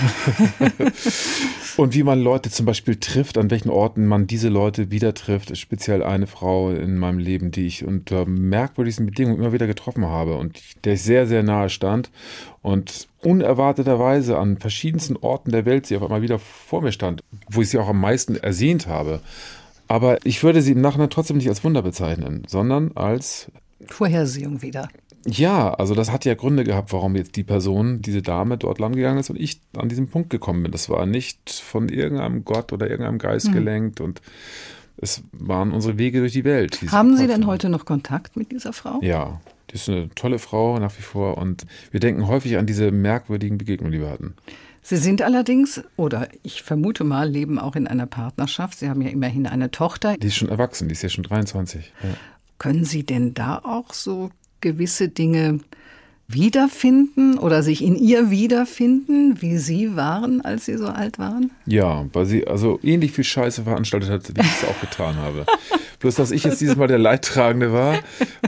Und 1.78 1.94
wie 1.94 2.04
man 2.04 2.22
Leute 2.22 2.50
zum 2.50 2.66
Beispiel 2.66 2.98
trifft, 2.98 3.38
an 3.38 3.50
welchen 3.50 3.70
Orten 3.70 4.06
man 4.06 4.28
diese 4.28 4.50
Leute 4.50 4.92
wieder 4.92 5.14
trifft. 5.14 5.58
Speziell 5.58 6.04
eine 6.04 6.28
Frau 6.28 6.72
in 6.72 6.98
meinem 6.98 7.20
Leben, 7.20 7.52
die 7.52 7.68
ich 7.68 7.86
unter 7.86 8.26
merkwürdigsten 8.26 9.06
Bedingungen 9.06 9.40
immer 9.40 9.54
wieder 9.54 9.68
getroffen 9.68 10.06
habe 10.06 10.38
und 10.38 10.60
der 10.84 10.94
ich 10.96 11.04
sehr, 11.04 11.26
sehr 11.26 11.44
nahe 11.44 11.70
stand. 11.70 12.12
Und 12.62 13.08
unerwarteterweise 13.24 14.38
an 14.38 14.58
verschiedensten 14.58 15.16
Orten 15.18 15.52
der 15.52 15.66
Welt 15.66 15.86
sie 15.86 15.96
auf 15.96 16.04
einmal 16.04 16.22
wieder 16.22 16.40
vor 16.40 16.82
mir 16.82 16.92
stand, 16.92 17.24
wo 17.50 17.62
ich 17.62 17.70
sie 17.70 17.78
auch 17.78 17.90
am 17.90 18.00
meisten 18.00 18.36
ersehnt 18.36 18.88
habe. 18.88 19.22
Aber 19.88 20.26
ich 20.26 20.44
würde 20.44 20.62
sie 20.62 20.72
im 20.72 20.82
Nachhinein 20.82 21.10
trotzdem 21.10 21.38
nicht 21.38 21.50
als 21.50 21.64
Wunder 21.64 21.82
bezeichnen, 21.82 22.44
sondern 22.48 22.92
als 22.96 23.52
Vorhersehung 23.88 24.62
wieder. 24.62 24.88
Ja, 25.26 25.74
also 25.74 25.94
das 25.94 26.12
hat 26.12 26.26
ja 26.26 26.34
Gründe 26.34 26.64
gehabt, 26.64 26.94
warum 26.94 27.16
jetzt 27.16 27.36
die 27.36 27.44
Person, 27.44 28.02
diese 28.02 28.22
Dame 28.22 28.58
dort 28.58 28.80
langgegangen 28.80 29.20
ist 29.20 29.30
und 29.30 29.40
ich 29.40 29.62
an 29.78 29.90
diesen 29.90 30.08
Punkt 30.08 30.30
gekommen 30.30 30.64
bin. 30.64 30.72
Das 30.72 30.90
war 30.90 31.06
nicht 31.06 31.52
von 31.52 31.90
irgendeinem 31.90 32.44
Gott 32.44 32.74
oder 32.74 32.90
irgendeinem 32.90 33.20
Geist 33.20 33.48
hm. 33.48 33.54
gelenkt 33.54 34.02
und 34.02 34.22
es 34.98 35.24
waren 35.32 35.72
unsere 35.72 35.98
Wege 35.98 36.20
durch 36.20 36.34
die 36.34 36.44
Welt. 36.44 36.80
Haben 36.92 37.18
Sie 37.18 37.28
denn 37.28 37.46
heute 37.46 37.70
noch 37.70 37.86
Kontakt 37.86 38.36
mit 38.38 38.52
dieser 38.52 38.74
Frau? 38.74 39.00
Ja, 39.02 39.42
die 39.72 39.76
ist 39.76 39.90
eine 39.90 40.10
tolle 40.16 40.40
Frau 40.40 40.78
nach 40.80 40.98
wie 40.98 41.02
vor 41.02 41.38
und 41.38 41.66
wir 41.92 42.00
denken 42.00 42.28
häufig 42.28 42.58
an 42.58 42.66
diese 42.66 42.92
merkwürdigen 42.92 43.58
Begegnungen, 43.58 43.94
die 43.94 44.02
wir 44.02 44.10
hatten. 44.10 44.36
Sie 44.84 44.98
sind 44.98 45.22
allerdings, 45.22 45.82
oder 45.96 46.28
ich 46.44 46.64
vermute 46.64 47.04
mal, 47.04 47.30
leben 47.30 47.60
auch 47.60 47.76
in 47.76 47.88
einer 47.88 48.08
Partnerschaft. 48.08 48.80
Sie 48.80 48.90
haben 48.90 49.02
ja 49.02 49.10
immerhin 49.10 49.46
eine 49.46 49.70
Tochter. 49.70 50.18
Die 50.18 50.28
ist 50.28 50.36
schon 50.36 50.50
erwachsen, 50.50 50.88
die 50.88 50.94
ist 50.94 51.04
ja 51.04 51.10
schon 51.10 51.24
23. 51.24 51.94
Ja. 52.04 52.10
Können 52.58 52.84
Sie 52.84 53.04
denn 53.04 53.34
da 53.34 53.60
auch 53.60 53.94
so 53.94 54.32
gewisse 54.60 55.08
Dinge 55.08 55.60
wiederfinden 56.28 57.38
oder 57.38 57.62
sich 57.62 57.84
in 57.84 57.96
ihr 57.96 58.32
wiederfinden, 58.32 59.42
wie 59.42 59.58
Sie 59.58 59.96
waren, 59.96 60.42
als 60.42 60.66
Sie 60.66 60.78
so 60.78 60.88
alt 60.88 61.20
waren? 61.20 61.52
Ja, 61.66 62.06
weil 62.14 62.26
sie 62.26 62.48
also 62.48 62.80
ähnlich 62.84 63.12
viel 63.12 63.24
Scheiße 63.24 63.64
veranstaltet 63.64 64.10
hat, 64.10 64.30
wie 64.36 64.42
ich 64.42 64.62
es 64.62 64.68
auch 64.68 64.80
getan 64.80 65.18
habe. 65.18 65.46
Bloß, 66.02 66.16
dass 66.16 66.32
ich 66.32 66.44
jetzt 66.44 66.60
dieses 66.60 66.76
Mal 66.76 66.88
der 66.88 66.98
Leidtragende 66.98 67.72
war, 67.72 68.00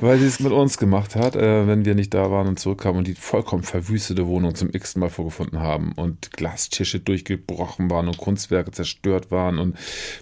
weil 0.02 0.18
sie 0.18 0.26
es 0.26 0.40
mit 0.40 0.52
uns 0.52 0.80
gemacht 0.80 1.16
hat, 1.16 1.36
äh, 1.36 1.68
wenn 1.68 1.86
wir 1.86 1.94
nicht 1.94 2.12
da 2.14 2.32
waren 2.32 2.48
und 2.48 2.60
zurückkamen 2.60 2.98
und 2.98 3.08
die 3.08 3.14
vollkommen 3.14 3.62
verwüstete 3.62 4.26
Wohnung 4.26 4.56
zum 4.56 4.70
x 4.74 4.96
Mal 4.96 5.10
vorgefunden 5.10 5.60
haben 5.60 5.92
und 5.94 6.32
Glastische 6.32 7.00
durchgebrochen 7.00 7.92
waren 7.92 8.08
und 8.08 8.18
Kunstwerke 8.18 8.72
zerstört 8.72 9.30
waren 9.30 9.60
und 9.60 9.78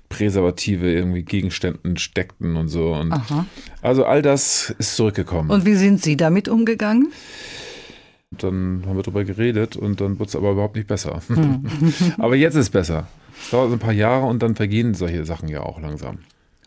Präservative 0.09 0.91
irgendwie 0.91 1.23
Gegenständen 1.23 1.95
steckten 1.95 2.57
und 2.57 2.67
so. 2.67 2.91
Und 2.93 3.13
Aha. 3.13 3.45
Also 3.81 4.03
all 4.03 4.21
das 4.21 4.75
ist 4.77 4.97
zurückgekommen. 4.97 5.51
Und 5.51 5.65
wie 5.65 5.75
sind 5.75 6.03
Sie 6.03 6.17
damit 6.17 6.49
umgegangen? 6.49 7.13
Dann 8.31 8.83
haben 8.85 8.97
wir 8.97 9.03
darüber 9.03 9.23
geredet 9.23 9.77
und 9.77 10.01
dann 10.01 10.19
wurde 10.19 10.27
es 10.29 10.35
aber 10.35 10.51
überhaupt 10.51 10.75
nicht 10.75 10.87
besser. 10.87 11.21
Hm. 11.27 11.63
aber 12.17 12.35
jetzt 12.35 12.55
ist 12.55 12.61
es 12.61 12.69
besser. 12.69 13.07
Es 13.41 13.51
dauert 13.51 13.71
ein 13.71 13.79
paar 13.79 13.93
Jahre 13.93 14.25
und 14.25 14.43
dann 14.43 14.55
vergehen 14.55 14.93
solche 14.93 15.23
Sachen 15.23 15.47
ja 15.47 15.61
auch 15.61 15.79
langsam. 15.79 16.19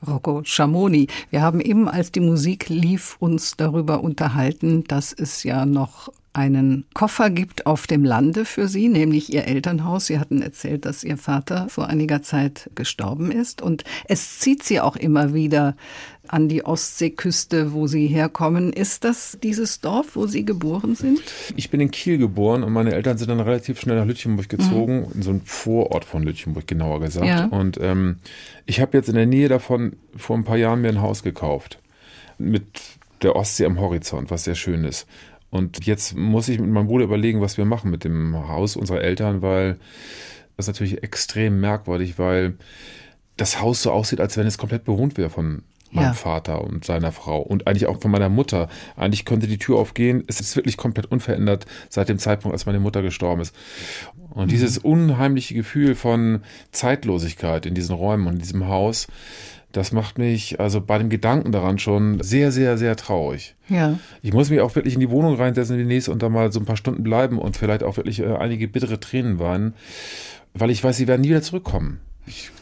Rocco 0.07 0.43
Schamoni. 0.45 1.09
Wir 1.31 1.43
haben 1.43 1.61
eben, 1.61 1.89
als 1.89 2.13
die 2.13 2.21
Musik 2.21 2.69
lief, 2.69 3.17
uns 3.21 3.57
darüber 3.57 4.03
unterhalten, 4.03 4.85
dass 4.85 5.13
es 5.13 5.43
ja 5.43 5.67
noch 5.67 6.11
einen 6.35 6.85
Koffer 6.95 7.31
gibt 7.31 7.65
auf 7.65 7.87
dem 7.87 8.05
Lande 8.05 8.45
für 8.45 8.67
Sie, 8.67 8.89
nämlich 8.89 9.33
Ihr 9.33 9.47
Elternhaus. 9.47 10.07
Sie 10.07 10.19
hatten 10.19 10.43
erzählt, 10.43 10.85
dass 10.85 11.05
Ihr 11.05 11.17
Vater 11.17 11.69
vor 11.69 11.89
einiger 11.89 12.23
Zeit 12.23 12.71
gestorben 12.75 13.31
ist. 13.31 13.63
Und 13.63 13.85
es 14.09 14.41
zieht 14.41 14.65
Sie 14.65 14.81
auch 14.81 14.97
immer 14.97 15.33
wieder 15.33 15.77
an 16.27 16.49
die 16.49 16.65
Ostseeküste, 16.65 17.73
wo 17.73 17.87
Sie 17.87 18.09
herkommen. 18.09 18.73
Ist 18.73 19.05
das 19.05 19.39
dieses 19.43 19.81
Dorf, 19.81 20.17
wo 20.17 20.27
Sie 20.27 20.45
geboren 20.45 20.97
sind? 20.97 21.21
Ich 21.55 21.71
bin 21.71 21.81
in 21.81 21.93
Kiel 21.93 22.19
geboren 22.19 22.65
und 22.65 22.73
meine 22.73 22.95
Eltern 22.95 23.17
sind 23.17 23.29
dann 23.29 23.41
relativ 23.41 23.79
schnell 23.79 23.97
nach 23.97 24.07
Lütchenburg 24.07 24.49
gezogen, 24.49 25.01
mhm. 25.01 25.13
in 25.15 25.23
so 25.23 25.31
einen 25.31 25.43
Vorort 25.43 26.05
von 26.05 26.25
Lütchenburg 26.25 26.67
genauer 26.67 27.01
gesagt. 27.01 27.27
Ja. 27.27 27.45
Und 27.47 27.79
ähm, 27.81 28.17
ich 28.67 28.81
habe 28.81 28.97
jetzt 28.97 29.09
in 29.09 29.15
der 29.15 29.27
Nähe 29.27 29.49
davon 29.49 29.93
vor 30.17 30.37
ein 30.37 30.45
paar 30.45 30.57
Jahren 30.57 30.81
mir 30.81 30.89
ein 30.89 31.01
Haus 31.01 31.23
gekauft 31.23 31.79
mit 32.39 32.67
der 33.23 33.37
Ostsee 33.37 33.67
am 33.67 33.79
Horizont, 33.79 34.31
was 34.31 34.45
sehr 34.45 34.57
schön 34.57 34.85
ist. 34.85 35.07
Und 35.55 35.87
jetzt 35.87 36.17
muss 36.17 36.49
ich 36.49 36.59
mit 36.59 36.69
meinem 36.69 36.89
Bruder 36.89 37.05
überlegen, 37.05 37.41
was 37.41 37.59
wir 37.59 37.65
machen 37.65 37.89
mit 37.89 38.03
dem 38.03 38.49
Haus 38.49 38.75
unserer 38.75 39.03
Eltern, 39.03 39.41
weil 39.41 39.79
das 40.57 40.67
ist 40.67 40.75
natürlich 40.75 41.05
extrem 41.05 41.61
merkwürdig, 41.61 42.19
weil 42.19 42.55
das 43.37 43.61
Haus 43.61 43.81
so 43.81 43.93
aussieht, 43.93 44.21
als 44.21 44.37
wenn 44.37 44.49
es 44.49 44.59
komplett 44.59 44.83
bewohnt 44.83 45.17
wäre 45.17 45.31
von 45.31 45.63
meinem 45.93 46.07
ja. 46.07 46.13
Vater 46.13 46.61
und 46.61 46.85
seiner 46.85 47.13
Frau 47.13 47.41
und 47.41 47.69
eigentlich 47.69 47.87
auch 47.87 48.01
von 48.03 48.11
meiner 48.11 48.29
Mutter. 48.29 48.69
Eigentlich 48.97 49.25
könnte 49.25 49.47
die 49.47 49.59
Tür 49.59 49.79
aufgehen. 49.79 50.25
Es 50.27 50.41
ist 50.41 50.57
wirklich 50.57 50.77
komplett 50.77 51.07
unverändert 51.07 51.67
seit 51.89 52.09
dem 52.09 52.19
Zeitpunkt, 52.19 52.53
als 52.53 52.67
meine 52.67 52.81
Mutter 52.81 53.03
gestorben 53.03 53.41
ist. 53.41 53.55
Und 54.31 54.47
mhm. 54.47 54.49
dieses 54.49 54.79
unheimliche 54.79 55.55
Gefühl 55.55 55.95
von 55.95 56.43
Zeitlosigkeit 56.73 57.65
in 57.65 57.77
diesen 57.77 57.95
Räumen 57.95 58.27
und 58.27 58.33
in 58.35 58.41
diesem 58.41 58.67
Haus, 58.67 59.07
Das 59.75 59.91
macht 59.91 60.19
mich 60.19 60.61
also 60.61 60.81
bei 60.81 60.99
dem 60.99 61.11
Gedanken 61.11 61.51
daran 61.51 61.81
schon 61.81 62.23
sehr, 62.23 62.53
sehr, 62.53 62.79
sehr 62.79 62.95
traurig. 62.95 63.57
Ja. 63.69 63.99
Ich 64.23 64.33
muss 64.33 64.49
mich 64.49 64.61
auch 64.61 64.73
wirklich 64.77 64.95
in 64.95 65.01
die 65.01 65.11
Wohnung 65.11 65.35
reinsetzen 65.35 65.77
demnächst 65.77 66.09
und 66.09 66.23
da 66.23 66.29
mal 66.29 66.53
so 66.53 66.61
ein 66.61 66.65
paar 66.65 66.77
Stunden 66.77 67.03
bleiben 67.03 67.41
und 67.41 67.57
vielleicht 67.57 67.83
auch 67.83 67.97
wirklich 67.97 68.21
äh, 68.21 68.37
einige 68.37 68.69
bittere 68.69 69.01
Tränen 69.01 69.41
weinen, 69.41 69.75
weil 70.55 70.71
ich 70.71 70.85
weiß, 70.85 70.97
sie 70.97 71.09
werden 71.09 71.23
nie 71.23 71.31
wieder 71.31 71.43
zurückkommen. 71.43 71.99
Ich 72.25 72.53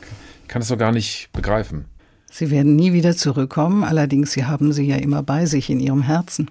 kann 0.49 0.63
es 0.63 0.69
doch 0.69 0.79
gar 0.79 0.91
nicht 0.91 1.29
begreifen. 1.35 1.85
Sie 2.31 2.51
werden 2.51 2.77
nie 2.77 2.95
wieder 2.95 3.15
zurückkommen, 3.15 3.85
allerdings 3.85 4.33
Sie 4.33 4.47
haben 4.47 4.73
sie 4.73 4.85
ja 4.85 4.97
immer 4.97 5.23
bei 5.23 5.45
sich 5.45 5.69
in 5.69 5.81
Ihrem 5.81 6.01
Herzen. 6.05 6.51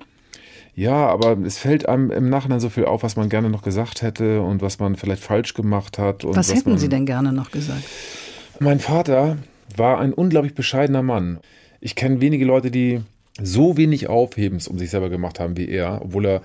Ja, 0.76 1.08
aber 1.08 1.40
es 1.40 1.58
fällt 1.58 1.90
einem 1.90 2.12
im 2.12 2.30
Nachhinein 2.30 2.60
so 2.60 2.70
viel 2.70 2.86
auf, 2.86 3.02
was 3.02 3.16
man 3.16 3.30
gerne 3.30 3.50
noch 3.50 3.64
gesagt 3.64 4.04
hätte 4.04 4.44
und 4.44 4.62
was 4.62 4.78
man 4.78 4.96
vielleicht 4.96 5.24
falsch 5.24 5.56
gemacht 5.56 5.98
hat. 5.98 6.24
Was, 6.24 6.38
was 6.38 6.54
hätten 6.54 6.70
man, 6.70 6.78
Sie 6.78 6.88
denn 6.88 7.08
gerne 7.08 7.34
noch 7.34 7.50
gesagt? 7.50 7.84
Mein 8.60 8.80
Vater 8.80 9.38
war 9.78 10.00
ein 10.00 10.14
unglaublich 10.14 10.54
bescheidener 10.54 11.04
Mann. 11.04 11.40
Ich 11.80 11.96
kenne 11.96 12.22
wenige 12.22 12.46
Leute, 12.46 12.72
die 12.72 13.02
so 13.42 13.78
wenig 13.78 14.10
Aufhebens 14.10 14.68
um 14.68 14.78
sich 14.78 14.90
selber 14.90 15.10
gemacht 15.10 15.40
haben 15.40 15.58
wie 15.58 15.70
er, 15.70 16.02
obwohl 16.02 16.26
er 16.26 16.42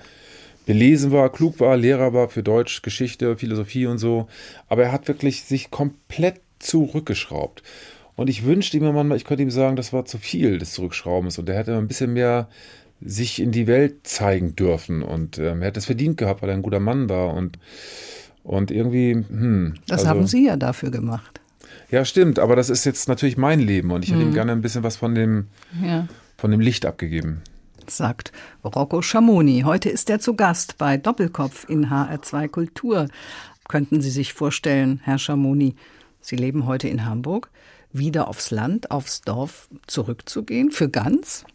belesen 0.65 1.11
war, 1.11 1.31
klug 1.31 1.59
war, 1.59 1.77
Lehrer 1.77 2.13
war 2.13 2.29
für 2.29 2.43
Deutsch, 2.43 2.81
Geschichte, 2.81 3.37
Philosophie 3.37 3.85
und 3.85 3.97
so. 3.97 4.27
Aber 4.67 4.83
er 4.83 4.91
hat 4.91 5.07
wirklich 5.07 5.43
sich 5.43 5.71
komplett 5.71 6.41
zurückgeschraubt. 6.59 7.63
Und 8.15 8.29
ich 8.29 8.45
wünschte 8.45 8.77
ihm 8.77 8.83
manchmal, 8.83 9.17
ich 9.17 9.25
könnte 9.25 9.43
ihm 9.43 9.51
sagen, 9.51 9.75
das 9.75 9.93
war 9.93 10.05
zu 10.05 10.17
viel 10.17 10.57
des 10.57 10.73
Zurückschraubens 10.73 11.37
und 11.37 11.47
er 11.47 11.55
hätte 11.55 11.77
ein 11.77 11.87
bisschen 11.87 12.13
mehr 12.13 12.49
sich 12.99 13.39
in 13.39 13.51
die 13.51 13.67
Welt 13.67 14.07
zeigen 14.07 14.55
dürfen 14.55 15.03
und 15.03 15.37
ähm, 15.37 15.61
er 15.61 15.67
hätte 15.67 15.79
es 15.79 15.85
verdient 15.85 16.17
gehabt, 16.17 16.41
weil 16.41 16.49
er 16.49 16.55
ein 16.55 16.63
guter 16.63 16.79
Mann 16.79 17.09
war 17.09 17.33
und, 17.35 17.59
und 18.43 18.71
irgendwie, 18.71 19.13
hm. 19.13 19.75
Das 19.87 19.99
also, 19.99 20.09
haben 20.09 20.27
Sie 20.27 20.47
ja 20.47 20.57
dafür 20.57 20.89
gemacht. 20.89 21.36
Ja, 21.89 22.03
stimmt, 22.03 22.39
aber 22.39 22.55
das 22.55 22.69
ist 22.69 22.85
jetzt 22.85 23.07
natürlich 23.07 23.37
mein 23.37 23.59
Leben 23.59 23.91
und 23.91 24.03
ich 24.03 24.11
hätte 24.11 24.21
ihm 24.21 24.33
gerne 24.33 24.51
ein 24.51 24.61
bisschen 24.61 24.83
was 24.83 24.97
von 24.97 25.15
dem, 25.15 25.47
Ja. 25.81 26.07
von 26.37 26.51
dem 26.51 26.59
Licht 26.59 26.85
abgegeben. 26.85 27.41
sagt 27.89 28.33
Rocco 28.65 29.01
Schamoni. 29.01 29.61
Heute 29.63 29.87
ist 29.87 30.09
er 30.09 30.19
zu 30.19 30.33
Gast 30.35 30.77
bei 30.77 30.97
Doppelkopf 30.97 31.69
in 31.69 31.89
HR2 31.89 32.49
Kultur. 32.49 33.07
Könnten 33.69 34.01
Sie 34.01 34.09
sich 34.09 34.33
vorstellen, 34.33 34.99
Herr 35.05 35.17
Schamoni, 35.17 35.75
Sie 36.19 36.35
leben 36.35 36.65
heute 36.65 36.89
in 36.89 37.05
Hamburg, 37.05 37.49
wieder 37.93 38.27
aufs 38.27 38.51
Land, 38.51 38.91
aufs 38.91 39.21
Dorf 39.21 39.69
zurückzugehen, 39.87 40.71
für 40.71 40.89
ganz? 40.89 41.45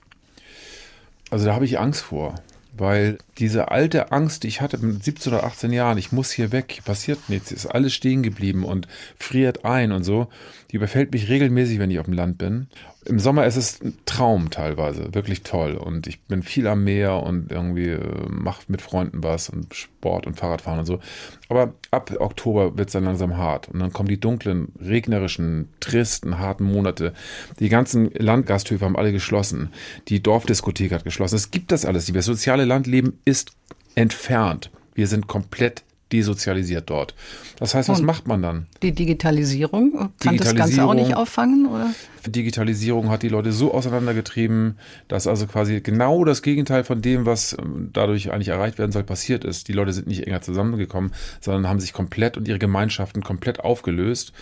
Also 1.30 1.44
da 1.44 1.54
habe 1.54 1.66
ich 1.66 1.78
Angst 1.78 2.00
vor, 2.00 2.34
weil 2.74 3.18
diese 3.38 3.70
alte 3.70 4.12
Angst, 4.12 4.42
die 4.42 4.48
ich 4.48 4.60
hatte 4.60 4.78
mit 4.78 5.02
17 5.02 5.32
oder 5.32 5.44
18 5.44 5.72
Jahren, 5.72 5.98
ich 5.98 6.12
muss 6.12 6.30
hier 6.30 6.52
weg, 6.52 6.82
passiert 6.84 7.28
nichts, 7.28 7.50
ist 7.50 7.66
alles 7.66 7.94
stehen 7.94 8.22
geblieben 8.22 8.64
und 8.64 8.88
friert 9.16 9.64
ein 9.64 9.92
und 9.92 10.04
so, 10.04 10.28
die 10.70 10.76
überfällt 10.76 11.12
mich 11.12 11.28
regelmäßig, 11.28 11.78
wenn 11.78 11.90
ich 11.90 11.98
auf 11.98 12.06
dem 12.06 12.14
Land 12.14 12.38
bin. 12.38 12.68
Im 13.04 13.18
Sommer 13.18 13.46
ist 13.46 13.56
es 13.56 13.80
ein 13.82 13.96
Traum 14.06 14.50
teilweise, 14.50 15.12
wirklich 15.12 15.42
toll 15.42 15.74
und 15.74 16.06
ich 16.06 16.20
bin 16.20 16.42
viel 16.42 16.66
am 16.68 16.84
Meer 16.84 17.22
und 17.22 17.50
irgendwie 17.50 17.88
äh, 17.88 18.28
mache 18.28 18.62
mit 18.68 18.80
Freunden 18.80 19.24
was 19.24 19.48
und 19.48 19.74
Sport 19.74 20.26
und 20.26 20.34
Fahrradfahren 20.34 20.80
und 20.80 20.86
so. 20.86 21.00
Aber 21.48 21.74
ab 21.90 22.12
Oktober 22.18 22.78
wird 22.78 22.88
es 22.88 22.92
dann 22.92 23.04
langsam 23.04 23.36
hart 23.36 23.68
und 23.68 23.80
dann 23.80 23.92
kommen 23.92 24.08
die 24.08 24.20
dunklen, 24.20 24.68
regnerischen, 24.80 25.68
tristen, 25.80 26.38
harten 26.38 26.64
Monate. 26.64 27.12
Die 27.58 27.68
ganzen 27.68 28.10
Landgasthöfe 28.12 28.84
haben 28.84 28.96
alle 28.96 29.12
geschlossen. 29.12 29.72
Die 30.08 30.22
Dorfdiskothek 30.22 30.92
hat 30.92 31.04
geschlossen. 31.04 31.36
Es 31.36 31.50
gibt 31.50 31.72
das 31.72 31.84
alles 31.84 32.08
mehr. 32.08 32.20
Das 32.20 32.26
soziale 32.26 32.64
Landleben 32.64 33.18
ist 33.24 33.52
entfernt. 33.94 34.70
Wir 34.94 35.06
sind 35.06 35.26
komplett 35.26 35.84
desozialisiert 36.12 36.90
dort. 36.90 37.14
Das 37.58 37.74
heißt, 37.74 37.88
was 37.88 38.00
Und- 38.00 38.06
macht 38.06 38.26
man 38.26 38.42
dann? 38.42 38.66
Die 38.82 38.92
Digitalisierung 38.92 40.10
kann 40.20 40.36
das 40.36 40.54
Ganze 40.54 40.84
auch 40.84 40.92
Digitalisierung. 40.92 40.96
nicht 40.96 41.16
auffangen, 41.16 41.66
oder? 41.66 41.90
Digitalisierung 42.24 43.10
hat 43.10 43.22
die 43.24 43.28
Leute 43.28 43.50
so 43.52 43.74
auseinandergetrieben, 43.74 44.78
dass 45.08 45.26
also 45.26 45.46
quasi 45.46 45.80
genau 45.80 46.24
das 46.24 46.42
Gegenteil 46.42 46.84
von 46.84 47.02
dem, 47.02 47.26
was 47.26 47.56
ähm, 47.60 47.90
dadurch 47.92 48.30
eigentlich 48.32 48.48
erreicht 48.48 48.78
werden 48.78 48.92
soll, 48.92 49.02
passiert 49.02 49.44
ist. 49.44 49.66
Die 49.68 49.72
Leute 49.72 49.92
sind 49.92 50.06
nicht 50.06 50.26
enger 50.26 50.40
zusammengekommen, 50.40 51.12
sondern 51.40 51.68
haben 51.68 51.80
sich 51.80 51.92
komplett 51.92 52.36
und 52.36 52.46
ihre 52.46 52.58
Gemeinschaften 52.60 53.22
komplett 53.24 53.60
aufgelöst, 53.60 54.32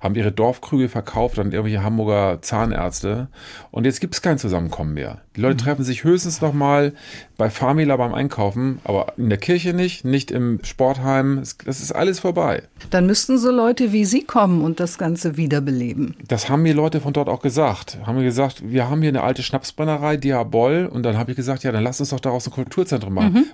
haben 0.00 0.16
ihre 0.16 0.32
Dorfkrüge 0.32 0.88
verkauft 0.88 1.38
an 1.38 1.52
irgendwelche 1.52 1.82
Hamburger 1.84 2.42
Zahnärzte 2.42 3.28
und 3.70 3.84
jetzt 3.84 4.00
gibt 4.00 4.14
es 4.14 4.22
kein 4.22 4.38
Zusammenkommen 4.38 4.94
mehr. 4.94 5.20
Die 5.36 5.40
Leute 5.40 5.56
treffen 5.58 5.84
sich 5.84 6.02
höchstens 6.04 6.40
noch 6.40 6.52
mal 6.52 6.92
bei 7.36 7.50
Famila 7.50 7.96
beim 7.96 8.14
Einkaufen, 8.14 8.80
aber 8.82 9.12
in 9.16 9.28
der 9.28 9.38
Kirche 9.38 9.74
nicht, 9.74 10.04
nicht 10.04 10.30
im 10.32 10.58
Sportheim. 10.64 11.17
Es- 11.40 11.56
Das 11.58 11.80
ist 11.80 11.92
alles 11.92 12.20
vorbei. 12.20 12.62
Dann 12.90 13.06
müssten 13.06 13.38
so 13.38 13.50
Leute 13.50 13.92
wie 13.92 14.04
Sie 14.04 14.22
kommen 14.22 14.62
und 14.62 14.80
das 14.80 14.98
Ganze 14.98 15.36
wiederbeleben. 15.36 16.16
Das 16.28 16.48
haben 16.48 16.62
mir 16.62 16.74
Leute 16.74 17.00
von 17.00 17.12
dort 17.12 17.28
auch 17.28 17.40
gesagt. 17.42 17.98
Haben 18.06 18.16
mir 18.18 18.24
gesagt, 18.24 18.62
wir 18.70 18.88
haben 18.88 19.00
hier 19.00 19.10
eine 19.10 19.22
alte 19.22 19.42
Schnapsbrennerei, 19.42 20.16
Diabol. 20.16 20.86
Und 20.92 21.02
dann 21.02 21.18
habe 21.18 21.32
ich 21.32 21.36
gesagt, 21.36 21.64
ja, 21.64 21.72
dann 21.72 21.82
lass 21.84 22.00
uns 22.00 22.10
doch 22.10 22.20
daraus 22.20 22.46
ein 22.46 22.52
Kulturzentrum 22.52 23.14
machen. 23.14 23.46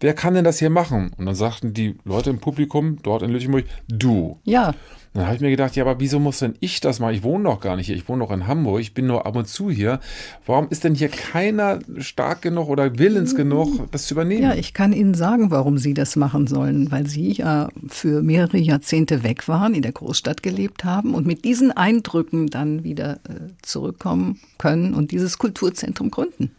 Wer 0.00 0.14
kann 0.14 0.34
denn 0.34 0.44
das 0.44 0.60
hier 0.60 0.70
machen? 0.70 1.10
Und 1.18 1.26
dann 1.26 1.34
sagten 1.34 1.74
die 1.74 1.96
Leute 2.04 2.30
im 2.30 2.38
Publikum 2.38 2.98
dort 3.02 3.22
in 3.22 3.30
Lütchenburg, 3.30 3.64
du. 3.88 4.38
Ja, 4.44 4.72
Dann 5.18 5.26
habe 5.26 5.34
ich 5.34 5.42
mir 5.42 5.50
gedacht, 5.50 5.74
ja, 5.74 5.82
aber 5.82 5.98
wieso 5.98 6.20
muss 6.20 6.38
denn 6.38 6.54
ich 6.60 6.80
das 6.80 7.00
machen? 7.00 7.12
Ich 7.12 7.24
wohne 7.24 7.42
doch 7.42 7.58
gar 7.58 7.74
nicht 7.74 7.86
hier. 7.86 7.96
Ich 7.96 8.08
wohne 8.08 8.24
doch 8.24 8.30
in 8.30 8.46
Hamburg. 8.46 8.80
Ich 8.80 8.94
bin 8.94 9.08
nur 9.08 9.26
ab 9.26 9.34
und 9.34 9.48
zu 9.48 9.68
hier. 9.68 9.98
Warum 10.46 10.68
ist 10.70 10.84
denn 10.84 10.94
hier 10.94 11.08
keiner 11.08 11.80
stark 11.98 12.42
genug 12.42 12.68
oder 12.68 13.00
willens 13.00 13.34
genug, 13.34 13.90
das 13.90 14.06
zu 14.06 14.14
übernehmen? 14.14 14.44
Ja, 14.44 14.54
ich 14.54 14.74
kann 14.74 14.92
Ihnen 14.92 15.14
sagen, 15.14 15.50
warum 15.50 15.76
Sie 15.76 15.92
das 15.92 16.14
machen 16.14 16.46
sollen, 16.46 16.92
weil 16.92 17.08
Sie 17.08 17.32
ja 17.32 17.68
für 17.88 18.22
mehrere 18.22 18.58
Jahrzehnte 18.58 19.24
weg 19.24 19.48
waren, 19.48 19.74
in 19.74 19.82
der 19.82 19.90
Großstadt 19.90 20.44
gelebt 20.44 20.84
haben 20.84 21.14
und 21.14 21.26
mit 21.26 21.44
diesen 21.44 21.72
Eindrücken 21.72 22.46
dann 22.46 22.84
wieder 22.84 23.14
äh, 23.28 23.50
zurückkommen 23.62 24.38
können 24.56 24.94
und 24.94 25.10
dieses 25.10 25.38
Kulturzentrum 25.38 26.12
gründen. 26.12 26.52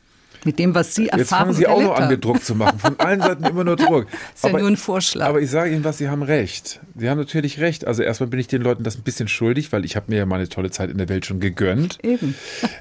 Mit 0.45 0.59
dem, 0.59 0.73
was 0.75 0.95
Sie 0.95 1.07
erfahren 1.07 1.19
Jetzt 1.19 1.29
fangen 1.29 1.53
Sie 1.53 1.67
auch 1.67 1.81
noch 1.81 1.97
an, 1.97 2.09
mit 2.09 2.23
Druck 2.23 2.43
zu 2.43 2.55
machen. 2.55 2.79
Von 2.79 2.99
allen 2.99 3.21
Seiten 3.21 3.43
immer 3.43 3.63
nur 3.63 3.75
Druck. 3.75 4.07
Ist 4.35 4.43
ja 4.43 4.51
nur 4.51 4.67
ein 4.67 4.77
Vorschlag. 4.77 5.27
Aber 5.27 5.41
ich 5.41 5.49
sage 5.49 5.71
Ihnen 5.71 5.83
was, 5.83 5.97
Sie 5.97 6.09
haben 6.09 6.23
recht. 6.23 6.79
Sie 6.95 7.09
haben 7.09 7.17
natürlich 7.17 7.59
recht. 7.59 7.85
Also 7.85 8.03
erstmal 8.03 8.29
bin 8.29 8.39
ich 8.39 8.47
den 8.47 8.61
Leuten 8.61 8.83
das 8.83 8.97
ein 8.97 9.03
bisschen 9.03 9.27
schuldig, 9.27 9.71
weil 9.71 9.85
ich 9.85 9.95
habe 9.95 10.07
mir 10.09 10.19
ja 10.19 10.25
meine 10.25 10.47
tolle 10.47 10.71
Zeit 10.71 10.89
in 10.89 10.97
der 10.97 11.09
Welt 11.09 11.25
schon 11.25 11.39
gegönnt. 11.39 11.97
Eben. 12.03 12.35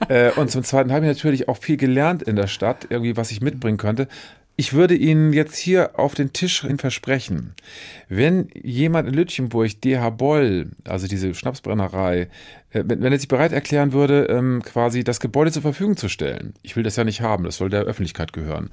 äh, 0.08 0.30
und 0.32 0.50
zum 0.50 0.62
Zweiten 0.62 0.92
habe 0.92 1.06
ich 1.06 1.16
natürlich 1.16 1.48
auch 1.48 1.58
viel 1.58 1.76
gelernt 1.76 2.22
in 2.22 2.36
der 2.36 2.46
Stadt, 2.46 2.86
irgendwie 2.90 3.16
was 3.16 3.30
ich 3.30 3.40
mitbringen 3.40 3.78
könnte. 3.78 4.08
Ich 4.60 4.72
würde 4.72 4.96
Ihnen 4.96 5.32
jetzt 5.32 5.56
hier 5.56 6.00
auf 6.00 6.16
den 6.16 6.32
Tisch 6.32 6.62
hin 6.62 6.78
versprechen, 6.78 7.54
wenn 8.08 8.48
jemand 8.60 9.06
in 9.06 9.14
Lütchenburg 9.14 9.80
DH 9.82 10.10
Boll, 10.10 10.72
also 10.82 11.06
diese 11.06 11.32
Schnapsbrennerei, 11.32 12.22
äh, 12.70 12.82
wenn, 12.84 13.04
er 13.04 13.16
sich 13.16 13.28
bereit 13.28 13.52
erklären 13.52 13.92
würde, 13.92 14.24
ähm, 14.24 14.60
quasi 14.64 15.04
das 15.04 15.20
Gebäude 15.20 15.52
zur 15.52 15.62
Verfügung 15.62 15.96
zu 15.96 16.08
stellen. 16.08 16.54
Ich 16.62 16.74
will 16.74 16.82
das 16.82 16.96
ja 16.96 17.04
nicht 17.04 17.20
haben, 17.20 17.44
das 17.44 17.56
soll 17.56 17.70
der 17.70 17.82
Öffentlichkeit 17.82 18.32
gehören 18.32 18.70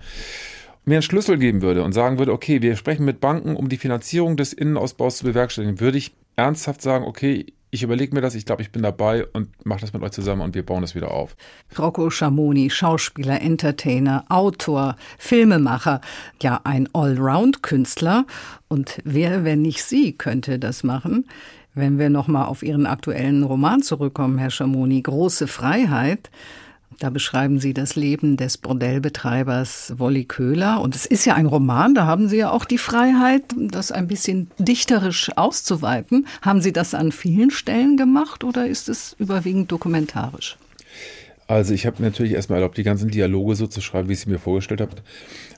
mir 0.88 0.98
einen 0.98 1.02
Schlüssel 1.02 1.40
geben 1.40 1.64
würde 1.64 1.82
und 1.82 1.94
sagen 1.94 2.20
würde, 2.20 2.32
okay, 2.32 2.62
wir 2.62 2.76
sprechen 2.76 3.06
mit 3.06 3.20
Banken, 3.20 3.56
um 3.56 3.70
die 3.70 3.78
Finanzierung 3.78 4.38
des 4.38 4.54
Innenausbaus 4.54 5.18
zu 5.18 5.26
bewerkstelligen, 5.26 5.80
würde 5.80 5.98
ich 5.98 6.14
ernsthaft 6.36 6.80
sagen, 6.84 7.06
okay, 7.06 7.48
ich 7.76 7.84
überlege 7.84 8.16
mir 8.16 8.22
das, 8.22 8.36
ich 8.36 8.46
glaube, 8.46 8.62
ich 8.62 8.72
bin 8.72 8.82
dabei 8.82 9.26
und 9.28 9.50
mache 9.66 9.82
das 9.82 9.92
mit 9.92 10.02
euch 10.02 10.12
zusammen 10.12 10.42
und 10.42 10.56
wir 10.56 10.66
bauen 10.66 10.82
das 10.82 10.96
wieder 10.96 11.12
auf. 11.12 11.36
Rocco 11.78 12.10
Schamoni, 12.10 12.70
Schauspieler, 12.70 13.42
Entertainer, 13.42 14.24
Autor, 14.30 14.96
Filmemacher, 15.18 16.00
ja 16.42 16.62
ein 16.64 16.90
Allround-Künstler. 16.94 18.26
Und 18.70 19.00
wer, 19.04 19.44
wenn 19.44 19.62
nicht 19.62 19.84
Sie, 19.84 20.14
könnte 20.14 20.58
das 20.58 20.84
machen? 20.84 21.28
Wenn 21.74 22.00
wir 22.00 22.10
nochmal 22.10 22.46
auf 22.46 22.64
Ihren 22.64 22.86
aktuellen 22.86 23.44
Roman 23.44 23.84
zurückkommen, 23.84 24.38
Herr 24.38 24.52
Schamoni, 24.52 25.02
Große 25.02 25.48
Freiheit. 25.48 26.32
Da 27.00 27.10
beschreiben 27.10 27.60
Sie 27.60 27.74
das 27.74 27.96
Leben 27.96 28.38
des 28.38 28.58
Bordellbetreibers 28.58 29.94
Wolli 29.98 30.26
Köhler. 30.26 30.82
Und 30.82 30.96
es 30.96 31.06
ist 31.06 31.26
ja 31.26 31.36
ein 31.36 31.46
Roman, 31.46 31.94
da 31.94 32.06
haben 32.06 32.30
Sie 32.30 32.38
ja 32.38 32.52
auch 32.52 32.66
die 32.66 32.78
Freiheit, 32.78 33.44
das 33.58 33.92
ein 33.92 34.08
bisschen 34.08 34.50
dichterisch 34.58 35.32
auszuweiten. 35.36 36.28
Haben 36.42 36.62
Sie 36.62 36.72
das 36.72 36.94
an 36.94 37.12
vielen 37.12 37.52
Stellen 37.52 37.98
gemacht 37.98 38.44
oder 38.44 38.68
ist 38.68 38.88
es 38.88 39.16
überwiegend 39.20 39.72
dokumentarisch? 39.72 40.58
Also 41.48 41.76
ich 41.76 41.86
habe 41.86 42.02
natürlich 42.02 42.34
erstmal 42.34 42.58
erlaubt, 42.58 42.78
die 42.78 42.84
ganzen 42.84 43.12
Dialoge 43.12 43.56
so 43.56 43.68
zu 43.68 43.80
schreiben, 43.80 44.10
wie 44.10 44.14
ich 44.14 44.22
sie 44.22 44.30
mir 44.32 44.40
vorgestellt 44.40 44.82
habe. 44.82 44.96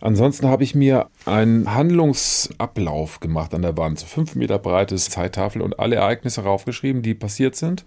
Ansonsten 0.02 0.48
habe 0.48 0.64
ich 0.64 0.76
mir 0.76 1.08
einen 1.26 1.74
Handlungsablauf 1.74 3.22
gemacht 3.22 3.54
an 3.54 3.62
der 3.62 3.78
Wand, 3.78 4.00
so 4.00 4.06
fünf 4.06 4.36
Meter 4.36 4.60
breites 4.60 5.10
Zeittafel 5.10 5.62
und 5.62 5.80
alle 5.80 5.96
Ereignisse 5.96 6.42
raufgeschrieben, 6.42 7.04
die 7.04 7.14
passiert 7.14 7.56
sind. 7.56 7.86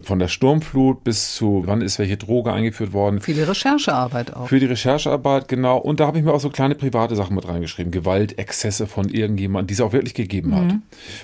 Von 0.00 0.18
der 0.18 0.28
Sturmflut 0.28 1.04
bis 1.04 1.34
zu, 1.34 1.62
wann 1.66 1.80
ist 1.80 1.98
welche 1.98 2.16
Droge 2.16 2.52
eingeführt 2.52 2.92
worden. 2.92 3.20
Viele 3.20 3.48
Recherchearbeit 3.48 4.34
auch. 4.34 4.48
Für 4.48 4.60
die 4.60 4.66
Recherchearbeit, 4.66 5.48
genau. 5.48 5.78
Und 5.78 6.00
da 6.00 6.06
habe 6.06 6.18
ich 6.18 6.24
mir 6.24 6.32
auch 6.32 6.40
so 6.40 6.50
kleine 6.50 6.74
private 6.74 7.16
Sachen 7.16 7.34
mit 7.34 7.48
reingeschrieben. 7.48 7.92
Gewalt, 7.92 8.38
Exzesse 8.38 8.86
von 8.86 9.08
irgendjemandem, 9.08 9.68
die 9.68 9.74
es 9.74 9.80
auch 9.80 9.92
wirklich 9.92 10.14
gegeben 10.14 10.54
hat. 10.54 10.74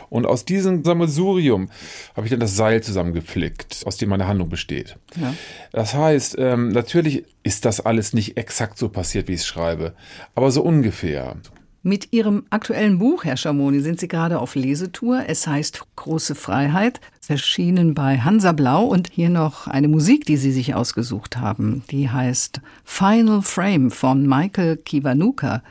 Und 0.09 0.27
aus 0.27 0.45
diesem 0.45 0.85
Sammelsurium 0.85 1.71
habe 2.17 2.27
ich 2.27 2.31
dann 2.31 2.41
das 2.41 2.57
Seil 2.57 2.83
zusammengeflickt, 2.83 3.83
aus 3.85 3.97
dem 3.97 4.09
meine 4.09 4.27
Handlung 4.27 4.49
besteht. 4.49 4.97
Ja. 5.21 5.35
Das 5.73 5.95
heißt, 5.95 6.37
ähm, 6.39 6.69
natürlich 6.69 7.25
ist 7.43 7.65
das 7.65 7.81
alles 7.81 8.13
nicht 8.13 8.37
exakt 8.37 8.79
so 8.79 8.89
passiert, 8.89 9.29
wie 9.29 9.33
ich 9.33 9.41
es 9.41 9.47
schreibe, 9.47 9.95
aber 10.35 10.51
so 10.51 10.63
ungefähr. 10.63 11.37
Mit 11.85 12.13
Ihrem 12.13 12.45
aktuellen 12.49 13.01
Buch, 13.01 13.25
Herr 13.25 13.37
Schamoni, 13.37 13.81
sind 13.81 13.99
Sie 13.99 14.07
gerade 14.07 14.39
auf 14.39 14.55
Lesetour. 14.55 15.25
Es 15.27 15.49
heißt 15.49 15.83
Große 15.97 16.37
Freiheit, 16.37 17.01
erschienen 17.27 17.93
bei 17.93 18.19
Hansa 18.19 18.53
Blau 18.53 18.85
und 18.85 19.11
hier 19.11 19.31
noch 19.31 19.67
eine 19.67 19.89
Musik, 19.89 20.25
die 20.25 20.37
Sie 20.37 20.53
sich 20.53 20.77
ausgesucht 20.77 21.39
haben. 21.39 21.83
Die 21.91 22.09
heißt 22.09 22.61
Final 22.85 23.43
Frame 23.43 23.91
von 23.91 24.29
Michael 24.29 24.77
Kiwanuka. 24.77 25.65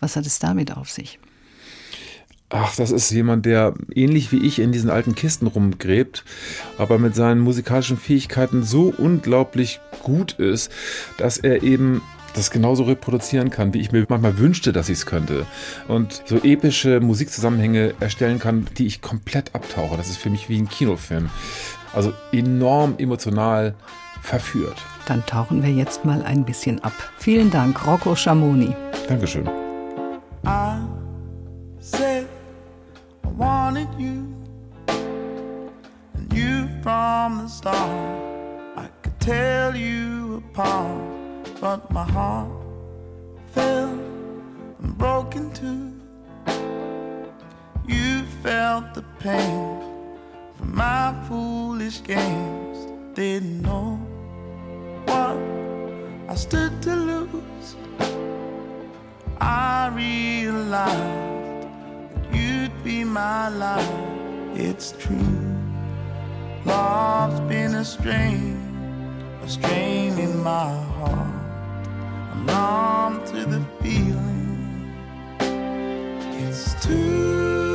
Was 0.00 0.16
hat 0.16 0.24
es 0.24 0.38
damit 0.38 0.74
auf 0.74 0.88
sich? 0.88 1.18
Ach, 2.48 2.74
das 2.74 2.90
ist 2.90 3.10
jemand, 3.10 3.44
der 3.44 3.74
ähnlich 3.94 4.32
wie 4.32 4.44
ich 4.44 4.60
in 4.60 4.72
diesen 4.72 4.88
alten 4.88 5.14
Kisten 5.14 5.46
rumgräbt, 5.46 6.24
aber 6.78 6.98
mit 6.98 7.14
seinen 7.14 7.40
musikalischen 7.40 7.98
Fähigkeiten 7.98 8.62
so 8.62 8.94
unglaublich 8.96 9.78
gut 10.02 10.32
ist, 10.32 10.72
dass 11.18 11.36
er 11.36 11.62
eben 11.62 12.00
das 12.34 12.50
genauso 12.50 12.84
reproduzieren 12.84 13.50
kann, 13.50 13.74
wie 13.74 13.80
ich 13.80 13.92
mir 13.92 14.06
manchmal 14.08 14.38
wünschte, 14.38 14.72
dass 14.72 14.88
ich 14.88 14.98
es 14.98 15.06
könnte. 15.06 15.46
Und 15.88 16.22
so 16.26 16.36
epische 16.36 17.00
Musikzusammenhänge 17.00 17.94
erstellen 18.00 18.38
kann, 18.38 18.66
die 18.78 18.86
ich 18.86 19.02
komplett 19.02 19.54
abtauche. 19.54 19.96
Das 19.96 20.08
ist 20.08 20.18
für 20.18 20.30
mich 20.30 20.48
wie 20.48 20.58
ein 20.58 20.68
Kinofilm. 20.68 21.30
Also 21.92 22.12
enorm 22.32 22.94
emotional 22.98 23.74
verführt. 24.22 24.76
Dann 25.06 25.24
tauchen 25.26 25.62
wir 25.62 25.70
jetzt 25.70 26.04
mal 26.04 26.22
ein 26.22 26.44
bisschen 26.44 26.82
ab. 26.84 26.92
Vielen 27.18 27.50
Dank, 27.50 27.86
Rocco 27.86 28.14
Schamoni. 28.14 28.74
Dankeschön. 29.08 29.48
I 30.44 30.80
said 31.80 32.26
I 33.24 33.28
wanted 33.36 33.88
you 33.98 34.24
and 36.14 36.32
you 36.32 36.68
from 36.82 37.42
the 37.42 37.48
start 37.48 37.76
I 38.76 38.88
could 39.02 39.18
tell 39.20 39.74
you 39.74 40.42
apart 40.54 41.19
but 41.60 41.90
my 41.92 42.04
heart 42.04 42.48
fell 43.48 43.90
and 44.80 44.96
broke 44.96 45.36
in 45.36 45.52
two. 45.52 45.92
You 47.86 48.22
felt 48.42 48.94
the 48.94 49.04
pain 49.18 49.78
from 50.56 50.74
my 50.74 51.14
foolish 51.28 52.02
games, 52.02 52.78
didn't 53.14 53.60
know 53.60 53.96
what 55.04 55.36
I 56.30 56.34
stood 56.34 56.80
to 56.82 56.96
lose. 56.96 57.76
I 59.38 59.90
realized 59.94 61.68
that 62.14 62.34
you'd 62.34 62.72
be 62.82 63.04
my 63.04 63.50
life. 63.50 63.92
It's 64.54 64.92
true. 64.92 65.36
Love's 66.64 67.40
been 67.40 67.74
a 67.74 67.84
strain, 67.84 68.56
a 69.42 69.48
strain 69.48 70.18
in 70.18 70.42
my 70.42 70.72
heart 70.96 71.29
numb 72.44 73.24
to 73.26 73.44
the 73.44 73.60
feeling. 73.82 74.92
It's 76.42 76.74
too 76.84 77.69